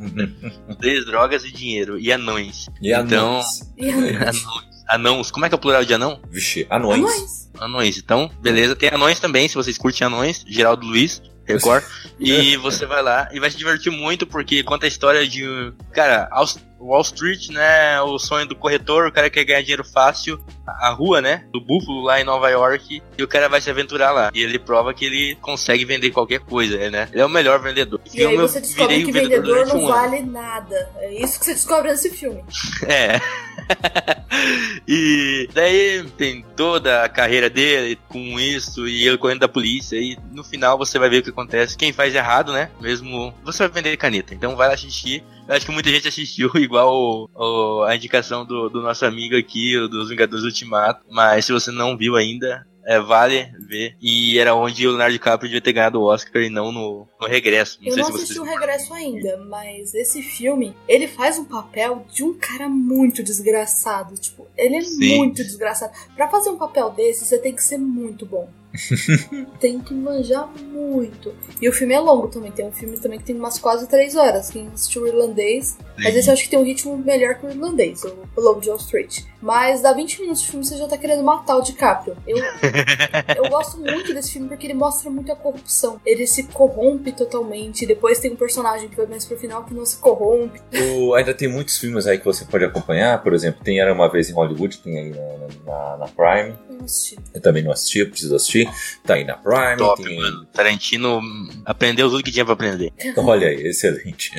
[0.68, 1.98] nudez, drogas e dinheiro.
[1.98, 2.66] E anões.
[2.82, 3.60] E Então- anões.
[3.76, 4.44] E Anões.
[4.88, 5.30] Anãos.
[5.30, 6.20] Como é que é o plural de anão?
[6.30, 6.98] Vixe, anões.
[6.98, 7.50] anões.
[7.60, 7.98] Anões.
[7.98, 8.74] Então, beleza.
[8.76, 10.44] Tem anões também, se vocês curtem anões.
[10.48, 11.84] Geraldo Luiz, Record.
[12.18, 15.46] e você vai lá e vai se divertir muito, porque conta a história de.
[15.48, 18.00] um- Cara, Aus- Wall Street, né?
[18.02, 20.38] O sonho do corretor, o cara quer ganhar dinheiro fácil.
[20.66, 21.44] A rua, né?
[21.52, 23.02] Do Búfalo lá em Nova York.
[23.16, 24.30] E o cara vai se aventurar lá.
[24.34, 27.08] E ele prova que ele consegue vender qualquer coisa, né?
[27.12, 28.00] Ele é o melhor vendedor.
[28.12, 29.88] E aí você descobre que o vendedor vendedor não um ano.
[29.88, 30.90] vale nada.
[30.96, 32.44] É isso que você descobre nesse filme.
[32.88, 33.20] É.
[34.86, 39.96] e daí tem toda a carreira dele com isso e ele correndo da polícia.
[39.96, 41.76] E no final você vai ver o que acontece.
[41.76, 42.70] Quem faz errado, né?
[42.80, 44.34] Mesmo você vai vender caneta.
[44.34, 45.22] Então vai lá assistir.
[45.48, 49.34] Eu acho que muita gente assistiu, igual o, o, a indicação do, do nosso amigo
[49.34, 51.06] aqui, o dos Vingadores Ultimato.
[51.10, 53.96] Mas se você não viu ainda, é, vale ver.
[54.00, 57.26] E era onde o Leonardo DiCaprio devia ter ganhado o Oscar e não no, no
[57.26, 57.78] regresso.
[57.82, 62.24] Não eu não assisti o regresso ainda, mas esse filme, ele faz um papel de
[62.24, 64.14] um cara muito desgraçado.
[64.14, 65.16] Tipo, ele é Sim.
[65.16, 65.92] muito desgraçado.
[66.14, 68.50] Para fazer um papel desse, você tem que ser muito bom.
[69.60, 71.34] Tem que manjar muito.
[71.60, 72.52] E o filme é longo também.
[72.52, 74.50] Tem um filme também que tem umas quase três horas.
[74.50, 75.76] Quem assistiu o irlandês.
[75.98, 78.68] Mas esse eu acho que tem um ritmo melhor que o irlandês, o Lobo de
[78.68, 79.22] Wall Street.
[79.42, 82.16] Mas dá 20 minutos de filme você já tá querendo matar o DiCaprio.
[82.26, 82.36] Eu,
[83.36, 86.00] eu gosto muito desse filme porque ele mostra muito a corrupção.
[86.06, 87.86] Ele se corrompe totalmente.
[87.86, 90.60] Depois tem um personagem que vai mais pro final que não se corrompe.
[90.96, 93.22] O, ainda tem muitos filmes aí que você pode acompanhar.
[93.22, 96.54] Por exemplo, tem Era Uma Vez em Hollywood, tem aí na, na, na Prime.
[96.78, 97.18] Eu não assisti.
[97.34, 98.70] Eu também não assisti, eu preciso assistir.
[99.04, 99.76] Tá aí na Prime.
[99.76, 100.16] Top, tem...
[100.16, 100.46] mano.
[100.46, 101.20] Tarantino
[101.64, 102.92] aprendeu tudo que tinha pra aprender.
[103.16, 104.30] Olha aí, excelente.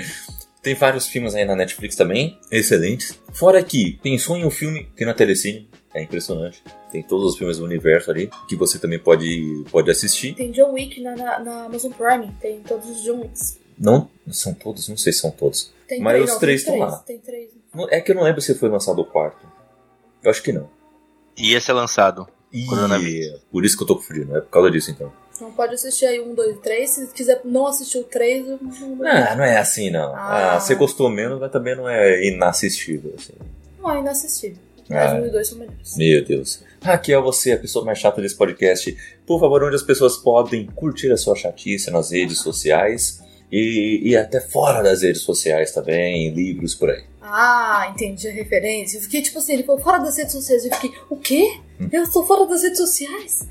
[0.61, 3.19] Tem vários filmes aí na Netflix também, excelentes.
[3.33, 6.61] Fora que pensou em um filme, tem na Telecine, é impressionante.
[6.91, 10.35] Tem todos os filmes do universo ali, que você também pode, pode assistir.
[10.35, 13.57] Tem John Wick na, na, na Amazon Prime, tem todos os John Wicks.
[13.77, 15.71] Não, são todos, não sei se são todos.
[15.87, 16.97] Tem Mas três, os três tem estão lá.
[16.99, 17.49] Tem três.
[17.89, 19.47] É que eu não lembro se foi lançado o quarto.
[20.21, 20.69] Eu acho que não.
[21.37, 22.27] Ia ser lançado.
[22.51, 23.41] E Coronavírus.
[23.51, 25.11] por isso que eu tô confundindo, é por causa disso então.
[25.39, 26.89] Não pode assistir aí um, dois, três.
[26.89, 30.13] Se quiser não assistir o três, eu não, não, Ah, não é assim não.
[30.15, 30.55] Ah.
[30.55, 33.13] Ah, você gostou menos, mas também não é inassistível.
[33.17, 33.33] Assim.
[33.79, 34.57] não é inassistível.
[34.89, 35.13] Ah.
[35.13, 35.95] Mas um e dois são melhores.
[35.95, 36.61] Meu Deus.
[36.81, 38.97] Raquel, você é a pessoa mais chata desse podcast.
[39.25, 44.17] Por favor, onde as pessoas podem curtir a sua chatice nas redes sociais e, e
[44.17, 47.03] até fora das redes sociais também, em livros por aí.
[47.31, 48.97] Ah, entendi a referência.
[48.97, 50.65] Eu fiquei tipo assim, ele falou fora das redes sociais.
[50.65, 51.59] Eu fiquei, o quê?
[51.91, 53.47] Eu estou fora das redes sociais?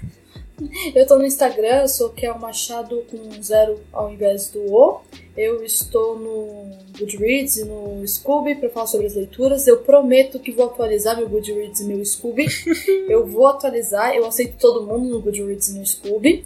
[0.93, 5.01] Eu tô no Instagram, eu sou Kel Machado com zero ao invés do O.
[5.37, 9.69] Eu estou no Goodreads e no Scooby para falar sobre as leituras.
[9.69, 12.47] Eu prometo que vou atualizar meu Goodreads e meu Scooby.
[13.09, 16.45] eu vou atualizar, eu aceito todo mundo no Goodreads e no Scooby.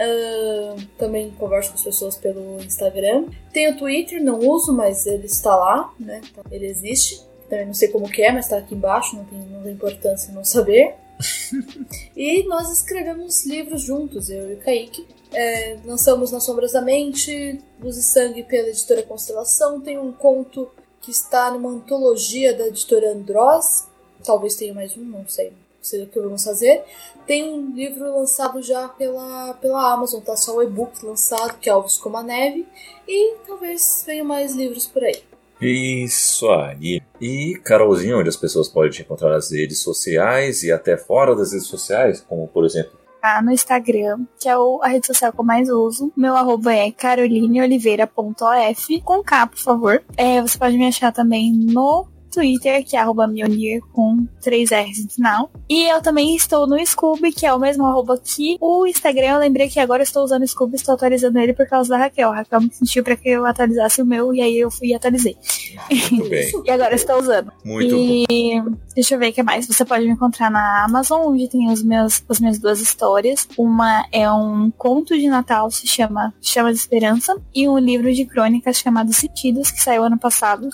[0.00, 3.26] Ah, também converso com as pessoas pelo Instagram.
[3.52, 6.22] Tenho Twitter, não uso, mas ele está lá, né?
[6.50, 7.20] Ele existe.
[7.50, 10.32] Também não sei como que é, mas está aqui embaixo, não tem, não tem importância
[10.32, 10.94] não saber.
[12.16, 15.06] e nós escrevemos livros juntos, eu e o Kaique.
[15.32, 19.80] É, lançamos Nas Sombras da Mente, Luz e Sangue pela editora Constelação.
[19.80, 20.70] Tem um conto
[21.02, 23.86] que está numa antologia da editora Andross.
[24.24, 25.52] Talvez tenha mais um, não sei.
[25.82, 26.82] Sei o que vamos fazer.
[27.26, 31.72] Tem um livro lançado já pela, pela Amazon, tá só o e-book lançado, que é
[31.72, 32.66] Alves como a Neve.
[33.08, 35.22] E talvez venham mais livros por aí.
[35.60, 37.02] Isso aí.
[37.20, 41.52] E, Carolzinha, onde as pessoas podem te encontrar nas redes sociais e até fora das
[41.52, 42.98] redes sociais, como por exemplo.
[43.20, 46.10] Tá no Instagram, que é o- a rede social que eu mais uso.
[46.16, 50.02] Meu arroba é carolineoliveira.of, com K, por favor.
[50.16, 55.04] É, você pode me achar também no Twitter, que é arroba Mionir com 3 R's
[55.04, 55.50] no final.
[55.68, 59.34] E eu também estou no Scooby, que é o mesmo arroba que o Instagram.
[59.34, 61.98] Eu lembrei que agora eu estou usando o Scooby, estou atualizando ele por causa da
[61.98, 62.30] Raquel.
[62.30, 64.94] A Raquel me sentiu para que eu atualizasse o meu, e aí eu fui e
[64.94, 65.36] atualizei.
[66.10, 66.50] Muito bem.
[66.64, 67.50] E agora estou usando.
[67.64, 68.24] Muito bom.
[68.30, 68.62] e
[68.94, 69.66] deixa eu ver o que mais.
[69.66, 73.48] Você pode me encontrar na Amazon, onde tem os meus, as minhas duas histórias.
[73.56, 78.24] Uma é um conto de Natal, se chama Chama de Esperança, e um livro de
[78.24, 80.68] crônicas chamado Sentidos, que saiu ano passado.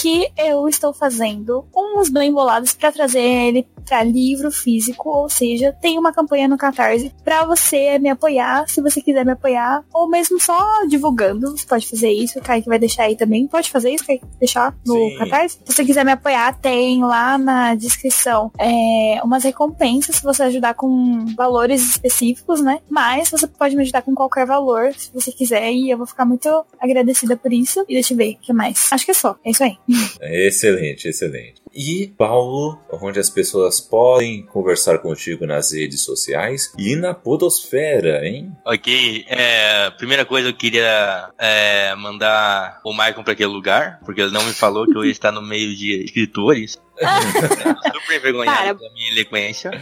[0.00, 5.72] Que eu estou fazendo uns bem bolados para trazer ele para livro físico, ou seja,
[5.80, 10.06] tem uma campanha no Catarse para você me apoiar, se você quiser me apoiar, ou
[10.06, 13.90] mesmo só divulgando, você pode fazer isso, o Kaique vai deixar aí também, pode fazer
[13.90, 14.26] isso, Kaique?
[14.38, 15.16] Deixar no Sim.
[15.16, 15.58] Catarse?
[15.64, 20.74] Se você quiser me apoiar, tem lá na descrição é, umas recompensas se você ajudar
[20.74, 22.80] com valores específicos, né?
[22.90, 26.26] Mas você pode me ajudar com qualquer valor, se você quiser, e eu vou ficar
[26.26, 26.48] muito
[26.78, 27.84] agradecida por isso.
[27.88, 28.92] E deixa eu ver, o que mais?
[28.92, 29.78] Acho que é só, é isso aí.
[30.20, 31.62] Excelente, excelente.
[31.74, 38.52] E, Paulo, onde as pessoas podem conversar contigo nas redes sociais e na Podosfera, hein?
[38.64, 44.32] Ok, é, primeira coisa eu queria é, mandar o Michael pra aquele lugar, porque ele
[44.32, 46.76] não me falou que eu ia estar no meio de escritores.
[48.00, 48.88] Super envergonhado Para.
[48.88, 49.70] da minha eloquência.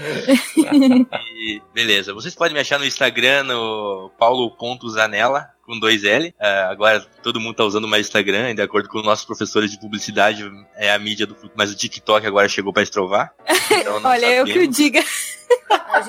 [1.38, 6.34] E, beleza, vocês podem me achar no Instagram, no paulo.zanella, com dois L.
[6.40, 10.50] É, agora todo mundo tá usando mais Instagram, de acordo com nossos professores de publicidade,
[10.76, 13.32] é a mídia do futuro, mas o TikTok agora chegou pra estrovar.
[13.68, 14.76] Então Olha, eu que o sabemos.
[14.76, 15.00] diga.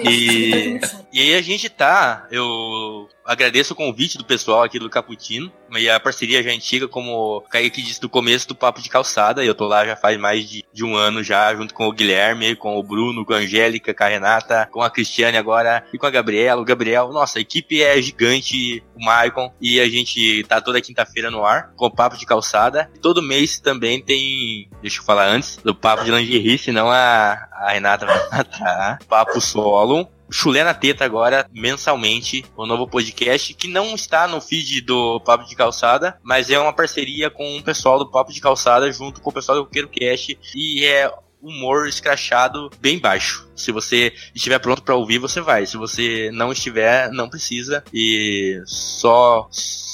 [0.03, 1.05] E- chato.
[1.11, 5.89] E aí a gente tá, eu agradeço o convite do pessoal aqui do Caputino, e
[5.89, 9.43] a parceria já é antiga, como o Kaique disse do começo do Papo de Calçada,
[9.43, 12.55] eu tô lá já faz mais de, de um ano já, junto com o Guilherme,
[12.55, 16.05] com o Bruno, com a Angélica, com a Renata, com a Cristiane agora, e com
[16.05, 20.61] a Gabriela, o Gabriel, nossa, a equipe é gigante, o Maicon, e a gente tá
[20.61, 25.03] toda quinta-feira no ar, com o Papo de Calçada, todo mês também tem, deixa eu
[25.03, 30.63] falar antes, do Papo de Lingerie, senão a, a Renata vai matar, Papo Solo, Chulé
[30.63, 35.55] na Teta agora, mensalmente, o novo podcast, que não está no feed do Papo de
[35.55, 39.33] Calçada, mas é uma parceria com o pessoal do Papo de Calçada junto com o
[39.33, 43.47] pessoal do Roqueiro Cast e é humor escrachado bem baixo.
[43.55, 45.65] Se você estiver pronto pra ouvir, você vai.
[45.65, 47.83] Se você não estiver, não precisa.
[47.93, 49.47] E só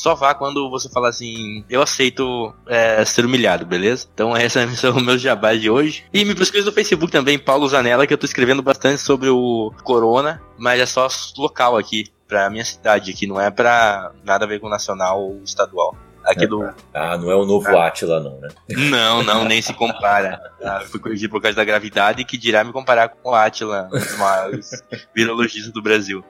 [0.03, 4.05] só vá quando você falar assim, eu aceito é, ser humilhado, beleza?
[4.13, 6.03] Então essa são os meus jabás de hoje.
[6.13, 9.73] E me pesquisa no Facebook também, Paulo Zanella, que eu tô escrevendo bastante sobre o
[9.83, 11.07] Corona, mas é só
[11.37, 15.41] local aqui, pra minha cidade aqui, não é pra nada a ver com nacional ou
[15.41, 15.95] estadual.
[16.25, 16.63] Aqui do.
[16.93, 18.49] Ah, não é o novo Atila, não, né?
[18.69, 20.41] Não, não, nem se compara.
[20.63, 23.99] Ah, fui corrigido por causa da gravidade que dirá me comparar com o Atila, um
[23.99, 24.81] dos maiores
[25.13, 26.23] virologistas do Brasil.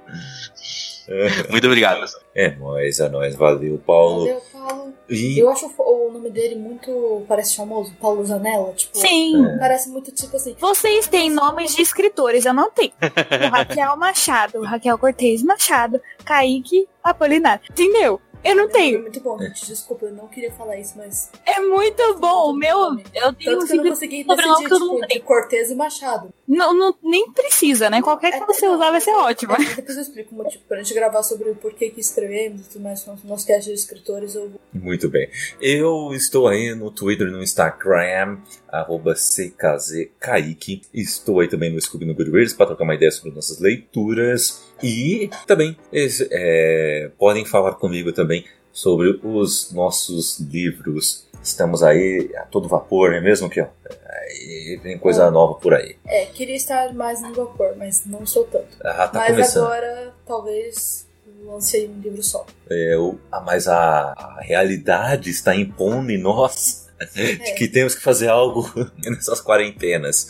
[1.52, 2.24] Muito obrigado, pessoal.
[2.34, 3.36] É nóis, é nóis.
[3.36, 4.22] Valeu, Paulo.
[4.22, 4.94] Valeu, Paulo.
[5.10, 7.24] E Eu acho o nome dele muito.
[7.28, 8.74] Parece famoso, Paulo Zanella.
[8.74, 9.46] Tipo, Sim.
[9.60, 10.56] Parece muito tipo assim.
[10.60, 12.94] Vocês têm nomes de escritores, eu não tenho.
[13.04, 17.64] O Raquel Machado, o Raquel Cortez Machado, Kaique Apolinário.
[17.70, 18.22] Entendeu?
[18.44, 19.02] Eu não É tenho.
[19.02, 19.66] muito bom, gente.
[19.66, 21.30] Desculpa, eu não queria falar isso, mas.
[21.46, 22.52] É muito bom.
[22.52, 22.78] O meu,
[23.14, 25.72] eu tenho Tanto um que eu não consegui decidir, que eu não tipo, entre Cortez
[25.72, 26.34] e Machado.
[26.48, 28.02] Não, não, nem precisa, né?
[28.02, 29.54] Qualquer que você usar vai ser ótimo.
[29.54, 32.70] É, depois eu explico o motivo pra gente gravar sobre o porquê que escrevemos e
[32.70, 34.36] tudo mais no nosso cast de escritores.
[34.36, 34.52] Eu...
[34.74, 35.30] Muito bem.
[35.62, 38.38] Eu estou aí no Twitter e no Instagram,
[38.68, 40.82] arroba CKZKaique.
[40.94, 44.63] Estou aí também no Scooby no Goodreads para trocar uma ideia sobre nossas leituras.
[44.84, 51.26] E também esse, é, podem falar comigo também sobre os nossos livros.
[51.42, 53.70] Estamos aí a todo vapor, não é mesmo, Kiel?
[54.08, 55.96] Aí vem coisa nova por aí.
[56.06, 58.78] É, queria estar mais no vapor, mas não sou tanto.
[58.84, 59.64] Ah, tá mas começando.
[59.66, 61.06] agora, talvez,
[61.46, 62.46] lancei um livro só.
[62.70, 68.30] É, o- mas a, a realidade está impondo em nós de que temos que fazer
[68.30, 68.70] algo
[69.04, 70.28] nessas quarentenas.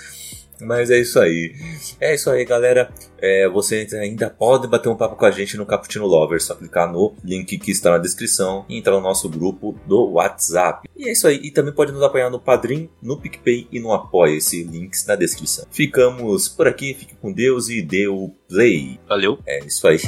[0.65, 1.53] Mas é isso aí.
[1.99, 2.91] É isso aí, galera.
[3.22, 6.41] É, você ainda pode bater um papo com a gente no Cappuccino Lover.
[6.41, 10.88] Só clicar no link que está na descrição e entrar no nosso grupo do WhatsApp.
[10.95, 11.40] E é isso aí.
[11.44, 14.64] E também pode nos apoiar no Padrim, no PicPay e no Apoia-se.
[14.64, 15.65] Links na descrição.
[15.72, 16.94] Ficamos por aqui.
[16.94, 18.99] Fique com Deus e dê o play.
[19.07, 19.40] Valeu.
[19.45, 19.99] É isso aí.